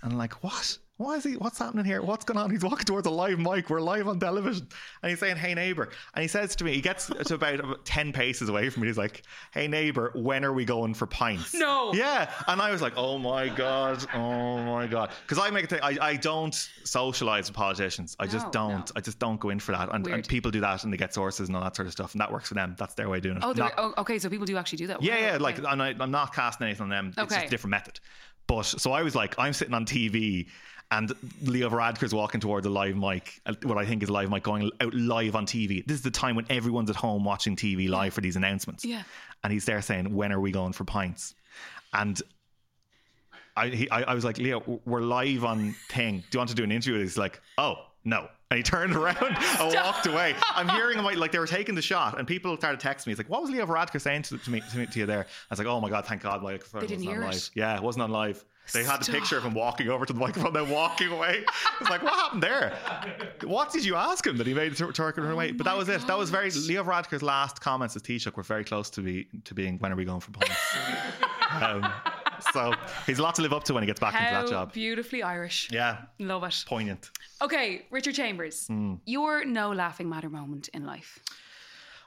And 0.03 0.13
I'm 0.13 0.19
like, 0.19 0.43
what? 0.43 0.79
Why 0.99 1.17
is 1.17 1.25
he? 1.25 1.35
What's 1.35 1.59
happening 1.59 1.85
here? 1.85 2.01
What's 2.01 2.25
going 2.25 2.39
on? 2.39 2.51
He's 2.51 2.65
walking 2.65 2.87
towards 2.87 3.07
a 3.07 3.11
live 3.11 3.39
mic. 3.39 3.69
We're 3.69 3.83
live 3.83 4.09
on 4.09 4.19
television. 4.19 4.67
And 5.03 5.11
he's 5.11 5.19
saying, 5.19 5.37
hey, 5.37 5.53
neighbor. 5.53 5.91
And 6.15 6.23
he 6.23 6.29
says 6.29 6.57
to 6.57 6.65
me, 6.65 6.73
he 6.73 6.81
gets 6.81 7.07
to 7.09 7.35
about, 7.35 7.85
10 7.85 8.13
paces 8.15 8.49
away 8.49 8.71
from 8.71 8.83
me. 8.83 8.89
He's 8.89 8.97
like, 8.97 9.23
hey, 9.53 9.69
neighbor, 9.69 10.11
when 10.15 10.43
are 10.43 10.55
we 10.55 10.65
going 10.65 10.95
for 10.95 11.07
pints? 11.07 11.53
No. 11.53 11.93
Yeah. 11.93 12.31
And 12.49 12.63
I 12.63 12.71
was 12.71 12.81
like, 12.81 12.95
oh 12.97 13.19
my 13.19 13.49
God. 13.49 14.07
Oh 14.15 14.63
my 14.63 14.87
God. 14.87 15.11
Because 15.23 15.39
I 15.39 15.51
make 15.51 15.65
a 15.65 15.67
thing, 15.67 15.81
I, 15.83 15.99
I 16.01 16.17
don't 16.17 16.55
socialize 16.85 17.49
with 17.49 17.57
politicians. 17.57 18.17
I 18.19 18.27
just 18.27 18.51
don't. 18.51 18.79
no. 18.79 18.85
I 18.97 19.01
just 19.01 19.19
don't 19.19 19.39
go 19.39 19.51
in 19.51 19.61
for 19.61 19.73
that. 19.73 19.95
And, 19.95 20.07
and 20.07 20.27
people 20.27 20.51
do 20.51 20.61
that 20.61 20.85
and 20.85 20.93
they 20.93 20.97
get 20.97 21.13
sources 21.13 21.49
and 21.49 21.57
all 21.57 21.63
that 21.63 21.77
sort 21.77 21.87
of 21.87 21.93
stuff. 21.93 22.13
And 22.13 22.23
that 22.23 22.33
works 22.33 22.49
for 22.49 22.55
them. 22.55 22.75
That's 22.79 22.95
their 22.95 23.11
way 23.11 23.19
of 23.19 23.23
doing 23.23 23.37
it. 23.37 23.43
Oh, 23.45 23.53
Not- 23.53 23.75
oh, 23.77 23.93
okay. 23.99 24.19
So 24.19 24.31
people 24.31 24.47
do 24.47 24.57
actually 24.57 24.79
do 24.79 24.87
that. 24.87 25.03
yeah, 25.03 25.19
yeah. 25.19 25.37
Like, 25.37 25.59
and 25.59 25.83
I, 25.83 25.95
I'm 26.01 26.11
not 26.11 26.35
casting 26.35 26.67
anything 26.67 26.85
on 26.85 26.89
them. 26.89 27.13
Okay. 27.19 27.23
It's 27.25 27.35
just 27.35 27.47
a 27.49 27.51
different 27.51 27.73
method. 27.73 28.01
But 28.47 28.63
so 28.63 28.93
I 28.93 29.03
was 29.03 29.15
like, 29.15 29.35
I'm 29.39 29.53
sitting 29.53 29.75
on 29.75 29.85
TV 29.85 30.47
and 30.91 31.13
Leo 31.43 31.69
Varadkar's 31.69 32.15
walking 32.15 32.41
towards 32.41 32.67
a 32.67 32.71
live 32.71 32.97
mic, 32.97 33.41
what 33.63 33.77
I 33.77 33.85
think 33.85 34.03
is 34.03 34.09
a 34.09 34.13
live 34.13 34.31
mic, 34.31 34.43
going 34.43 34.71
out 34.81 34.95
live 34.95 35.35
on 35.35 35.45
TV. 35.45 35.85
This 35.85 35.97
is 35.97 36.03
the 36.03 36.11
time 36.11 36.37
when 36.37 36.47
everyone's 36.49 36.91
at 36.91 36.97
home 36.97 37.25
watching 37.25 37.57
TV 37.57 37.89
live 37.89 38.15
for 38.15 38.21
these 38.21 38.37
announcements. 38.37 38.85
Yeah. 38.85 39.03
And 39.43 39.53
he's 39.53 39.65
there 39.65 39.83
saying, 39.83 40.15
When 40.15 40.33
are 40.33 40.41
we 40.41 40.53
going 40.53 40.73
for 40.73 40.85
pints? 40.85 41.35
And 41.93 42.21
I, 43.57 43.69
he, 43.69 43.91
I, 43.91 44.03
I 44.03 44.15
was 44.15 44.25
like, 44.25 44.39
Leo, 44.39 44.81
we're 44.85 45.01
live 45.01 45.45
on 45.45 45.75
thing. 45.89 46.19
Do 46.19 46.27
you 46.33 46.39
want 46.39 46.51
to 46.51 46.57
do 46.57 46.63
an 46.63 46.71
interview? 46.73 47.01
He's 47.01 47.19
like, 47.19 47.41
Oh, 47.59 47.77
no. 48.05 48.29
And 48.51 48.59
he 48.59 48.63
turned 48.63 48.95
around 48.95 49.17
and 49.21 49.75
walked 49.75 50.07
away. 50.07 50.35
I'm 50.55 50.69
hearing 50.69 50.99
him 50.99 51.05
like 51.05 51.33
they 51.33 51.39
were 51.39 51.49
taking 51.49 51.75
the 51.75 51.83
shot, 51.83 52.19
and 52.19 52.29
people 52.29 52.57
started 52.57 52.81
texting 52.81 53.09
me. 53.09 53.13
It's 53.13 53.19
like, 53.19 53.29
"What 53.29 53.43
was 53.43 53.51
Leo 53.51 53.67
Varadkar 53.67 54.01
saying 54.01 54.23
to, 54.23 54.39
to 54.39 54.51
me 54.51 54.63
to, 54.71 54.79
me, 54.79 54.87
to 54.87 54.99
you 55.01 55.07
there?" 55.07 55.23
I 55.23 55.27
was 55.51 55.59
like, 55.59 55.67
"Oh 55.67 55.81
my 55.81 55.91
god, 55.91 56.07
thank 56.07 56.23
God, 56.23 56.43
my 56.43 56.53
microphone 56.53 56.87
They 56.87 56.95
wasn't 56.95 57.11
on 57.11 57.21
live." 57.23 57.35
it. 57.35 57.51
Yeah, 57.55 57.77
it 57.77 57.83
wasn't 57.83 58.05
on 58.05 58.11
live. 58.11 58.45
They 58.73 58.83
had 58.83 59.01
the 59.01 59.05
Stop. 59.05 59.15
picture 59.15 59.39
of 59.39 59.45
him 59.45 59.55
walking 59.55 59.89
over 59.89 60.05
to 60.07 60.13
the 60.13 60.19
microphone, 60.19 60.53
then 60.53 60.69
walking 60.69 61.09
away. 61.13 61.45
It's 61.81 61.89
like, 61.89 62.03
what 62.03 62.15
happened 62.15 62.43
there? 62.43 62.77
What 63.45 63.73
did 63.73 63.85
you 63.85 63.95
ask 63.95 64.27
him 64.27 64.37
that 64.39 64.47
he 64.47 64.55
made 64.55 64.77
to 64.77 64.93
Turk 64.93 65.19
and 65.19 65.31
away? 65.31 65.53
But 65.53 65.65
that 65.67 65.75
Oh 65.75 65.79
was 65.79 65.89
it. 65.89 66.05
That 66.07 66.19
was 66.19 66.31
very. 66.31 66.51
Leo 66.51 66.83
Varadkar's 66.83 67.23
last 67.23 67.61
comments 67.61 67.95
as 67.97 68.03
Taoiseach 68.03 68.37
were 68.37 68.43
very 68.43 68.65
close 68.65 68.91
to 68.91 69.01
be 69.03 69.29
to 69.45 69.55
being 69.55 69.79
when 69.79 69.93
are 69.93 69.97
we 69.97 70.05
going 70.05 70.21
for 70.21 70.33
points? 70.33 70.77
um, 71.63 71.93
so 72.53 72.73
he's 73.07 73.19
a 73.19 73.23
lot 73.23 73.35
to 73.37 73.43
live 73.43 73.53
up 73.53 73.65
to 73.65 73.75
when 73.75 73.83
he 73.83 73.87
gets 73.87 74.01
back 74.01 74.15
into 74.15 74.31
that 74.33 74.49
job. 74.49 74.73
beautifully 74.73 75.23
Irish. 75.23 75.69
Yeah, 75.71 76.03
Love 76.19 76.45
it. 76.45 76.65
poignant. 76.67 77.11
Okay, 77.43 77.87
Richard 77.91 78.15
Chambers, 78.15 78.67
Hmm. 78.67 78.95
your 79.05 79.45
no 79.45 79.73
laughing 79.73 80.09
matter 80.09 80.29
moment 80.31 80.69
in 80.75 80.85
life. 80.87 81.19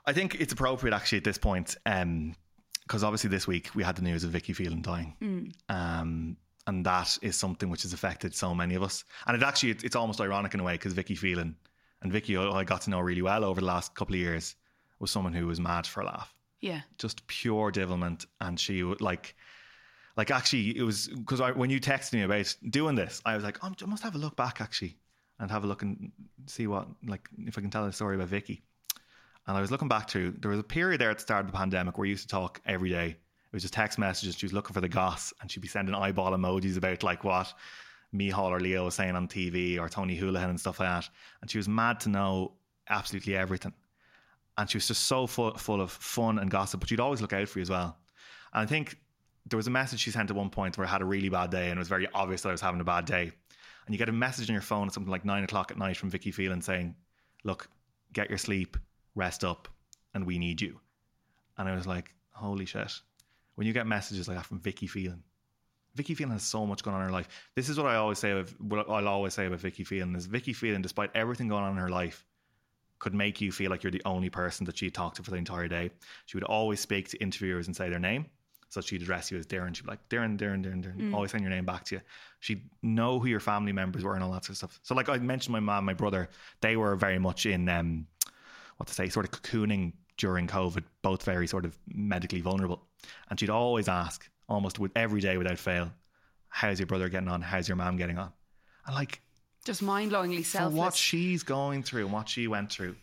I 0.06 0.14
think 0.14 0.36
it's 0.36 0.54
appropriate 0.54 0.94
actually 0.96 1.20
at 1.20 1.24
this 1.24 1.38
point, 1.38 1.76
because 1.84 3.04
obviously 3.04 3.30
this 3.30 3.46
week 3.48 3.70
we 3.76 3.84
had 3.84 3.96
the 3.96 4.02
news 4.02 4.24
of 4.24 4.32
Vicky 4.32 4.54
Phelan 4.54 4.82
dying, 4.82 5.54
um, 5.70 6.38
and 6.68 6.86
that 6.86 7.18
is 7.22 7.36
something 7.36 7.70
which 7.70 7.84
has 7.84 7.94
affected 7.94 8.34
so 8.36 8.54
many 8.56 8.76
of 8.76 8.84
us. 8.84 9.04
And 9.28 9.36
it 9.36 9.44
actually 9.44 9.72
it's, 9.72 9.84
it's 9.84 9.96
almost 9.96 10.22
ironic 10.22 10.54
in 10.54 10.60
a 10.60 10.64
way 10.64 10.74
because 10.74 10.94
Vicky 10.94 11.16
Phelan 11.16 11.56
and 12.02 12.12
Vicky, 12.12 12.38
I 12.38 12.64
got 12.64 12.82
to 12.82 12.90
know 12.90 13.00
really 13.00 13.22
well 13.22 13.44
over 13.44 13.60
the 13.60 13.68
last 13.68 13.94
couple 13.96 14.16
of 14.16 14.20
years, 14.22 14.56
was 15.00 15.12
someone 15.12 15.34
who 15.34 15.48
was 15.48 15.60
mad 15.60 15.86
for 15.86 16.02
a 16.02 16.06
laugh, 16.06 16.34
Yeah. 16.62 16.82
just 16.98 17.26
pure 17.28 17.72
devilment, 17.72 18.26
and 18.42 18.60
she 18.60 18.84
would 18.84 19.02
like. 19.02 19.36
Like 20.20 20.32
actually, 20.32 20.78
it 20.78 20.84
was 20.84 21.08
because 21.08 21.40
when 21.56 21.70
you 21.70 21.80
texted 21.80 22.12
me 22.12 22.24
about 22.24 22.54
doing 22.72 22.94
this, 22.94 23.22
I 23.26 23.36
was 23.36 23.46
like, 23.46 23.58
oh, 23.64 23.72
I 23.82 23.86
must 23.86 24.04
have 24.04 24.16
a 24.16 24.18
look 24.18 24.36
back 24.36 24.60
actually, 24.60 24.98
and 25.40 25.50
have 25.50 25.64
a 25.64 25.68
look 25.68 25.82
and 25.82 26.12
see 26.46 26.68
what 26.68 26.90
like 27.08 27.30
if 27.46 27.58
I 27.58 27.62
can 27.62 27.70
tell 27.70 27.86
a 27.86 27.94
story 27.94 28.18
about 28.18 28.28
Vicky. 28.28 28.62
And 29.48 29.56
I 29.56 29.62
was 29.62 29.72
looking 29.72 29.88
back 29.88 30.10
through, 30.10 30.32
there 30.40 30.52
was 30.52 30.60
a 30.60 30.64
period 30.64 31.00
there 31.00 31.10
at 31.10 31.20
the 31.20 31.22
start 31.22 31.46
of 31.46 31.52
the 31.54 31.58
pandemic 31.58 31.98
where 31.98 32.02
we 32.02 32.10
used 32.10 32.24
to 32.24 32.28
talk 32.28 32.60
every 32.66 32.90
day. 32.90 33.12
It 33.12 33.54
was 33.54 33.62
just 33.62 33.74
text 33.74 33.98
messages. 33.98 34.36
She 34.36 34.46
was 34.46 34.52
looking 34.52 34.74
for 34.74 34.82
the 34.82 34.90
goss 34.90 35.32
and 35.40 35.50
she'd 35.50 35.62
be 35.62 35.70
sending 35.70 35.96
eyeball 35.96 36.34
emojis 36.34 36.76
about 36.76 37.02
like 37.02 37.24
what 37.24 37.54
Micheál 38.14 38.50
or 38.50 38.60
Leo 38.60 38.84
was 38.84 38.96
saying 38.96 39.16
on 39.16 39.30
TV 39.30 39.80
or 39.80 39.88
Tony 39.88 40.20
Holohan 40.20 40.50
and 40.50 40.60
stuff 40.60 40.82
like 40.82 40.90
that. 40.90 41.10
And 41.42 41.50
she 41.50 41.58
was 41.58 41.70
mad 41.70 42.02
to 42.02 42.10
know 42.10 42.56
absolutely 42.90 43.38
everything. 43.38 43.74
And 44.58 44.70
she 44.70 44.76
was 44.76 44.88
just 44.90 45.04
so 45.04 45.28
full, 45.28 45.54
full 45.54 45.80
of 45.80 45.92
fun 45.92 46.40
and 46.40 46.52
gossip, 46.52 46.82
but 46.82 46.90
she'd 46.90 47.00
always 47.00 47.22
look 47.22 47.32
out 47.32 47.48
for 47.48 47.60
you 47.60 47.64
as 47.64 47.70
well. 47.70 47.98
And 48.54 48.64
I 48.64 48.66
think 48.66 48.98
there 49.46 49.58
was 49.58 49.68
a 49.68 49.72
message 49.72 50.00
she 50.00 50.12
sent 50.12 50.30
at 50.30 50.36
one 50.36 50.50
point 50.50 50.78
where 50.78 50.86
I 50.86 50.90
had 50.90 51.02
a 51.02 51.06
really 51.06 51.30
bad 51.30 51.50
day 51.50 51.70
and 51.70 51.78
it 51.78 51.80
was 51.80 51.88
very 51.88 52.08
obvious 52.14 52.42
that 52.42 52.50
I 52.50 52.52
was 52.52 52.62
having 52.62 52.82
a 52.82 52.86
bad 52.86 53.06
day. 53.06 53.32
And 53.86 53.96
you 53.96 53.98
get 53.98 54.10
a 54.10 54.14
message 54.14 54.50
on 54.50 54.54
your 54.54 54.62
phone 54.62 54.88
at 54.88 54.94
something 54.94 55.10
like 55.10 55.26
nine 55.26 55.44
o'clock 55.44 55.72
at 55.72 55.78
night 55.78 55.98
from 55.98 56.10
Vicky 56.10 56.32
Phelan 56.32 56.62
saying, 56.62 56.96
Look, 57.44 57.70
get 58.14 58.30
your 58.30 58.38
sleep, 58.38 58.78
rest 59.16 59.44
up, 59.44 59.68
and 60.14 60.26
we 60.26 60.38
need 60.38 60.62
you. 60.62 60.80
And 61.58 61.68
I 61.68 61.76
was 61.76 61.88
like, 61.88 62.14
Holy 62.32 62.66
shit. 62.66 62.92
when 63.56 63.66
you 63.66 63.74
get 63.74 63.88
messages 63.88 64.28
like 64.28 64.38
that 64.38 64.46
from 64.46 64.60
Vicky 64.60 64.88
Phelan. 64.88 65.24
Vicky 65.96 66.14
Phelan 66.14 66.32
has 66.34 66.44
so 66.44 66.66
much 66.66 66.84
going 66.84 66.96
on 66.96 67.02
in 67.02 67.08
her 67.08 67.14
life. 67.14 67.28
This 67.56 67.68
is 67.68 67.78
what 67.78 67.88
I 67.88 67.96
always 67.96 68.20
say. 68.20 68.32
About, 68.32 68.62
what 68.62 68.90
I'll 68.90 69.08
always 69.08 69.34
say 69.34 69.48
about 69.48 69.60
Vicky 69.60 69.84
Phelan 69.84 70.16
is 70.16 70.28
Vicky 70.28 70.54
Phelan, 70.54 70.82
despite 70.82 71.10
everything 71.16 71.48
going 71.48 71.64
on 71.64 71.72
in 71.72 71.78
her 71.78 71.90
life, 71.90 72.26
could 73.00 73.14
make 73.14 73.42
you 73.42 73.52
feel 73.52 73.72
like 73.72 73.82
you're 73.82 73.92
the 73.92 74.02
only 74.06 74.30
person 74.30 74.66
that 74.66 74.78
she 74.78 74.90
talked 74.90 75.16
to 75.16 75.24
for 75.24 75.32
the 75.32 75.38
entire 75.38 75.68
day. 75.68 75.90
She 76.26 76.38
would 76.38 76.44
always 76.44 76.80
speak 76.80 77.10
to 77.10 77.18
interviewers 77.18 77.68
and 77.68 77.76
say 77.76 77.90
their 77.90 78.00
name. 78.00 78.28
So 78.70 78.82
she'd 78.82 79.02
address 79.02 79.32
you 79.32 79.38
as 79.40 79.48
Doireann. 79.48 79.76
She'd 79.76 79.86
be 79.86 79.90
like, 79.92 80.08
Doireann, 80.10 80.38
Doireann, 80.38 80.64
Doireann, 80.64 80.84
Doireann. 80.84 81.14
Always 81.14 81.32
send 81.32 81.44
your 81.44 81.50
name 81.50 81.66
back 81.66 81.86
to 81.86 81.96
you. 81.96 82.02
She'd 82.40 82.62
know 82.84 83.20
who 83.20 83.28
your 83.28 83.40
family 83.40 83.72
members 83.72 84.04
were 84.04 84.14
and 84.14 84.24
all 84.24 84.32
that 84.32 84.46
sort 84.46 84.52
of 84.52 84.58
stuff. 84.58 84.80
So, 84.84 84.94
like 84.96 85.10
I 85.10 85.18
mentioned, 85.18 85.54
my 85.54 85.60
mom, 85.60 85.86
my 85.86 85.94
brother, 85.94 86.30
they 86.62 86.78
were 86.78 86.96
very 86.96 87.18
much 87.18 87.46
in, 87.48 87.68
um, 87.68 88.06
what 88.78 88.88
to 88.88 88.94
say, 88.94 89.10
sort 89.10 89.26
of 89.26 89.32
cocooning 89.32 89.94
during 90.18 90.48
COVID, 90.48 90.84
both 91.02 91.24
very 91.24 91.48
sort 91.48 91.66
of 91.66 91.78
medically 91.88 92.42
vulnerable. 92.42 92.84
And 93.30 93.40
she'd 93.40 93.50
always 93.50 93.88
ask, 93.88 94.30
almost 94.48 94.78
with 94.80 94.92
every 94.96 95.22
day 95.22 95.38
without 95.38 95.58
fail, 95.58 95.92
how's 96.50 96.80
your 96.80 96.86
brother 96.88 97.10
getting 97.10 97.30
on? 97.30 97.42
How's 97.42 97.68
your 97.68 97.76
mom 97.78 97.98
getting 97.98 98.18
on? 98.20 98.32
And 98.86 98.96
like, 98.96 99.22
Just 99.66 99.82
mind 99.82 100.12
blowingly 100.12 100.46
for 100.46 100.70
what 100.70 100.96
she's 100.96 101.42
going 101.44 101.82
through 101.84 102.04
and 102.06 102.14
what 102.14 102.30
she 102.30 102.48
went 102.48 102.72
through, 102.72 102.96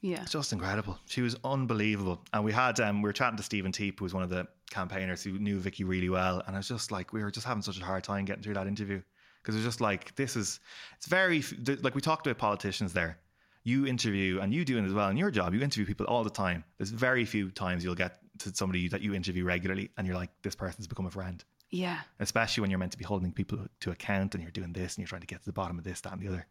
yeah. 0.00 0.22
It's 0.22 0.32
just 0.32 0.52
incredible. 0.52 0.98
She 1.06 1.22
was 1.22 1.36
unbelievable. 1.44 2.22
And 2.32 2.44
we 2.44 2.52
had 2.52 2.78
um, 2.80 3.02
we 3.02 3.08
were 3.08 3.12
chatting 3.12 3.36
to 3.36 3.42
Stephen 3.42 3.72
Teap, 3.72 3.98
who 3.98 4.04
was 4.04 4.14
one 4.14 4.22
of 4.22 4.30
the 4.30 4.46
campaigners 4.70 5.22
who 5.22 5.38
knew 5.38 5.58
Vicky 5.58 5.84
really 5.84 6.08
well. 6.08 6.42
And 6.46 6.54
I 6.54 6.60
was 6.60 6.68
just 6.68 6.92
like, 6.92 7.12
we 7.12 7.22
were 7.22 7.30
just 7.30 7.46
having 7.46 7.62
such 7.62 7.80
a 7.80 7.84
hard 7.84 8.04
time 8.04 8.24
getting 8.24 8.42
through 8.42 8.54
that 8.54 8.66
interview 8.66 9.02
because 9.42 9.54
it 9.54 9.58
was 9.58 9.66
just 9.66 9.80
like, 9.80 10.14
this 10.14 10.36
is 10.36 10.60
it's 10.96 11.06
very 11.06 11.42
like 11.82 11.94
we 11.94 12.00
talked 12.00 12.26
about 12.26 12.38
politicians 12.38 12.92
there. 12.92 13.18
You 13.64 13.86
interview 13.86 14.40
and 14.40 14.54
you 14.54 14.64
do 14.64 14.78
it 14.78 14.84
as 14.84 14.92
well 14.92 15.08
in 15.08 15.16
your 15.16 15.30
job. 15.30 15.52
You 15.52 15.60
interview 15.60 15.84
people 15.84 16.06
all 16.06 16.22
the 16.22 16.30
time. 16.30 16.64
There's 16.78 16.90
very 16.90 17.24
few 17.24 17.50
times 17.50 17.82
you'll 17.82 17.94
get 17.96 18.18
to 18.38 18.54
somebody 18.54 18.88
that 18.88 19.02
you 19.02 19.14
interview 19.14 19.44
regularly 19.44 19.90
and 19.96 20.06
you're 20.06 20.16
like, 20.16 20.30
this 20.42 20.54
person's 20.54 20.86
become 20.86 21.06
a 21.06 21.10
friend. 21.10 21.44
Yeah. 21.70 21.98
Especially 22.20 22.60
when 22.62 22.70
you're 22.70 22.78
meant 22.78 22.92
to 22.92 22.98
be 22.98 23.04
holding 23.04 23.32
people 23.32 23.58
to 23.80 23.90
account 23.90 24.34
and 24.34 24.42
you're 24.42 24.52
doing 24.52 24.72
this 24.72 24.94
and 24.94 25.02
you're 25.02 25.08
trying 25.08 25.20
to 25.20 25.26
get 25.26 25.40
to 25.40 25.46
the 25.46 25.52
bottom 25.52 25.76
of 25.76 25.84
this, 25.84 26.00
that, 26.02 26.12
and 26.12 26.22
the 26.22 26.28
other. 26.28 26.46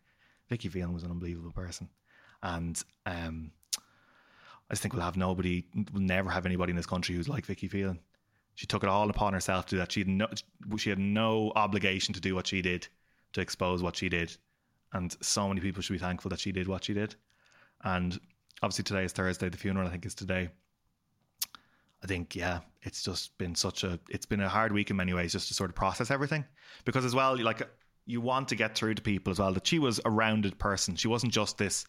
Vicky 0.49 0.69
Phelan 0.69 0.93
was 0.93 1.03
an 1.03 1.11
unbelievable 1.11 1.51
person. 1.51 1.89
And 2.43 2.81
um, 3.05 3.51
I 3.75 4.73
just 4.73 4.81
think 4.81 4.93
we'll 4.93 5.03
have 5.03 5.17
nobody, 5.17 5.65
we'll 5.91 6.03
never 6.03 6.29
have 6.29 6.45
anybody 6.45 6.71
in 6.71 6.77
this 6.77 6.85
country 6.85 7.15
who's 7.15 7.29
like 7.29 7.45
Vicky 7.45 7.67
Phelan. 7.67 7.99
She 8.55 8.65
took 8.65 8.83
it 8.83 8.89
all 8.89 9.09
upon 9.09 9.33
herself 9.33 9.67
to 9.67 9.75
do 9.75 9.79
that. 9.79 9.91
She 9.91 10.01
had 10.01 10.07
no, 10.07 10.27
she 10.77 10.89
had 10.89 10.99
no 10.99 11.51
obligation 11.55 12.13
to 12.13 12.19
do 12.19 12.33
what 12.33 12.47
she 12.47 12.61
did, 12.61 12.87
to 13.33 13.41
expose 13.41 13.83
what 13.83 13.95
she 13.95 14.09
did. 14.09 14.35
And 14.93 15.15
so 15.21 15.47
many 15.47 15.61
people 15.61 15.81
should 15.81 15.93
be 15.93 15.99
thankful 15.99 16.29
that 16.29 16.39
she 16.39 16.51
did 16.51 16.67
what 16.67 16.85
she 16.85 16.93
did. 16.93 17.15
And 17.83 18.19
obviously 18.63 18.83
today 18.83 19.03
is 19.03 19.11
Thursday. 19.11 19.49
The 19.49 19.57
funeral, 19.57 19.87
I 19.87 19.91
think, 19.91 20.05
is 20.05 20.15
today. 20.15 20.49
I 22.03 22.07
think, 22.07 22.35
yeah, 22.35 22.59
it's 22.83 23.03
just 23.03 23.37
been 23.37 23.53
such 23.55 23.83
a, 23.83 23.99
it's 24.09 24.25
been 24.25 24.41
a 24.41 24.49
hard 24.49 24.71
week 24.71 24.89
in 24.89 24.95
many 24.95 25.13
ways 25.13 25.33
just 25.33 25.47
to 25.49 25.53
sort 25.53 25.69
of 25.69 25.75
process 25.75 26.09
everything. 26.09 26.45
Because 26.85 27.05
as 27.05 27.13
well, 27.13 27.37
like, 27.37 27.67
you 28.05 28.21
want 28.21 28.47
to 28.47 28.55
get 28.55 28.75
through 28.75 28.95
to 28.95 29.01
people 29.01 29.31
as 29.31 29.39
well 29.39 29.53
that 29.53 29.67
she 29.67 29.79
was 29.79 29.99
a 30.05 30.09
rounded 30.09 30.57
person. 30.57 30.95
She 30.95 31.07
wasn't 31.07 31.33
just 31.33 31.57
this, 31.57 31.85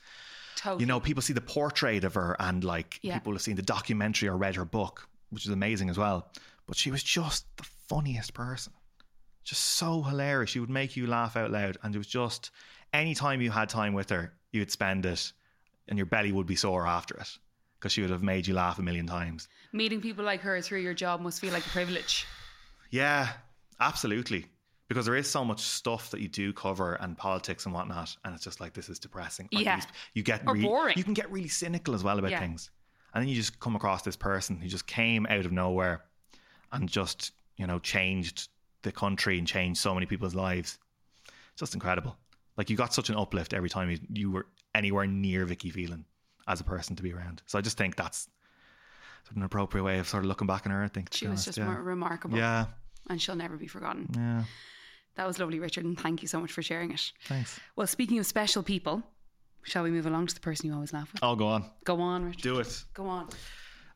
Totally. 0.58 0.80
you 0.82 0.86
know, 0.86 0.98
people 0.98 1.22
see 1.22 1.32
the 1.32 1.40
portrait 1.40 2.02
of 2.04 2.14
her 2.14 2.34
and 2.40 2.64
like 2.64 2.98
Yeah. 3.02 3.14
people 3.14 3.32
have 3.32 3.42
seen 3.42 3.54
the 3.56 3.62
documentary 3.62 4.28
or 4.28 4.36
read 4.36 4.56
her 4.56 4.64
book, 4.64 5.08
which 5.30 5.44
is 5.46 5.52
amazing 5.52 5.88
as 5.88 5.96
well. 5.96 6.30
But 6.66 6.76
she 6.76 6.90
was 6.90 7.02
just 7.02 7.46
the 7.56 7.62
funniest 7.88 8.34
person. 8.34 8.72
Just 9.44 9.62
so 9.62 10.02
hilarious. 10.02 10.50
She 10.50 10.60
would 10.60 10.68
make 10.70 10.96
you 10.96 11.06
laugh 11.06 11.36
out 11.36 11.50
loud. 11.52 11.78
And 11.82 11.94
it 11.94 11.98
was 11.98 12.06
just 12.08 12.50
anytime 12.92 13.40
you 13.40 13.50
had 13.52 13.68
time 13.68 13.94
with 13.94 14.10
her, 14.10 14.32
you 14.50 14.60
would 14.60 14.72
spend 14.72 15.06
it 15.06 15.32
and 15.86 15.96
your 15.96 16.06
belly 16.06 16.32
would 16.32 16.46
be 16.46 16.56
sore 16.56 16.86
after 16.86 17.16
it 17.16 17.38
because 17.78 17.92
she 17.92 18.00
would 18.02 18.10
have 18.10 18.22
made 18.24 18.46
you 18.46 18.54
laugh 18.54 18.78
a 18.78 18.82
million 18.82 19.06
times. 19.06 19.48
Meeting 19.72 20.00
people 20.00 20.24
like 20.24 20.40
her 20.40 20.60
through 20.60 20.80
your 20.80 20.92
job 20.94 21.20
must 21.20 21.40
feel 21.40 21.52
like 21.52 21.64
a 21.64 21.70
privilege. 21.70 22.26
Yeah, 22.90 23.28
absolutely. 23.80 24.46
Because 24.88 25.04
there 25.04 25.16
is 25.16 25.28
so 25.30 25.44
much 25.44 25.60
stuff 25.60 26.10
that 26.12 26.20
you 26.20 26.28
do 26.28 26.52
cover 26.52 26.94
and 26.94 27.16
politics 27.16 27.66
and 27.66 27.74
whatnot, 27.74 28.16
and 28.24 28.34
it's 28.34 28.42
just 28.42 28.58
like 28.60 28.72
this 28.72 28.88
is 28.88 28.98
depressing. 28.98 29.48
Or 29.54 29.60
Yeah. 29.60 29.82
you 30.14 30.22
get 30.22 30.42
Or 30.46 30.54
really, 30.54 30.64
boring. 30.66 30.96
You 30.96 31.04
can 31.04 31.12
get 31.14 31.30
really 31.30 31.48
cynical 31.48 31.94
as 31.94 32.02
well 32.02 32.18
about 32.18 32.30
Yeah. 32.30 32.40
things, 32.40 32.70
and 33.12 33.20
then 33.22 33.28
you 33.28 33.34
just 33.34 33.60
come 33.60 33.76
across 33.76 34.02
this 34.02 34.16
person 34.16 34.58
who 34.60 34.68
just 34.68 34.86
came 34.86 35.26
out 35.26 35.44
of 35.44 35.52
nowhere 35.52 36.04
and 36.72 36.88
just 36.88 37.32
you 37.58 37.66
know 37.66 37.78
changed 37.78 38.48
the 38.82 38.92
country 38.92 39.38
and 39.38 39.46
changed 39.46 39.78
so 39.80 39.92
many 39.92 40.06
people's 40.06 40.34
lives. 40.34 40.78
It's 41.52 41.60
just 41.60 41.74
incredible. 41.74 42.16
Like 42.56 42.70
you 42.70 42.76
got 42.76 42.94
such 42.94 43.10
an 43.10 43.16
uplift 43.16 43.52
every 43.52 43.68
time 43.68 43.90
you, 43.90 43.98
you 44.12 44.30
were 44.30 44.46
anywhere 44.74 45.06
near 45.06 45.44
Vicky 45.44 45.70
Phelan 45.70 46.04
as 46.46 46.60
a 46.60 46.64
person 46.64 46.96
to 46.96 47.02
be 47.02 47.12
around. 47.12 47.42
So 47.46 47.58
I 47.58 47.62
just 47.62 47.76
think 47.76 47.94
that's 47.96 48.28
sort 49.24 49.32
of 49.32 49.36
an 49.36 49.42
appropriate 49.42 49.84
way 49.84 49.98
of 49.98 50.08
sort 50.08 50.24
of 50.24 50.28
looking 50.28 50.46
back 50.46 50.64
on 50.66 50.72
her. 50.72 50.82
I 50.82 50.88
think 50.88 51.12
She 51.12 51.26
was 51.26 51.32
honest, 51.32 51.44
just 51.46 51.58
yeah. 51.58 51.76
remarkable. 51.78 52.38
yeah, 52.38 52.66
And 53.10 53.20
she'll 53.20 53.36
never 53.36 53.56
be 53.56 53.66
forgotten. 53.66 54.08
yeah. 54.16 54.44
That 55.18 55.26
was 55.26 55.38
lovely, 55.40 55.58
Richard, 55.58 55.84
and 55.84 55.98
thank 55.98 56.22
you 56.22 56.28
so 56.28 56.40
much 56.40 56.52
for 56.52 56.62
sharing 56.62 56.92
it. 56.92 57.12
Thanks. 57.26 57.58
Well, 57.74 57.88
speaking 57.88 58.20
of 58.20 58.24
special 58.26 58.62
people, 58.62 59.02
shall 59.64 59.82
we 59.82 59.90
move 59.90 60.06
along 60.06 60.28
to 60.28 60.34
the 60.34 60.40
person 60.40 60.66
you 60.68 60.74
always 60.74 60.92
laugh 60.92 61.12
with? 61.12 61.22
I'll 61.24 61.34
go 61.34 61.48
on. 61.48 61.68
Go 61.84 62.00
on, 62.00 62.24
Richard. 62.24 62.42
Do 62.42 62.60
it. 62.60 62.84
Go 62.94 63.06
on. 63.08 63.28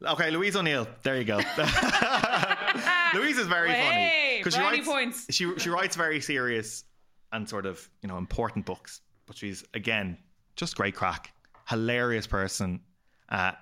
Okay, 0.05 0.33
Louise 0.33 0.57
O'Neill. 0.57 0.89
There 1.05 1.17
you 1.17 1.23
go. 1.25 1.37
Louise 3.15 3.39
is 3.39 3.47
very 3.47 3.71
Hey, 3.71 4.43
funny 4.43 4.51
she 4.51 4.59
writes 4.61 4.89
points. 4.89 5.27
she 5.31 5.59
she 5.59 5.71
writes 5.71 5.95
very 5.95 6.21
serious 6.21 6.85
and 7.31 7.49
sort 7.49 7.67
of 7.67 7.89
you 8.03 8.09
know 8.09 8.19
important 8.19 8.67
books, 8.67 9.01
but 9.27 9.37
she's 9.37 9.63
again 9.75 10.19
just 10.57 10.77
great 10.77 10.95
crack, 10.97 11.33
hilarious 11.69 12.27
person, 12.27 12.81
uh, 13.29 13.53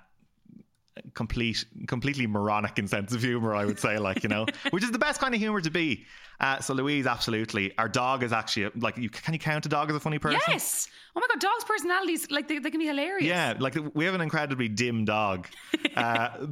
complete 1.14 1.64
completely 1.86 2.26
moronic 2.26 2.78
in 2.78 2.88
sense 2.88 3.12
of 3.12 3.22
humor. 3.22 3.54
I 3.54 3.64
would 3.64 3.78
say, 3.78 3.98
like 3.98 4.22
you 4.22 4.28
know, 4.28 4.46
which 4.70 4.84
is 4.84 4.90
the 4.90 4.98
best 4.98 5.20
kind 5.20 5.34
of 5.34 5.40
humor 5.40 5.60
to 5.60 5.70
be. 5.70 6.06
Uh, 6.40 6.58
so 6.58 6.72
Louise, 6.72 7.06
absolutely. 7.06 7.76
Our 7.76 7.88
dog 7.88 8.22
is 8.22 8.32
actually 8.32 8.70
like 8.76 8.96
you. 8.96 9.10
Can 9.10 9.34
you 9.34 9.40
count 9.40 9.66
a 9.66 9.68
dog 9.68 9.90
as 9.90 9.96
a 9.96 10.00
funny 10.00 10.18
person? 10.18 10.40
Yes. 10.48 10.88
Oh 11.14 11.20
my 11.20 11.26
God, 11.28 11.40
dogs' 11.40 11.64
personalities, 11.64 12.30
like, 12.30 12.46
they, 12.46 12.58
they 12.58 12.70
can 12.70 12.78
be 12.78 12.86
hilarious. 12.86 13.26
Yeah, 13.26 13.54
like 13.58 13.76
we 13.94 14.04
have 14.04 14.14
an 14.14 14.20
incredibly 14.20 14.68
dim 14.68 15.04
dog, 15.04 15.48
uh, 15.96 16.46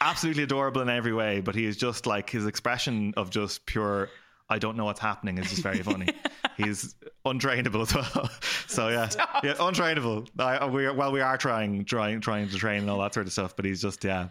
absolutely 0.00 0.42
adorable 0.42 0.82
in 0.82 0.88
every 0.88 1.14
way. 1.14 1.40
But 1.40 1.54
he 1.54 1.64
is 1.64 1.76
just 1.76 2.06
like 2.06 2.30
his 2.30 2.46
expression 2.46 3.14
of 3.16 3.30
just 3.30 3.66
pure. 3.66 4.10
I 4.48 4.58
don't 4.58 4.76
know 4.76 4.84
what's 4.84 5.00
happening 5.00 5.38
is 5.38 5.48
just 5.50 5.62
very 5.62 5.78
funny. 5.82 6.08
He's 6.56 6.94
untrainable 7.24 7.82
as 7.82 7.94
well. 7.94 8.30
So 8.72 8.88
yeah, 8.88 9.10
yeah, 9.44 9.52
untrainable. 9.54 10.28
I, 10.38 10.64
we 10.64 10.86
are, 10.86 10.94
well, 10.94 11.12
we 11.12 11.20
are 11.20 11.36
trying, 11.36 11.84
trying, 11.84 12.22
trying 12.22 12.48
to 12.48 12.56
train 12.56 12.80
and 12.80 12.88
all 12.90 12.98
that 13.00 13.12
sort 13.12 13.26
of 13.26 13.32
stuff. 13.32 13.54
But 13.54 13.66
he's 13.66 13.82
just 13.82 14.02
yeah. 14.02 14.28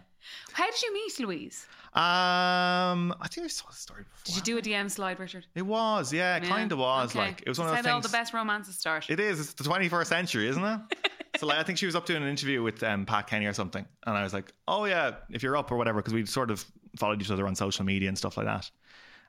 How 0.52 0.66
did 0.68 0.82
you 0.82 0.92
meet 0.92 1.20
Louise? 1.20 1.64
Um, 1.94 3.14
I 3.20 3.28
think 3.30 3.44
I 3.44 3.48
saw 3.48 3.68
the 3.68 3.76
story 3.76 4.02
before. 4.02 4.24
Did 4.24 4.36
you 4.36 4.42
do 4.42 4.58
a 4.58 4.62
DM 4.74 4.90
slide, 4.90 5.20
Richard? 5.20 5.46
It 5.54 5.62
was, 5.62 6.12
yeah, 6.12 6.36
it 6.38 6.42
Yeah. 6.42 6.48
kind 6.48 6.72
of 6.72 6.78
was. 6.78 7.10
Okay. 7.10 7.18
Like 7.26 7.42
it 7.42 7.48
was 7.48 7.58
one 7.60 7.68
of 7.68 7.74
those 7.74 7.84
things. 7.84 7.92
all 7.94 8.00
the 8.00 8.08
best 8.08 8.32
romances 8.34 8.76
start. 8.76 9.08
It 9.08 9.20
is. 9.20 9.38
It's 9.38 9.52
the 9.52 9.62
21st 9.64 10.06
century, 10.06 10.48
isn't 10.48 10.64
it? 10.64 10.80
so 11.38 11.46
like, 11.46 11.58
I 11.58 11.62
think 11.62 11.78
she 11.78 11.86
was 11.86 11.94
up 11.94 12.06
doing 12.06 12.22
an 12.24 12.28
interview 12.28 12.62
with 12.64 12.82
um, 12.82 13.06
Pat 13.06 13.28
Kenny 13.28 13.46
or 13.46 13.52
something, 13.52 13.86
and 14.06 14.16
I 14.16 14.22
was 14.24 14.32
like, 14.34 14.52
"Oh 14.66 14.86
yeah, 14.86 15.12
if 15.30 15.42
you're 15.44 15.56
up 15.56 15.70
or 15.70 15.76
whatever," 15.76 16.00
because 16.00 16.14
we 16.14 16.26
sort 16.26 16.50
of 16.50 16.64
followed 16.98 17.20
each 17.22 17.30
other 17.30 17.46
on 17.46 17.54
social 17.54 17.84
media 17.84 18.08
and 18.08 18.18
stuff 18.18 18.36
like 18.36 18.46
that. 18.46 18.68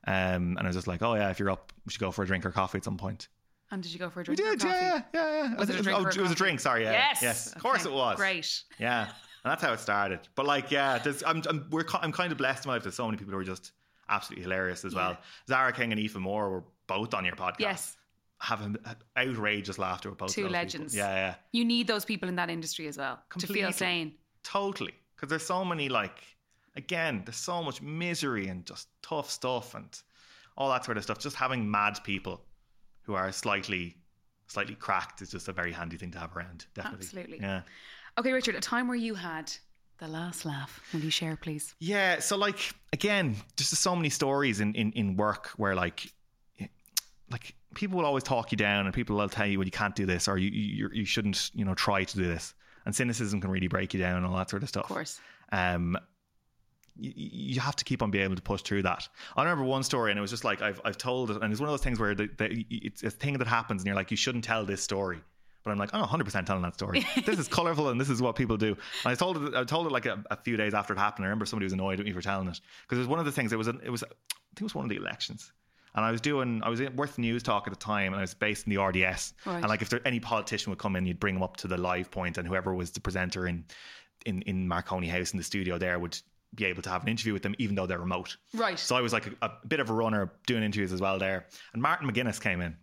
Um, 0.05 0.57
and 0.57 0.59
I 0.59 0.63
was 0.67 0.75
just 0.75 0.87
like, 0.87 1.01
"Oh 1.01 1.15
yeah, 1.15 1.29
if 1.29 1.39
you're 1.39 1.49
up, 1.51 1.71
we 1.85 1.91
should 1.91 2.01
go 2.01 2.11
for 2.11 2.23
a 2.23 2.27
drink 2.27 2.45
or 2.45 2.51
coffee 2.51 2.77
at 2.77 2.83
some 2.83 2.97
point." 2.97 3.27
and 3.71 3.81
did 3.81 3.91
you 3.91 3.97
go 3.97 4.07
for 4.09 4.19
a 4.21 4.25
We 4.27 4.35
drink? 4.35 4.51
or 4.51 4.55
did, 4.55 4.61
coffee? 4.67 4.75
yeah, 4.85 5.01
yeah, 5.15 5.43
yeah. 5.49 5.55
Was 5.55 5.69
it 5.69 5.79
a 5.79 5.81
drink 5.81 5.99
oh, 5.99 6.05
it 6.07 6.17
was 6.17 6.31
a 6.31 6.35
drink. 6.35 6.59
Sorry, 6.59 6.83
yeah, 6.83 6.91
Yes. 6.91 7.19
yes, 7.23 7.55
of 7.55 7.61
course 7.61 7.85
it 7.85 7.91
was. 7.91 8.17
Great. 8.17 8.63
Yeah, 8.77 9.03
and 9.05 9.51
that's 9.51 9.63
how 9.63 9.73
it 9.73 9.79
started. 9.79 10.19
But 10.35 10.45
like, 10.45 10.69
yeah, 10.69 10.99
there's, 10.99 11.23
I'm, 11.23 11.41
I'm, 11.49 11.65
we're, 11.71 11.85
I'm 12.01 12.11
kind 12.11 12.31
of 12.31 12.37
blessed 12.37 12.65
in 12.65 12.69
my 12.69 12.75
life. 12.75 12.83
There's 12.83 12.93
so 12.95 13.05
many 13.07 13.17
people 13.17 13.33
who 13.33 13.39
are 13.39 13.43
just 13.43 13.71
absolutely 14.09 14.43
hilarious 14.43 14.85
as 14.85 14.93
well. 14.93 15.17
Zara 15.47 15.73
King 15.73 15.91
and 15.91 15.99
Aoife 15.99 16.15
Moore 16.17 16.49
were 16.51 16.63
both 16.85 17.13
on 17.15 17.25
your 17.25 17.35
podcast. 17.35 17.59
Yes. 17.59 17.97
having 18.39 18.75
outrageous 19.17 19.79
laughter 19.79 20.09
with 20.09 20.19
both 20.19 20.29
of 20.29 20.35
Two 20.35 20.41
those 20.43 20.49
people. 20.49 20.61
legends. 20.61 20.95
Yeah, 20.95 21.15
yeah. 21.15 21.35
You 21.51 21.65
need 21.65 21.87
those 21.87 22.05
people 22.05 22.29
in 22.29 22.35
that 22.35 22.49
industry 22.51 22.87
as 22.87 22.97
well 22.97 23.15
to 23.15 23.21
Completely. 23.29 23.61
feel 23.63 23.71
sane. 23.71 24.13
Totally. 24.43 24.93
Because 25.15 25.29
there's 25.29 25.45
so 25.45 25.63
many, 25.65 25.89
like, 25.89 26.21
again, 26.75 27.21
there's 27.25 27.37
so 27.37 27.61
much 27.63 27.81
misery 27.81 28.47
and 28.47 28.65
just 28.65 28.87
tough 29.01 29.29
stuff 29.29 29.75
and 29.75 29.87
all 30.57 30.69
that 30.69 30.85
sort 30.85 30.97
of 30.97 31.03
stuff. 31.03 31.19
Just 31.19 31.35
having 31.35 31.69
mad 31.69 31.99
people 32.03 32.41
who 33.01 33.13
are 33.13 33.31
slightly, 33.31 33.97
slightly 34.47 34.75
cracked 34.75 35.21
is 35.21 35.31
just 35.31 35.47
a 35.47 35.53
very 35.53 35.71
handy 35.71 35.97
thing 35.97 36.11
to 36.11 36.19
have 36.19 36.35
around. 36.35 36.65
Definitely. 36.73 37.05
Absolutely. 37.05 37.39
Yeah. 37.41 37.61
Okay, 38.17 38.31
Richard, 38.31 38.55
a 38.55 38.59
time 38.59 38.87
where 38.87 38.97
you 38.97 39.15
had 39.15 39.51
the 39.99 40.07
last 40.07 40.45
laugh. 40.45 40.81
Will 40.93 41.01
you 41.01 41.09
share, 41.09 41.35
please? 41.35 41.75
Yeah. 41.79 42.19
So, 42.19 42.37
like, 42.37 42.73
again, 42.91 43.35
just 43.57 43.75
so 43.75 43.95
many 43.95 44.09
stories 44.09 44.59
in, 44.59 44.73
in, 44.75 44.91
in 44.93 45.15
work 45.15 45.49
where, 45.57 45.75
like, 45.75 46.11
like 47.31 47.55
people 47.73 47.97
will 47.97 48.05
always 48.05 48.23
talk 48.23 48.51
you 48.51 48.57
down 48.57 48.85
and 48.85 48.93
people 48.93 49.15
will 49.15 49.29
tell 49.29 49.47
you, 49.47 49.57
well, 49.57 49.65
you 49.65 49.71
can't 49.71 49.95
do 49.95 50.05
this 50.05 50.27
or 50.27 50.37
you, 50.37 50.49
you, 50.51 50.89
you 50.93 51.05
shouldn't, 51.05 51.49
you 51.55 51.65
know, 51.65 51.73
try 51.73 52.03
to 52.03 52.15
do 52.15 52.27
this. 52.27 52.53
And 52.85 52.95
cynicism 52.95 53.41
can 53.41 53.49
really 53.49 53.67
break 53.67 53.93
you 53.93 53.99
down 53.99 54.17
and 54.17 54.25
all 54.25 54.35
that 54.37 54.49
sort 54.49 54.61
of 54.61 54.69
stuff. 54.69 54.83
Of 54.83 54.89
course. 54.89 55.19
um, 55.51 55.97
you, 56.95 57.13
you 57.15 57.59
have 57.59 57.75
to 57.77 57.85
keep 57.85 58.01
on 58.01 58.11
being 58.11 58.23
able 58.23 58.35
to 58.35 58.41
push 58.41 58.61
through 58.61 58.83
that. 58.83 59.07
I 59.35 59.43
remember 59.43 59.63
one 59.63 59.83
story, 59.83 60.11
and 60.11 60.17
it 60.17 60.21
was 60.21 60.31
just 60.31 60.43
like 60.43 60.61
I've 60.61 60.81
I've 60.85 60.97
told 60.97 61.31
it, 61.31 61.41
and 61.41 61.51
it's 61.51 61.59
one 61.59 61.69
of 61.69 61.73
those 61.73 61.83
things 61.83 61.99
where 61.99 62.15
the, 62.15 62.29
the, 62.37 62.65
it's 62.69 63.03
a 63.03 63.09
thing 63.09 63.37
that 63.37 63.47
happens, 63.47 63.81
and 63.81 63.87
you're 63.87 63.95
like, 63.95 64.11
you 64.11 64.17
shouldn't 64.17 64.43
tell 64.43 64.65
this 64.65 64.81
story, 64.81 65.21
But 65.63 65.71
I'm 65.71 65.77
like, 65.77 65.91
oh, 65.93 66.03
100% 66.03 66.45
telling 66.45 66.61
that 66.63 66.73
story. 66.73 67.05
this 67.25 67.39
is 67.39 67.47
colorful 67.47 67.89
and 67.89 67.99
this 67.99 68.09
is 68.09 68.21
what 68.21 68.35
people 68.35 68.57
do. 68.57 68.69
And 68.69 69.11
I 69.11 69.15
told 69.15 69.37
it, 69.37 69.55
I 69.55 69.63
told 69.63 69.87
it 69.87 69.91
like 69.91 70.05
a, 70.05 70.23
a 70.29 70.35
few 70.35 70.57
days 70.57 70.73
after 70.73 70.93
it 70.93 70.99
happened. 70.99 71.25
I 71.25 71.29
remember 71.29 71.45
somebody 71.45 71.65
was 71.65 71.73
annoyed 71.73 71.99
at 71.99 72.05
me 72.05 72.11
for 72.11 72.21
telling 72.21 72.47
it 72.47 72.59
because 72.83 72.97
it 72.97 73.01
was 73.01 73.07
one 73.07 73.19
of 73.19 73.25
the 73.25 73.31
things. 73.31 73.53
It 73.53 73.57
was, 73.57 73.67
a, 73.67 73.77
it 73.83 73.89
was, 73.89 74.03
I 74.03 74.07
think 74.55 74.61
it 74.61 74.63
was 74.63 74.75
one 74.75 74.85
of 74.85 74.89
the 74.89 74.97
elections. 74.97 75.51
And 75.95 76.03
I 76.03 76.11
was 76.11 76.21
doing, 76.21 76.61
I 76.63 76.69
was 76.69 76.79
in 76.79 76.95
Worth 76.95 77.17
News 77.19 77.43
Talk 77.43 77.67
at 77.67 77.73
the 77.73 77.79
time, 77.79 78.13
and 78.13 78.15
I 78.15 78.21
was 78.21 78.33
based 78.33 78.65
in 78.65 78.73
the 78.73 78.81
RDS. 78.81 79.33
Right. 79.45 79.57
And 79.57 79.67
like, 79.67 79.83
if 79.83 79.89
there 79.89 80.01
any 80.05 80.19
politician 80.19 80.71
would 80.71 80.79
come 80.79 80.95
in, 80.95 81.05
you'd 81.05 81.19
bring 81.19 81.35
them 81.35 81.43
up 81.43 81.55
to 81.57 81.67
the 81.67 81.77
live 81.77 82.09
point, 82.09 82.39
and 82.39 82.47
whoever 82.47 82.73
was 82.73 82.91
the 82.91 82.99
presenter 82.99 83.47
in, 83.47 83.63
in 84.25 84.41
in 84.43 84.67
Marconi 84.67 85.07
House 85.07 85.33
in 85.33 85.37
the 85.37 85.43
studio 85.43 85.77
there 85.77 85.99
would 85.99 86.17
be 86.55 86.65
able 86.65 86.81
to 86.83 86.89
have 86.89 87.03
an 87.03 87.09
interview 87.09 87.33
with 87.33 87.41
them, 87.43 87.55
even 87.57 87.75
though 87.75 87.85
they're 87.87 87.99
remote. 87.99 88.37
Right. 88.53 88.77
So 88.77 88.95
I 88.95 89.01
was 89.01 89.13
like 89.13 89.27
a, 89.27 89.33
a 89.41 89.51
bit 89.67 89.79
of 89.79 89.89
a 89.89 89.93
runner 89.93 90.31
doing 90.47 90.63
interviews 90.63 90.91
as 90.93 91.01
well 91.01 91.17
there. 91.19 91.47
And 91.73 91.81
Martin 91.81 92.09
McGuinness 92.09 92.39
came 92.41 92.61
in. 92.61 92.75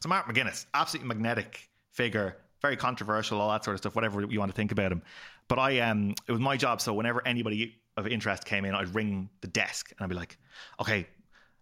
So 0.00 0.08
Martin 0.08 0.34
McGuinness, 0.34 0.66
absolutely 0.74 1.08
magnetic 1.08 1.68
figure, 1.92 2.36
very 2.60 2.76
controversial, 2.76 3.40
all 3.40 3.50
that 3.50 3.64
sort 3.64 3.74
of 3.74 3.78
stuff, 3.80 3.94
whatever 3.94 4.22
you 4.22 4.38
want 4.38 4.50
to 4.50 4.56
think 4.56 4.72
about 4.72 4.92
him. 4.92 5.02
But 5.48 5.58
I 5.58 5.80
um 5.80 6.14
it 6.26 6.32
was 6.32 6.40
my 6.40 6.56
job, 6.56 6.80
so 6.80 6.92
whenever 6.94 7.26
anybody 7.26 7.76
of 7.96 8.06
interest 8.06 8.44
came 8.44 8.64
in, 8.64 8.74
I'd 8.74 8.94
ring 8.94 9.28
the 9.42 9.48
desk 9.48 9.90
and 9.92 10.04
I'd 10.04 10.08
be 10.08 10.16
like, 10.16 10.38
Okay, 10.80 11.06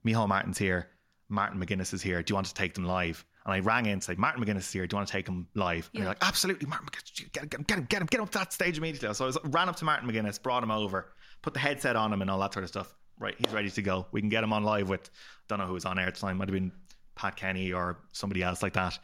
Micheál 0.07 0.29
Martin's 0.29 0.59
here, 0.59 0.89
Martin 1.29 1.61
McGuinness 1.61 1.93
is 1.93 2.03
here. 2.03 2.23
Do 2.23 2.33
you 2.33 2.35
want 2.35 2.47
to 2.47 2.55
take 2.55 2.75
them 2.75 2.85
live? 2.85 3.25
And 3.47 3.55
I 3.55 3.61
rang 3.61 3.87
in 3.87 3.93
and 3.93 4.03
said, 4.05 4.19
Martin 4.19 4.45
McGuinness 4.45 4.59
is 4.59 4.73
here. 4.73 4.87
Do 4.87 4.95
you 4.95 4.99
want 4.99 5.09
to 5.09 5.13
take 5.13 5.27
him 5.27 5.49
live? 5.55 5.89
And 5.95 6.01
Yeah. 6.01 6.01
they're 6.01 6.09
like, 6.11 6.23
absolutely, 6.23 6.67
Martin 6.69 6.89
McGuinness. 6.89 7.33
Get 7.33 7.43
him, 7.43 7.49
get 7.49 7.59
him, 7.59 7.65
get 7.65 7.79
him, 7.79 7.85
get 7.89 8.01
him, 8.03 8.07
get 8.07 8.19
him 8.19 8.25
up 8.25 8.31
to 8.33 8.39
that 8.39 8.53
stage 8.53 8.77
immediately. 8.77 9.13
So 9.15 9.25
I 9.25 9.27
was, 9.27 9.39
ran 9.45 9.69
up 9.71 9.77
to 9.77 9.85
Martin 9.87 10.09
McGuinness, 10.11 10.41
brought 10.43 10.63
him 10.63 10.71
over, 10.71 11.13
put 11.43 11.55
the 11.55 11.61
headset 11.61 11.97
on 11.97 12.13
him 12.13 12.23
and 12.23 12.31
all 12.31 12.39
that 12.41 12.53
sort 12.53 12.63
of 12.65 12.69
stuff. 12.69 12.95
Right, 13.19 13.35
he's 13.37 13.53
ready 13.53 13.71
to 13.71 13.83
go. 13.83 14.07
We 14.13 14.21
can 14.21 14.31
get 14.31 14.43
him 14.43 14.53
on 14.53 14.65
live 14.65 14.89
with, 14.89 15.11
don't 15.49 15.59
know 15.59 15.67
who 15.67 15.75
was 15.75 15.85
on 15.85 15.99
air 15.99 16.07
at 16.07 16.15
the 16.15 16.21
time. 16.21 16.39
Might 16.39 16.49
have 16.49 16.55
been 16.55 16.73
Pat 17.17 17.37
Kenny 17.37 17.73
or 17.73 17.99
somebody 18.13 18.43
else 18.43 18.63
like 18.63 18.73
that. 18.73 18.99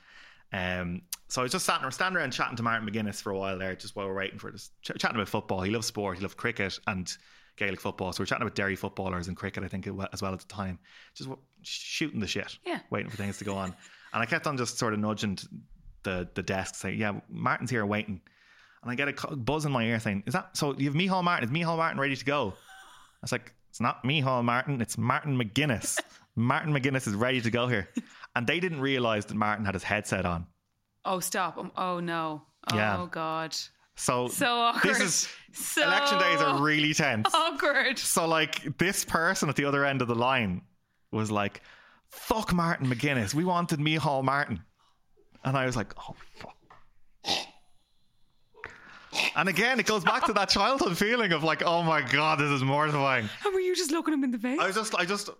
Um, 0.52 1.02
so 1.28 1.42
I 1.42 1.44
was 1.44 1.52
just 1.52 1.66
sat, 1.66 1.82
standing 1.92 2.16
around 2.16 2.30
chatting 2.30 2.56
to 2.56 2.62
Martin 2.62 2.88
McGuinness 2.88 3.20
for 3.20 3.30
a 3.30 3.38
while 3.38 3.58
there, 3.58 3.74
just 3.76 3.94
while 3.94 4.06
we're 4.06 4.14
waiting 4.14 4.38
for 4.38 4.50
this, 4.50 4.70
ch- 4.80 4.92
chatting 4.98 5.16
about 5.16 5.28
football. 5.28 5.60
He 5.60 5.70
loves 5.70 5.86
sport, 5.86 6.16
he 6.16 6.22
loved 6.22 6.36
cricket 6.38 6.78
and 6.86 7.14
Gaelic 7.56 7.80
football. 7.80 8.12
So 8.12 8.22
we're 8.22 8.26
chatting 8.26 8.42
about 8.42 8.54
Derry 8.54 8.76
footballers 8.76 9.28
and 9.28 9.36
cricket, 9.36 9.64
I 9.64 9.68
think, 9.68 9.86
as 10.12 10.22
well 10.22 10.32
at 10.32 10.40
the 10.40 10.46
time. 10.46 10.78
Just 11.14 11.28
w- 11.28 11.42
shooting 11.62 12.20
the 12.20 12.26
shit, 12.26 12.58
Yeah. 12.64 12.80
waiting 12.90 13.10
for 13.10 13.16
things 13.18 13.36
to 13.38 13.44
go 13.44 13.54
on. 13.56 13.74
And 14.14 14.22
I 14.22 14.24
kept 14.26 14.46
on 14.46 14.56
just 14.56 14.78
sort 14.78 14.94
of 14.94 14.98
nudging 15.00 15.38
the 16.04 16.28
the 16.34 16.42
desk, 16.42 16.76
saying, 16.76 16.98
"Yeah, 16.98 17.20
Martin's 17.28 17.70
here 17.70 17.84
waiting." 17.84 18.20
And 18.86 18.92
I 18.92 18.94
get 18.94 19.08
a 19.24 19.34
buzz 19.36 19.64
in 19.64 19.72
my 19.72 19.82
ear 19.82 19.98
saying, 19.98 20.22
"Is 20.26 20.32
that 20.34 20.56
so? 20.56 20.72
You 20.78 20.84
have 20.86 20.94
Micheál 20.94 21.24
Martin? 21.24 21.48
Is 21.48 21.50
Micheál 21.52 21.76
Martin 21.76 21.98
ready 22.00 22.14
to 22.14 22.24
go?" 22.24 22.50
I 22.50 23.18
was 23.22 23.32
like, 23.32 23.52
"It's 23.68 23.80
not 23.80 24.04
Micheál 24.04 24.44
Martin. 24.44 24.80
It's 24.80 24.96
Martin 24.96 25.36
McGuinness. 25.36 25.98
Martin 26.36 26.72
McGuinness 26.72 27.08
is 27.08 27.14
ready 27.14 27.40
to 27.40 27.50
go 27.50 27.66
here." 27.66 27.88
And 28.36 28.46
they 28.46 28.60
didn't 28.60 28.80
realize 28.80 29.26
that 29.26 29.34
Martin 29.34 29.64
had 29.64 29.74
his 29.74 29.82
headset 29.82 30.24
on. 30.24 30.46
Oh, 31.04 31.18
stop. 31.18 31.58
Um, 31.58 31.72
oh, 31.76 31.98
no. 32.00 32.42
Oh, 32.70 32.76
Yeah. 32.76 33.06
God. 33.10 33.56
So, 33.96 34.28
So 34.28 34.46
awkward. 34.46 34.94
this 34.94 35.00
is 35.00 35.28
So 35.52 35.82
election 35.82 36.18
days 36.18 36.40
are 36.40 36.62
really 36.62 36.92
tense. 36.94 37.28
awkward. 37.34 37.98
So 37.98 38.28
like 38.28 38.76
this 38.78 39.04
person 39.04 39.48
at 39.48 39.56
the 39.56 39.64
other 39.64 39.84
end 39.84 40.00
of 40.02 40.06
the 40.06 40.14
line 40.14 40.62
was 41.10 41.30
like, 41.30 41.60
"Fuck 42.10 42.52
Martin 42.52 42.86
McGuinness. 42.88 43.34
We 43.34 43.44
wanted 43.44 43.80
Micheál 43.80 44.22
Martin," 44.22 44.62
and 45.44 45.56
I 45.56 45.66
was 45.66 45.74
like, 45.76 45.92
"Oh 45.98 46.14
fuck." 46.36 46.54
And 49.34 49.48
again, 49.48 49.80
it 49.80 49.86
goes 49.86 50.04
back 50.04 50.24
to 50.26 50.32
that 50.34 50.48
childhood 50.48 50.96
feeling 50.96 51.32
of 51.32 51.44
like, 51.44 51.62
"Oh 51.64 51.82
my 51.82 52.02
god, 52.02 52.38
this 52.38 52.50
is 52.50 52.62
mortifying." 52.62 53.28
And 53.44 53.54
were 53.54 53.60
you 53.60 53.74
just 53.74 53.90
looking 53.90 54.14
him 54.14 54.24
in 54.24 54.30
the 54.30 54.38
face? 54.38 54.58
I 54.58 54.66
was 54.66 54.76
just, 54.76 54.94
I 54.94 55.04
just, 55.04 55.30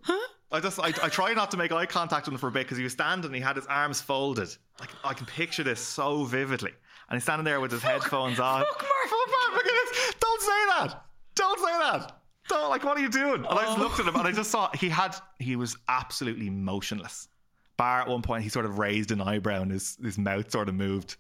I 0.53 0.61
just, 0.61 0.79
I, 0.81 0.89
I 1.03 1.09
tried 1.09 1.37
not 1.37 1.51
to 1.51 1.57
make 1.57 1.73
eye 1.73 1.87
contact 1.87 2.27
with 2.27 2.35
him 2.35 2.39
for 2.39 2.49
a 2.49 2.53
bit 2.53 2.65
because 2.65 2.79
he 2.79 2.85
was 2.85 2.93
standing, 2.93 3.27
and 3.27 3.35
he 3.35 3.41
had 3.41 3.57
his 3.57 3.67
arms 3.67 4.01
folded. 4.01 4.55
Like 4.81 4.91
I 5.05 5.15
can 5.15 5.27
picture 5.27 5.63
this 5.63 5.81
so 5.81 6.25
vividly, 6.25 6.73
and 7.09 7.17
he's 7.17 7.25
standing 7.25 7.45
there 7.45 7.61
with 7.61 7.73
his 7.73 7.83
headphones 7.83 8.39
on. 8.41 8.65
fuck 8.65 8.83
Martin. 8.83 9.11
Fuck 9.11 9.29
Martin 9.31 9.71
McGuinness! 9.71 10.21
Don't 10.21 10.41
say 10.41 10.67
that! 10.69 11.05
Don't 11.35 11.59
say 11.59 11.73
that! 11.73 12.23
Don't 12.49 12.71
like. 12.71 12.85
What 12.85 12.97
are 12.97 13.01
you 13.01 13.09
doing? 13.09 13.45
And 13.45 13.59
I 13.59 13.65
just 13.65 13.79
oh. 13.79 13.83
looked 13.83 14.01
at 14.01 14.07
him, 14.07 14.17
and 14.17 14.27
I 14.27 14.33
just 14.33 14.51
saw 14.51 14.71
he 14.75 14.89
had, 14.89 15.17
he 15.39 15.57
was 15.57 15.77
absolutely 15.89 16.51
motionless. 16.51 17.29
Bar 17.77 18.03
at 18.03 18.09
one 18.09 18.23
point, 18.23 18.43
he 18.43 18.49
sort 18.49 18.65
of 18.65 18.79
raised 18.79 19.11
an 19.11 19.21
eyebrow, 19.21 19.63
and 19.63 19.71
his 19.71 19.99
his 20.03 20.19
mouth 20.19 20.51
sort 20.51 20.69
of 20.69 20.75
moved. 20.75 21.17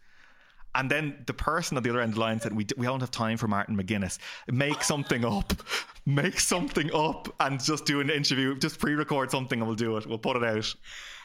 And 0.77 0.91
then 0.91 1.25
the 1.27 1.33
person 1.35 1.77
at 1.77 1.83
the 1.83 1.91
other 1.91 2.01
end 2.01 2.11
of 2.11 2.15
the 2.17 2.21
line 2.21 2.39
said, 2.39 2.53
"We 2.55 2.65
d- 2.65 2.75
we 2.77 2.87
don't 2.87 3.01
have 3.01 3.11
time 3.11 3.37
for 3.39 3.49
Martin 3.49 3.77
McGuinness. 3.77 4.19
Make 4.49 4.83
something 4.85 5.25
up, 5.25 5.53
make 6.07 6.39
something 6.39 6.91
up, 6.95 7.35
and 7.41 7.59
just 7.63 7.87
do 7.87 8.01
an 8.01 8.11
interview. 8.11 8.57
Just 8.59 8.79
pre-record 8.79 9.31
something, 9.31 9.59
and 9.59 9.67
we'll 9.67 9.75
do 9.77 9.97
it. 9.97 10.07
We'll 10.07 10.19
put 10.19 10.37
it 10.37 10.45
out." 10.45 10.75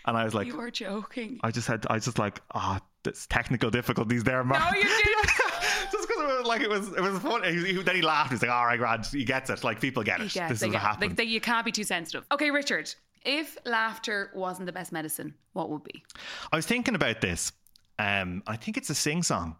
And 0.05 0.17
I 0.17 0.23
was 0.23 0.33
like, 0.33 0.47
you 0.47 0.57
were 0.57 0.71
joking. 0.71 1.39
I 1.43 1.51
just 1.51 1.67
had, 1.67 1.85
I 1.87 1.93
was 1.93 2.05
just 2.05 2.17
like, 2.17 2.41
ah, 2.55 2.79
there's 3.03 3.27
technical 3.27 3.69
difficulties 3.69 4.23
there, 4.23 4.43
Mark. 4.43 4.59
No, 4.59 4.75
you 4.79 4.83
didn't. 5.03 5.25
just 5.91 6.07
because 6.07 6.23
it 6.23 6.37
was 6.39 6.45
like 6.47 6.61
it 6.61 6.69
was, 6.69 6.87
it 6.93 7.01
was 7.01 7.19
fun. 7.19 7.43
He, 7.43 7.73
he- 7.73 7.83
then 7.83 7.95
he 7.97 8.01
laughed. 8.01 8.31
He's 8.31 8.41
like, 8.41 8.49
"All 8.51 8.65
right, 8.65 8.79
Grant, 8.79 9.05
he 9.07 9.23
gets 9.25 9.49
it. 9.49 9.63
Like 9.63 9.79
people 9.81 10.01
get 10.01 10.21
it. 10.21 10.35
Yeah, 10.35 10.47
this 10.47 10.61
is 10.63 10.67
what 10.69 10.77
happened." 10.81 11.17
Like, 11.17 11.27
you 11.27 11.41
can't 11.41 11.65
be 11.65 11.71
too 11.71 11.83
sensitive. 11.83 12.25
Okay, 12.31 12.49
Richard. 12.51 12.93
If 13.23 13.55
laughter 13.65 14.31
wasn't 14.33 14.65
the 14.65 14.71
best 14.71 14.91
medicine, 14.91 15.35
what 15.53 15.69
would 15.69 15.83
be? 15.83 16.03
I 16.51 16.55
was 16.55 16.65
thinking 16.65 16.95
about 16.95 17.21
this. 17.21 17.51
Um, 17.99 18.43
I 18.47 18.55
think 18.55 18.77
it's 18.77 18.89
a 18.89 18.95
sing 18.95 19.23
song. 19.23 19.55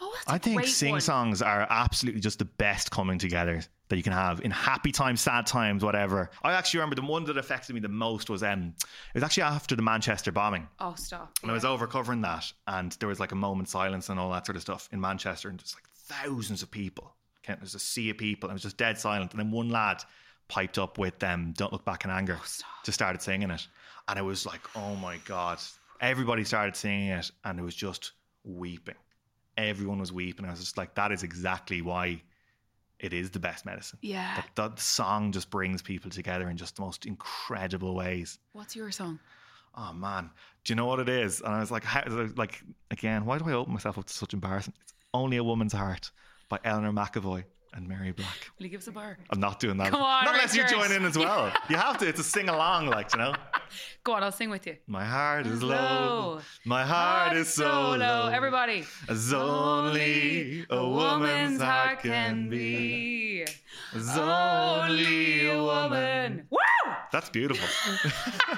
Oh, 0.00 0.12
that's 0.14 0.28
a 0.28 0.32
I 0.32 0.38
think 0.38 0.66
sing 0.66 0.98
songs 1.00 1.42
are 1.42 1.66
absolutely 1.70 2.20
just 2.20 2.38
the 2.38 2.44
best 2.44 2.90
coming 2.90 3.18
together 3.18 3.62
that 3.88 3.96
you 3.96 4.02
can 4.02 4.14
have 4.14 4.40
in 4.40 4.50
happy 4.50 4.90
times, 4.90 5.20
sad 5.20 5.46
times, 5.46 5.84
whatever. 5.84 6.30
I 6.42 6.52
actually 6.54 6.78
remember 6.80 6.96
the 6.96 7.06
one 7.06 7.24
that 7.24 7.36
affected 7.36 7.74
me 7.74 7.80
the 7.80 7.88
most 7.88 8.30
was 8.30 8.42
um, 8.42 8.74
it 8.80 9.14
was 9.14 9.22
actually 9.22 9.44
after 9.44 9.76
the 9.76 9.82
Manchester 9.82 10.32
bombing. 10.32 10.66
Oh, 10.80 10.94
stop. 10.96 11.38
And 11.42 11.50
I 11.50 11.54
was 11.54 11.64
over 11.64 11.86
covering 11.86 12.22
that, 12.22 12.50
and 12.66 12.92
there 12.92 13.08
was 13.08 13.20
like 13.20 13.32
a 13.32 13.36
moment 13.36 13.68
silence 13.68 14.08
and 14.08 14.18
all 14.18 14.32
that 14.32 14.46
sort 14.46 14.56
of 14.56 14.62
stuff 14.62 14.88
in 14.92 15.00
Manchester, 15.00 15.50
and 15.50 15.58
just 15.58 15.76
like 15.76 15.84
thousands 15.94 16.62
of 16.62 16.70
people. 16.70 17.14
Kent, 17.42 17.60
There's 17.60 17.74
a 17.74 17.78
sea 17.78 18.10
of 18.10 18.18
people, 18.18 18.48
and 18.48 18.54
it 18.54 18.56
was 18.56 18.62
just 18.62 18.76
dead 18.76 18.98
silent. 18.98 19.32
And 19.32 19.40
then 19.40 19.50
one 19.50 19.68
lad 19.68 20.02
piped 20.48 20.78
up 20.78 20.96
with 20.96 21.18
them, 21.18 21.52
"Don't 21.56 21.72
Look 21.72 21.84
Back 21.84 22.04
in 22.04 22.10
Anger," 22.10 22.38
just 22.84 22.94
started 22.94 23.20
singing 23.20 23.50
it, 23.50 23.66
and 24.08 24.18
it 24.18 24.22
was 24.22 24.46
like, 24.46 24.60
oh 24.74 24.96
my 24.96 25.18
god! 25.26 25.58
Everybody 26.02 26.44
started 26.44 26.76
singing 26.76 27.08
it, 27.08 27.30
and 27.44 27.58
it 27.58 27.62
was 27.62 27.74
just 27.74 28.12
weeping. 28.44 28.96
Everyone 29.56 29.98
was 30.00 30.12
weeping. 30.12 30.44
I 30.44 30.50
was 30.50 30.60
just 30.60 30.76
like, 30.76 30.94
that 30.96 31.12
is 31.12 31.22
exactly 31.22 31.80
why 31.80 32.22
it 32.98 33.12
is 33.12 33.30
the 33.30 33.38
best 33.38 33.64
medicine. 33.64 33.98
Yeah. 34.02 34.34
That, 34.36 34.50
that 34.56 34.80
song 34.80 35.32
just 35.32 35.50
brings 35.50 35.80
people 35.82 36.10
together 36.10 36.48
in 36.50 36.56
just 36.56 36.76
the 36.76 36.82
most 36.82 37.04
incredible 37.06 37.94
ways 37.94 38.38
What's 38.52 38.76
your 38.76 38.90
song? 38.90 39.18
oh 39.74 39.92
man, 39.92 40.28
do 40.64 40.72
you 40.72 40.76
know 40.76 40.86
what 40.86 41.00
it 41.00 41.08
is? 41.08 41.40
And 41.40 41.48
I 41.54 41.60
was 41.60 41.70
like, 41.70 41.82
how, 41.84 42.02
like 42.36 42.62
again, 42.90 43.24
why 43.24 43.38
do 43.38 43.48
I 43.48 43.52
open 43.52 43.72
myself 43.72 43.96
up 43.98 44.04
to 44.04 44.12
such 44.12 44.34
embarrassment? 44.34 44.78
It's 44.82 44.92
only 45.14 45.38
a 45.38 45.44
woman's 45.44 45.72
heart 45.72 46.10
by 46.48 46.58
Eleanor 46.64 46.92
McEvoy 46.92 47.44
and 47.74 47.88
Mary 47.88 48.12
Black. 48.12 48.50
Will 48.58 48.66
you 48.66 48.70
give 48.70 48.82
us 48.82 48.86
a 48.88 48.92
bar? 48.92 49.16
I'm 49.30 49.40
not 49.40 49.60
doing 49.60 49.78
that. 49.78 49.90
Come 49.90 50.02
on, 50.02 50.24
not 50.24 50.34
unless 50.34 50.54
you 50.54 50.66
join 50.68 50.92
in 50.92 51.04
as 51.04 51.16
well. 51.16 51.50
You 51.70 51.76
have 51.76 51.96
to. 51.98 52.06
It's 52.06 52.20
a 52.20 52.24
sing 52.24 52.48
along, 52.50 52.86
like 52.86 53.12
you 53.12 53.18
know. 53.18 53.34
Go 54.04 54.12
on, 54.12 54.22
I'll 54.22 54.32
sing 54.32 54.50
with 54.50 54.66
you. 54.66 54.76
My 54.86 55.04
heart 55.04 55.46
is 55.46 55.62
low. 55.62 55.68
Low. 55.68 56.40
My 56.64 56.84
heart 56.84 57.36
is 57.36 57.48
so 57.48 57.96
low. 57.96 58.28
Everybody. 58.32 58.84
As 59.08 59.32
only 59.32 60.66
a 60.70 60.88
woman's 60.88 61.60
heart 61.60 62.00
can 62.00 62.48
be. 62.48 63.46
As 63.94 64.16
only 64.16 65.48
a 65.48 65.62
woman. 65.62 66.46
Woo! 66.50 66.58
That's 67.12 67.28
beautiful. 67.28 67.68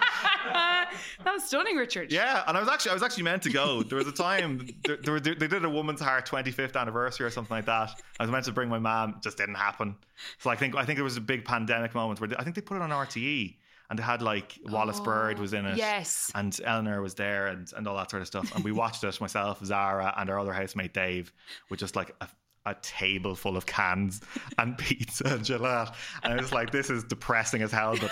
that 0.53 0.93
was 1.27 1.45
stunning, 1.45 1.77
Richard. 1.77 2.13
Yeah, 2.13 2.45
and 2.47 2.57
I 2.57 2.61
was 2.61 2.69
actually 2.69 2.93
I 2.93 2.95
was 2.95 3.03
actually 3.03 3.25
meant 3.25 3.43
to 3.43 3.51
go. 3.51 3.83
There 3.83 3.99
was 3.99 4.07
a 4.07 4.13
time 4.13 4.69
there, 4.85 5.19
there 5.19 5.35
they 5.35 5.49
did 5.49 5.65
a 5.65 5.69
Woman's 5.69 6.01
Heart 6.01 6.29
25th 6.29 6.77
anniversary 6.77 7.27
or 7.27 7.31
something 7.31 7.55
like 7.55 7.67
that. 7.67 8.01
I 8.21 8.23
was 8.23 8.31
meant 8.31 8.45
to 8.45 8.53
bring 8.53 8.69
my 8.69 8.79
mom, 8.79 9.21
just 9.23 9.37
didn't 9.37 9.57
happen. 9.57 9.97
So 10.39 10.51
I 10.51 10.57
think 10.57 10.77
I 10.77 10.85
think 10.85 10.97
there 10.97 11.05
was 11.05 11.17
a 11.17 11.21
big 11.23 11.45
pandemic 11.45 11.95
moment 11.95 12.21
where 12.21 12.29
they, 12.29 12.37
I 12.37 12.45
think 12.45 12.55
they 12.55 12.63
put 12.63 12.77
it 12.77 12.83
on 12.83 12.91
RTE 12.91 13.57
and 13.91 13.99
they 13.99 14.03
had 14.03 14.23
like 14.23 14.59
Wallace 14.67 15.01
Bird 15.01 15.39
was 15.39 15.53
in 15.53 15.67
it. 15.67 15.77
Yes. 15.77 16.31
And 16.35 16.59
Eleanor 16.65 17.03
was 17.03 17.15
there 17.15 17.49
and, 17.49 17.71
and 17.77 17.87
all 17.87 17.97
that 17.97 18.11
sort 18.11 18.23
of 18.23 18.27
stuff. 18.27 18.55
And 18.55 18.65
we 18.65 18.73
watched 18.73 19.05
it 19.05 19.21
myself, 19.21 19.65
Zara, 19.65 20.15
and 20.17 20.31
our 20.31 20.39
other 20.39 20.53
housemate 20.53 20.95
Dave 20.95 21.33
with 21.71 21.81
just 21.81 21.97
like 21.97 22.15
a, 22.21 22.29
a 22.67 22.75
table 22.83 23.35
full 23.35 23.57
of 23.57 23.67
cans 23.67 24.21
and 24.59 24.77
pizza 24.79 25.25
and 25.27 25.43
gelato. 25.43 25.95
And 26.23 26.33
I 26.33 26.37
was 26.37 26.53
like, 26.53 26.71
this 26.71 26.91
is 26.91 27.05
depressing 27.05 27.63
as 27.63 27.73
hell, 27.73 27.97
but 28.01 28.11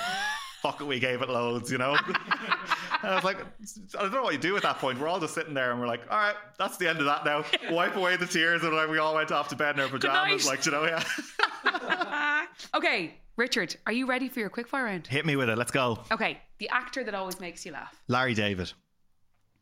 fuck 0.62 0.80
it, 0.80 0.84
we 0.84 1.00
gave 1.00 1.22
it 1.22 1.28
loads, 1.28 1.72
you 1.72 1.78
know? 1.78 1.96
and 1.96 3.10
I 3.10 3.14
was 3.14 3.24
like, 3.24 3.38
I 3.98 4.02
don't 4.02 4.12
know 4.12 4.22
what 4.22 4.34
you 4.34 4.38
do 4.38 4.56
at 4.56 4.62
that 4.62 4.78
point. 4.78 5.00
We're 5.00 5.08
all 5.08 5.20
just 5.20 5.34
sitting 5.34 5.54
there 5.54 5.72
and 5.72 5.80
we're 5.80 5.88
like, 5.88 6.02
all 6.10 6.18
right, 6.18 6.36
that's 6.58 6.76
the 6.76 6.88
end 6.88 7.00
of 7.00 7.06
that 7.06 7.24
now. 7.24 7.44
Wipe 7.74 7.96
away 7.96 8.16
the 8.16 8.26
tears. 8.26 8.62
And 8.62 8.74
like, 8.74 8.88
we 8.88 8.98
all 8.98 9.14
went 9.14 9.32
off 9.32 9.48
to 9.48 9.56
bed 9.56 9.76
in 9.76 9.80
our 9.80 9.88
pajamas, 9.88 10.46
like, 10.46 10.64
you 10.66 10.72
know, 10.72 10.84
yeah. 10.84 11.02
okay, 12.74 13.14
Richard, 13.36 13.76
are 13.86 13.92
you 13.92 14.06
ready 14.06 14.28
for 14.28 14.40
your 14.40 14.50
quickfire 14.50 14.84
round? 14.84 15.06
Hit 15.06 15.24
me 15.24 15.36
with 15.36 15.48
it. 15.48 15.56
Let's 15.56 15.70
go. 15.70 15.98
Okay, 16.10 16.38
the 16.58 16.68
actor 16.68 17.02
that 17.04 17.14
always 17.14 17.40
makes 17.40 17.64
you 17.64 17.72
laugh. 17.72 17.94
Larry 18.08 18.34
David. 18.34 18.72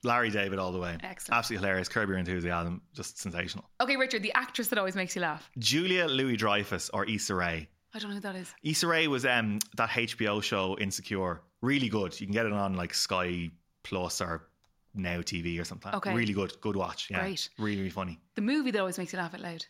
Larry 0.03 0.31
David 0.31 0.59
all 0.59 0.73
the 0.73 0.79
way. 0.81 0.97
Excellent. 1.03 1.39
Absolutely 1.39 1.67
hilarious. 1.67 1.89
Curb 1.89 2.09
your 2.09 2.19
enthusiasm. 2.19 2.81
Just 2.95 3.19
sensational. 3.19 3.67
Okay, 3.81 3.97
Richard, 3.97 4.23
the 4.23 4.33
actress 4.33 4.69
that 4.69 4.79
always 4.79 4.97
makes 4.97 5.15
you 5.15 5.23
laugh. 5.23 5.51
Julia 5.59 6.07
Louis 6.07 6.37
Dreyfus 6.37 6.91
or 6.95 7.05
Issa 7.05 7.35
Rae. 7.35 7.69
I 7.95 7.99
don't 7.99 8.09
know 8.11 8.15
who 8.17 8.21
that 8.23 8.37
is. 8.37 8.53
Issa 8.63 8.87
Rae 8.87 9.09
was 9.09 9.27
um 9.27 9.59
that 9.77 9.91
HBO 9.91 10.43
show 10.43 10.77
Insecure. 10.79 11.43
Really 11.61 11.89
good. 11.89 12.19
You 12.19 12.27
can 12.27 12.33
get 12.33 12.47
it 12.47 12.53
on 12.53 12.75
like 12.75 12.95
Sky 12.95 13.51
Plus 13.83 14.21
or 14.21 14.49
Now 14.95 15.19
TV 15.21 15.61
or 15.61 15.65
something. 15.65 15.93
Okay. 15.95 16.15
Really 16.15 16.33
good. 16.33 16.55
Good 16.61 16.77
watch. 16.77 17.09
Yeah. 17.11 17.21
Great. 17.21 17.49
Really, 17.59 17.77
really 17.79 17.91
funny. 17.91 18.19
The 18.37 18.43
movie 18.43 18.71
that 18.71 18.81
always 18.81 18.97
makes 18.99 19.13
you 19.13 19.19
laugh 19.19 19.35
out 19.35 19.41
loud. 19.41 19.65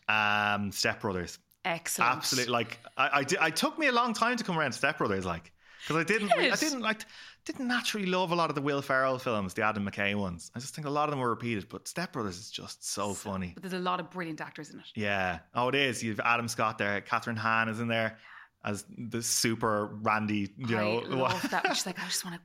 Um, 0.55 0.71
Step 0.71 1.01
Brothers. 1.01 1.39
Excellent. 1.65 2.17
Absolutely. 2.17 2.51
Like 2.51 2.79
I, 2.97 3.09
I, 3.19 3.23
di- 3.23 3.37
I 3.39 3.49
took 3.49 3.77
me 3.77 3.87
a 3.87 3.91
long 3.91 4.13
time 4.13 4.37
to 4.37 4.43
come 4.43 4.57
around 4.57 4.71
to 4.71 4.77
Step 4.77 4.97
Brothers, 4.97 5.25
like 5.25 5.51
because 5.81 5.97
I 5.97 6.03
didn't, 6.03 6.29
Did 6.29 6.51
I 6.51 6.55
didn't 6.55 6.81
like, 6.81 7.01
didn't 7.45 7.67
naturally 7.67 8.05
love 8.05 8.31
a 8.31 8.35
lot 8.35 8.49
of 8.49 8.55
the 8.55 8.61
Will 8.61 8.81
Ferrell 8.83 9.17
films, 9.17 9.53
the 9.55 9.63
Adam 9.63 9.89
McKay 9.89 10.15
ones. 10.15 10.51
I 10.55 10.59
just 10.59 10.75
think 10.75 10.85
a 10.85 10.89
lot 10.91 11.05
of 11.05 11.11
them 11.11 11.19
were 11.19 11.29
repeated, 11.29 11.67
but 11.69 11.87
Step 11.87 12.13
Brothers 12.13 12.37
is 12.37 12.51
just 12.51 12.87
so 12.87 13.13
funny. 13.13 13.51
But 13.55 13.63
there's 13.63 13.73
a 13.73 13.79
lot 13.79 13.99
of 13.99 14.11
brilliant 14.11 14.41
actors 14.41 14.69
in 14.71 14.79
it. 14.79 14.85
Yeah. 14.95 15.39
Oh, 15.55 15.69
it 15.69 15.75
is. 15.75 16.03
You've 16.03 16.19
Adam 16.19 16.47
Scott 16.47 16.77
there. 16.77 17.01
Kathryn 17.01 17.37
Hahn 17.37 17.67
is 17.69 17.79
in 17.79 17.87
there 17.87 18.17
as 18.63 18.85
the 18.97 19.21
super 19.23 19.87
Randy. 20.01 20.51
You 20.57 20.75
know. 20.75 20.99
I 20.99 21.05
love 21.07 21.41
that. 21.51 21.65
She's 21.75 21.85
like, 21.87 21.99
I 21.99 22.05
just 22.05 22.23
want 22.25 22.37
to 22.37 22.41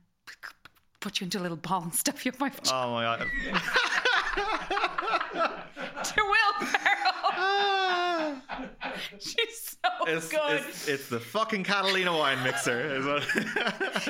put 0.99 1.19
you 1.19 1.25
into 1.25 1.39
a 1.39 1.41
little 1.41 1.57
ball 1.57 1.83
and 1.83 1.93
stuff 1.93 2.25
you 2.25 2.31
in 2.31 2.37
my 2.39 2.49
vagina. 2.49 2.75
Oh 2.75 2.91
my 2.93 3.03
god. 3.03 3.19
to 6.03 6.23
Will 6.23 6.53
Ferrell. 6.67 6.86
She's 9.19 9.77
so 9.83 9.89
It's, 10.07 10.29
good. 10.29 10.61
it's, 10.67 10.87
it's 10.87 11.09
the 11.09 11.19
fucking 11.19 11.63
Catalina 11.63 12.15
wine 12.15 12.41
mixer. 12.43 13.01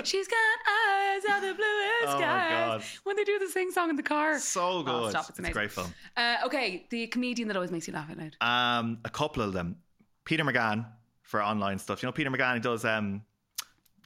She's 0.03 0.27
got 0.27 0.37
eyes 0.69 1.23
of 1.23 1.41
the 1.41 1.53
bluest 1.53 2.03
Oh 2.03 2.13
my 2.13 2.17
skies. 2.19 2.67
God. 2.67 2.83
When 3.03 3.15
they 3.15 3.23
do 3.23 3.39
the 3.39 3.47
sing 3.49 3.71
song 3.71 3.89
in 3.89 3.95
the 3.95 4.03
car. 4.03 4.39
so 4.39 4.83
good. 4.83 4.93
Oh, 4.93 5.09
stop, 5.09 5.21
it's 5.21 5.29
it's 5.31 5.39
a 5.39 5.41
amazing. 5.41 5.53
great 5.53 5.71
film. 5.71 5.93
Uh, 6.15 6.35
okay, 6.45 6.85
the 6.89 7.07
comedian 7.07 7.47
that 7.47 7.57
always 7.57 7.71
makes 7.71 7.87
you 7.87 7.93
laugh 7.93 8.09
out 8.09 8.17
loud. 8.17 8.35
Um, 8.41 8.99
a 9.05 9.09
couple 9.09 9.43
of 9.43 9.53
them. 9.53 9.77
Peter 10.25 10.43
McGann 10.43 10.85
for 11.21 11.41
online 11.43 11.79
stuff. 11.79 12.01
You 12.03 12.07
know, 12.07 12.11
Peter 12.13 12.29
McGann. 12.29 12.55
He 12.55 12.59
does. 12.59 12.83
Um, 12.85 13.21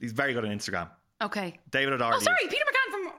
he's 0.00 0.12
very 0.12 0.32
good 0.34 0.44
on 0.44 0.50
Instagram. 0.50 0.88
Okay. 1.20 1.58
David 1.70 1.94
O'Doherty. 1.94 2.18
Oh, 2.20 2.24
sorry, 2.24 2.48
Peter 2.48 2.61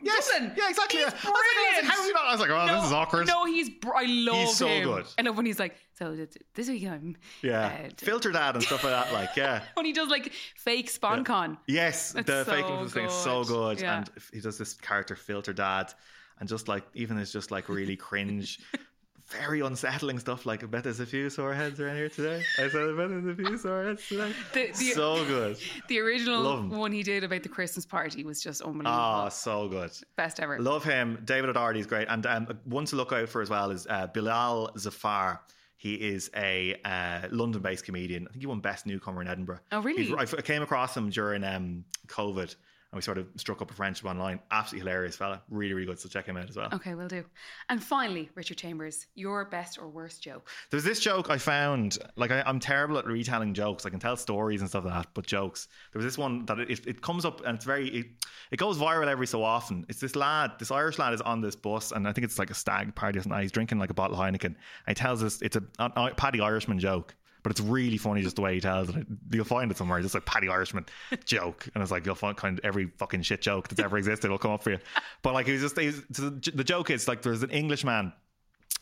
Yes. 0.03 0.29
Dublin. 0.31 0.53
Yeah, 0.57 0.69
exactly. 0.69 0.99
He's 0.99 1.07
yeah. 1.13 1.19
I 1.23 1.29
was 1.29 1.33
like, 1.33 1.33
I 1.33 1.33
was 1.33 1.79
like, 1.79 1.87
brilliant. 1.87 1.93
how 1.93 2.01
is 2.01 2.07
he 2.07 2.13
not? 2.13 2.25
I 2.25 2.31
was 2.31 2.39
like, 2.41 2.49
oh, 2.51 2.75
this 2.77 2.85
is 2.85 2.91
awkward. 2.93 3.27
No, 3.27 3.45
he's. 3.45 3.69
Br- 3.69 3.95
I 3.95 4.05
love 4.05 4.35
He's 4.35 4.57
so 4.57 4.67
him. 4.67 4.83
good. 4.83 5.05
Love 5.25 5.37
when 5.37 5.45
he's 5.45 5.59
like, 5.59 5.75
so 5.97 6.15
this 6.55 6.67
week 6.69 6.87
I'm. 6.87 7.15
yeah, 7.41 7.65
uh, 7.85 7.89
filter 7.97 8.31
dad 8.31 8.55
and 8.55 8.63
stuff 8.63 8.83
like 8.83 8.93
that. 8.93 9.13
Like, 9.13 9.35
yeah. 9.35 9.63
when 9.75 9.85
he 9.85 9.93
does 9.93 10.09
like 10.09 10.31
fake 10.55 10.91
SponCon. 10.91 11.57
Yes, 11.67 12.11
That's 12.13 12.27
the 12.27 12.43
so 12.43 12.51
fake 12.51 12.91
thing 12.91 13.05
is 13.05 13.13
so 13.13 13.43
good. 13.43 13.81
Yeah. 13.81 13.97
and 13.99 14.09
he 14.31 14.39
does 14.41 14.57
this 14.57 14.73
character 14.73 15.15
filter 15.15 15.53
dad, 15.53 15.93
and 16.39 16.49
just 16.49 16.67
like 16.67 16.83
even 16.93 17.17
is 17.17 17.31
just 17.31 17.51
like 17.51 17.69
really 17.69 17.95
cringe, 17.95 18.59
very 19.29 19.61
unsettling 19.61 20.19
stuff. 20.19 20.45
Like 20.45 20.63
I 20.63 20.67
bet 20.67 20.83
there's 20.83 20.99
a 20.99 21.05
few 21.05 21.29
sore 21.29 21.53
heads 21.53 21.79
around 21.79 21.95
here 21.95 22.09
today. 22.09 22.43
I 22.59 22.67
said 22.69 22.89
I 22.89 22.95
bet 22.95 23.09
there's 23.09 23.25
a 23.25 23.35
few 23.35 23.57
sore 23.57 23.83
heads 23.85 24.07
today. 24.07 24.33
The- 24.53 24.67
the- 24.67 24.73
so 24.93 25.25
good. 25.25 25.57
The 25.87 25.99
original 25.99 26.61
one 26.67 26.91
he 26.91 27.03
did 27.03 27.23
about 27.23 27.43
the 27.43 27.49
Christmas 27.49 27.85
party 27.85 28.23
was 28.23 28.41
just 28.41 28.61
unbelievable. 28.61 28.91
Ah, 28.91 29.29
so 29.29 29.67
good. 29.67 29.91
Best 30.15 30.39
ever. 30.39 30.59
Love 30.59 30.83
him. 30.83 31.19
David 31.25 31.49
O'Doherty 31.49 31.79
is 31.79 31.87
great, 31.87 32.07
and 32.09 32.25
um, 32.25 32.47
one 32.65 32.85
to 32.85 32.95
look 32.95 33.11
out 33.11 33.29
for 33.29 33.41
as 33.41 33.49
well 33.49 33.71
is 33.71 33.87
uh, 33.89 34.07
Bilal 34.07 34.71
Zafar. 34.77 35.41
He 35.77 35.95
is 35.95 36.31
a 36.37 36.79
uh, 36.85 37.27
London-based 37.29 37.83
comedian. 37.83 38.25
I 38.27 38.31
think 38.31 38.41
he 38.41 38.47
won 38.47 38.61
Best 38.61 38.85
Newcomer 38.85 39.21
in 39.21 39.27
Edinburgh. 39.27 39.59
Oh, 39.73 39.81
really? 39.81 40.05
He's- 40.05 40.33
I 40.33 40.41
came 40.41 40.61
across 40.61 40.95
him 40.95 41.09
during 41.09 41.43
um, 41.43 41.83
COVID, 42.07 42.55
and 42.93 42.97
we 42.97 43.01
sort 43.01 43.17
of 43.17 43.25
struck 43.37 43.59
up 43.59 43.71
a 43.71 43.73
friendship 43.73 44.05
online. 44.05 44.39
Absolutely 44.51 44.87
hilarious 44.87 45.15
fella. 45.15 45.41
Really, 45.49 45.73
really 45.73 45.87
good. 45.87 45.99
So 45.99 46.07
check 46.07 46.27
him 46.27 46.37
out 46.37 46.47
as 46.47 46.55
well. 46.55 46.69
Okay, 46.73 46.93
we'll 46.93 47.07
do. 47.07 47.25
And 47.69 47.83
finally, 47.83 48.29
Richard 48.35 48.57
Chambers, 48.57 49.07
your 49.15 49.45
best 49.45 49.79
or 49.79 49.87
worst 49.89 50.21
joke. 50.21 50.47
There's 50.69 50.83
this 50.83 50.99
joke 50.99 51.31
I 51.31 51.39
found. 51.39 51.97
Like 52.15 52.29
I, 52.29 52.43
I'm 52.45 52.59
terrible 52.59 52.99
at 52.99 53.07
retelling 53.07 53.55
jokes. 53.55 53.87
I 53.87 53.89
can 53.89 53.99
tell 53.99 54.15
stories 54.15 54.61
and 54.61 54.69
stuff 54.69 54.85
like 54.85 54.93
that, 54.93 55.07
but 55.15 55.25
jokes. 55.25 55.69
There 55.91 55.97
was 55.97 56.05
this 56.05 56.19
one 56.19 56.45
that 56.45 56.59
it, 56.59 56.85
it 56.85 57.01
comes 57.01 57.25
up 57.25 57.43
and 57.43 57.55
it's 57.55 57.65
very. 57.65 57.89
It, 57.89 58.05
it 58.51 58.57
goes 58.57 58.77
viral 58.77 59.07
every 59.07 59.25
so 59.25 59.43
often. 59.43 59.87
It's 59.89 59.99
this 59.99 60.15
lad. 60.15 60.51
This 60.59 60.69
Irish 60.69 60.99
lad 60.99 61.15
is 61.15 61.21
on 61.21 61.41
this 61.41 61.55
bus, 61.55 61.91
and 61.91 62.07
I 62.07 62.13
think 62.13 62.25
it's 62.25 62.37
like 62.37 62.51
a 62.51 62.53
stag 62.53 62.93
party. 62.93 63.17
or 63.17 63.23
something. 63.23 63.41
He's 63.41 63.51
drinking 63.51 63.79
like 63.79 63.89
a 63.89 63.95
bottle 63.95 64.15
of 64.15 64.21
Heineken. 64.21 64.45
And 64.45 64.55
he 64.89 64.93
tells 64.93 65.23
us 65.23 65.41
it's 65.41 65.55
a, 65.55 65.63
a, 65.79 65.91
a 65.95 66.13
Paddy 66.13 66.41
Irishman 66.41 66.77
joke. 66.77 67.15
But 67.43 67.51
it's 67.51 67.61
really 67.61 67.97
funny 67.97 68.21
just 68.21 68.37
the 68.37 68.41
way 68.41 68.55
he 68.55 68.61
tells 68.61 68.89
it. 68.89 69.05
You'll 69.31 69.43
find 69.45 69.69
it 69.69 69.77
somewhere. 69.77 70.01
Just 70.01 70.13
like 70.13 70.25
Paddy 70.25 70.47
Irishman 70.47 70.85
joke, 71.25 71.67
and 71.75 71.81
it's 71.81 71.91
like 71.91 72.05
you'll 72.05 72.15
find 72.15 72.35
kind 72.37 72.57
of 72.57 72.65
every 72.65 72.87
fucking 72.97 73.21
shit 73.21 73.41
joke 73.41 73.67
that's 73.67 73.81
ever 73.81 73.97
existed 73.97 74.31
will 74.31 74.37
come 74.37 74.51
up 74.51 74.63
for 74.63 74.71
you. 74.71 74.79
But 75.21 75.33
like 75.33 75.45
he 75.45 75.51
was 75.51 75.61
just 75.61 75.77
he's, 75.77 76.01
the 76.09 76.63
joke 76.63 76.89
is 76.89 77.07
like 77.07 77.21
there's 77.21 77.43
an 77.43 77.51
Englishman 77.51 78.13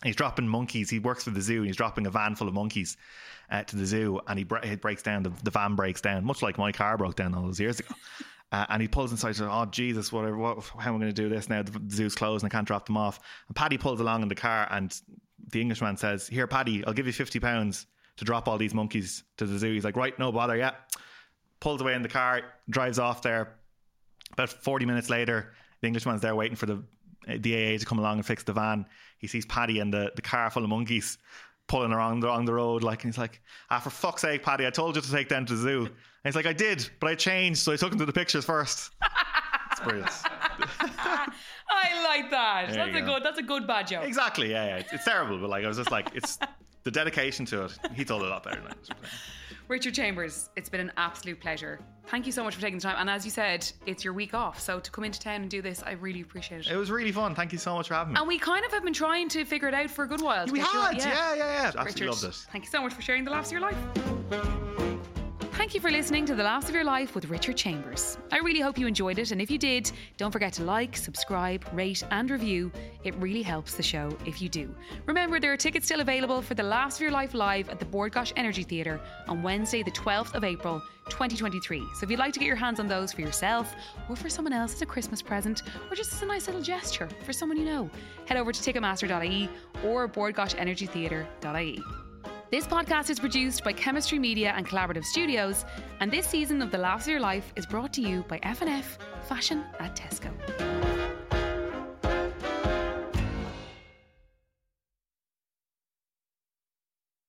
he's 0.04 0.16
dropping 0.16 0.48
monkeys. 0.48 0.90
He 0.90 1.00
works 1.00 1.24
for 1.24 1.30
the 1.32 1.42
zoo 1.42 1.58
and 1.58 1.68
he's 1.68 1.76
dropping 1.76 2.08
a 2.08 2.12
van 2.12 2.36
full 2.36 2.48
of 2.48 2.54
monkeys 2.54 2.98
uh, 3.50 3.64
to 3.64 3.76
the 3.76 3.86
zoo. 3.86 4.20
And 4.28 4.40
he, 4.40 4.46
bre- 4.46 4.58
it 4.58 4.82
breaks 4.82 5.04
down, 5.04 5.24
the, 5.24 5.32
the 5.44 5.52
van 5.52 5.76
breaks 5.76 6.02
down, 6.02 6.26
much 6.26 6.42
like 6.42 6.58
my 6.58 6.72
car 6.72 6.98
broke 6.98 7.16
down 7.16 7.34
all 7.36 7.44
those 7.44 7.60
years 7.60 7.80
ago. 7.80 7.94
Uh, 8.54 8.66
and 8.68 8.82
he 8.82 8.88
pulls 8.90 9.12
inside, 9.12 9.34
says, 9.34 9.48
Oh, 9.50 9.64
Jesus, 9.64 10.12
whatever, 10.12 10.36
what, 10.36 10.62
how 10.78 10.90
am 10.90 10.98
I 10.98 11.00
going 11.00 11.14
to 11.14 11.14
do 11.14 11.30
this 11.30 11.48
now? 11.48 11.64
The, 11.64 11.72
the 11.72 11.96
zoo's 11.96 12.16
closed 12.16 12.44
and 12.44 12.52
I 12.52 12.54
can't 12.54 12.68
drop 12.68 12.86
them 12.86 12.98
off. 12.98 13.22
And 13.48 13.56
Paddy 13.56 13.78
pulls 13.78 14.02
along 14.02 14.24
in 14.24 14.28
the 14.28 14.36
car 14.36 14.68
and 14.70 14.94
the 15.52 15.62
Englishman 15.62 15.96
says, 15.96 16.28
Here, 16.28 16.48
Paddy, 16.48 16.86
I'll 16.86 16.92
give 16.92 17.08
you 17.08 17.14
£50 17.14 17.86
to 18.18 18.26
drop 18.26 18.48
all 18.48 18.58
these 18.58 18.74
monkeys 18.74 19.24
to 19.38 19.46
the 19.46 19.58
zoo. 19.58 19.74
He's 19.74 19.84
like, 19.84 19.96
Right, 19.96 20.18
no 20.20 20.32
bother, 20.32 20.56
yeah. 20.56 20.72
Pulls 21.60 21.82
away 21.82 21.94
in 21.94 22.02
the 22.02 22.10
car, 22.10 22.42
drives 22.70 23.00
off 23.00 23.22
there. 23.22 23.56
About 24.34 24.50
40 24.50 24.86
minutes 24.86 25.10
later, 25.10 25.54
the 25.82 25.88
Englishman's 25.88 26.22
there 26.22 26.36
waiting 26.36 26.56
for 26.56 26.66
the 26.66 26.84
the 27.28 27.54
AA 27.54 27.78
to 27.78 27.86
come 27.86 28.00
along 28.00 28.18
and 28.18 28.26
fix 28.26 28.44
the 28.44 28.54
van. 28.54 28.84
He 29.20 29.28
sees 29.28 29.46
Paddy 29.46 29.80
and 29.80 29.94
the, 29.94 30.12
the 30.16 30.24
car 30.24 30.50
full 30.50 30.64
of 30.64 30.70
monkeys 30.70 31.20
pulling 31.68 31.92
around 31.92 32.24
along 32.24 32.46
the 32.46 32.54
road. 32.54 32.82
Like, 32.82 33.04
and 33.04 33.14
he's 33.14 33.18
like, 33.20 33.42
ah, 33.70 33.80
for 33.80 33.92
fuck's 33.92 34.24
sake, 34.24 34.42
Paddy, 34.42 34.66
I 34.66 34.72
told 34.72 34.96
you 34.96 35.04
to 35.04 35.12
take 35.12 35.30
them 35.30 35.46
to 35.46 35.54
the 35.54 35.62
zoo. 35.62 35.86
And 35.86 35.92
he's 36.24 36.36
like, 36.36 36.48
I 36.48 36.54
did, 36.54 36.90
but 37.00 37.12
I 37.12 37.16
changed, 37.16 37.60
so 37.60 37.72
I 37.72 37.76
took 37.76 37.92
them 37.92 38.00
to 38.00 38.06
the 38.06 38.14
pictures 38.14 38.46
first. 38.46 38.92
It's 39.72 39.80
brilliant. 39.80 40.10
I 40.82 42.04
like 42.04 42.30
that. 42.32 42.68
There 42.68 42.86
That's 42.86 42.98
a 42.98 43.00
go. 43.00 43.06
good. 43.14 43.24
That's 43.24 43.40
a 43.40 43.44
good 43.44 43.66
bad 43.66 43.88
joke. 43.88 44.04
exactly, 44.04 44.52
yeah, 44.52 44.66
yeah. 44.66 44.76
It's, 44.78 44.92
it's 44.92 45.06
terrible, 45.06 45.38
but 45.40 45.50
like, 45.50 45.64
I 45.64 45.68
was 45.70 45.78
just 45.78 45.92
like, 45.92 46.10
it's 46.14 46.38
the 46.84 46.92
dedication 46.92 47.46
to 47.48 47.66
it. 47.66 47.78
He 47.94 48.04
told 48.06 48.24
it 48.24 48.28
a 48.28 48.30
lot 48.30 48.44
better 48.44 48.62
than 48.62 48.72
I 48.72 48.76
was. 48.78 48.90
Richard 49.68 49.94
Chambers, 49.94 50.50
it's 50.58 50.68
been 50.68 50.82
an 50.82 50.92
absolute 50.98 51.40
pleasure. 51.40 51.80
Thank 52.08 52.26
you 52.26 52.32
so 52.34 52.44
much 52.44 52.56
for 52.56 52.62
taking 52.62 52.78
the 52.78 52.84
time. 52.84 52.98
And 53.00 53.10
as 53.10 53.24
you 53.24 53.32
said, 53.32 53.72
it's 53.86 54.04
your 54.04 54.14
week 54.14 54.34
off, 54.34 54.60
so 54.60 54.80
to 54.82 54.92
come 54.92 55.06
into 55.06 55.20
town 55.20 55.42
and 55.44 55.50
do 55.50 55.62
this, 55.62 55.82
I 55.86 55.92
really 55.92 56.20
appreciate 56.22 56.62
it. 56.66 56.72
It 56.72 56.76
was 56.76 56.92
really 56.92 57.12
fun. 57.14 57.36
Thank 57.36 57.54
you 57.54 57.58
so 57.58 57.76
much 57.76 57.88
for 57.88 57.94
having 57.94 58.14
me. 58.14 58.20
And 58.20 58.28
we 58.28 58.38
kind 58.38 58.66
of 58.66 58.72
have 58.74 58.84
been 58.84 58.92
trying 58.94 59.30
to 59.30 59.46
figure 59.46 59.70
it 59.70 59.74
out 59.74 59.90
for 59.90 60.04
a 60.04 60.08
good 60.08 60.22
while. 60.22 60.46
we 60.48 60.60
get 60.60 60.74
you- 60.74 60.82
had, 60.82 60.98
yeah, 60.98 61.06
yeah, 61.06 61.36
yeah. 61.36 61.66
Absolutely 61.68 61.92
Richard, 61.94 62.08
loved 62.10 62.24
it. 62.26 62.46
thank 62.52 62.66
you 62.66 62.70
so 62.72 62.82
much 62.82 62.94
for 62.94 63.02
sharing 63.02 63.24
the 63.24 63.32
laughs 63.32 63.48
of 63.48 63.54
your 63.54 63.62
life. 63.62 64.91
Thank 65.62 65.76
you 65.76 65.80
for 65.80 65.92
listening 65.92 66.26
to 66.26 66.34
The 66.34 66.42
Laughs 66.42 66.70
of 66.70 66.74
Your 66.74 66.84
Life 66.84 67.14
with 67.14 67.30
Richard 67.30 67.56
Chambers. 67.56 68.18
I 68.32 68.40
really 68.40 68.62
hope 68.62 68.80
you 68.80 68.88
enjoyed 68.88 69.20
it, 69.20 69.30
and 69.30 69.40
if 69.40 69.52
you 69.52 69.60
did, 69.60 69.92
don't 70.18 70.32
forget 70.32 70.54
to 70.54 70.64
like, 70.64 70.98
subscribe, 70.98 71.64
rate, 71.72 72.02
and 72.10 72.32
review. 72.32 72.72
It 73.04 73.14
really 73.18 73.44
helps 73.44 73.76
the 73.76 73.84
show 73.84 74.18
if 74.26 74.42
you 74.42 74.50
do. 74.50 74.74
Remember, 75.06 75.40
there 75.40 75.54
are 75.54 75.58
tickets 75.58 75.86
still 75.86 76.00
available 76.00 76.42
for 76.42 76.56
The 76.56 76.64
Laughs 76.64 76.96
of 76.96 77.02
Your 77.02 77.12
Life 77.12 77.36
live 77.36 77.70
at 77.70 77.78
the 77.78 77.86
Bord 77.86 78.12
Gáis 78.12 78.34
Energy 78.36 78.64
Theatre 78.64 79.00
on 79.28 79.44
Wednesday, 79.44 79.84
the 79.84 79.92
12th 79.92 80.34
of 80.34 80.44
April, 80.44 80.82
2023. 81.10 81.80
So 81.94 82.06
if 82.06 82.10
you'd 82.10 82.18
like 82.18 82.34
to 82.34 82.40
get 82.40 82.48
your 82.48 82.56
hands 82.56 82.80
on 82.80 82.88
those 82.88 83.14
for 83.14 83.22
yourself 83.22 83.76
or 84.10 84.16
for 84.16 84.30
someone 84.30 84.54
else 84.54 84.74
as 84.74 84.82
a 84.82 84.88
Christmas 84.88 85.22
present, 85.22 85.62
or 85.92 85.96
just 85.96 86.12
as 86.12 86.24
a 86.24 86.26
nice 86.26 86.48
little 86.48 86.64
gesture 86.64 87.08
for 87.24 87.34
someone 87.34 87.60
you 87.60 87.66
know, 87.66 87.88
head 88.26 88.38
over 88.38 88.52
to 88.52 88.74
ticketmaster.ie 88.74 89.48
or 89.86 90.10
bordgaisenergytheatre.ie. 90.10 91.84
This 92.52 92.68
podcast 92.68 93.10
is 93.10 93.18
produced 93.18 93.64
by 93.64 93.72
Chemistry 93.72 94.20
Media 94.20 94.54
and 94.58 94.68
Collaborative 94.68 95.06
Studios, 95.06 95.64
and 96.02 96.12
this 96.12 96.28
season 96.28 96.62
of 96.62 96.70
The 96.70 96.78
Laughs 96.78 97.06
of 97.06 97.12
Your 97.12 97.22
Life 97.22 97.54
is 97.56 97.66
brought 97.66 97.94
to 97.94 98.02
you 98.02 98.26
by 98.28 98.42
F&F 98.44 98.98
Fashion 99.26 99.64
at 99.80 99.96
Tesco. 99.96 100.71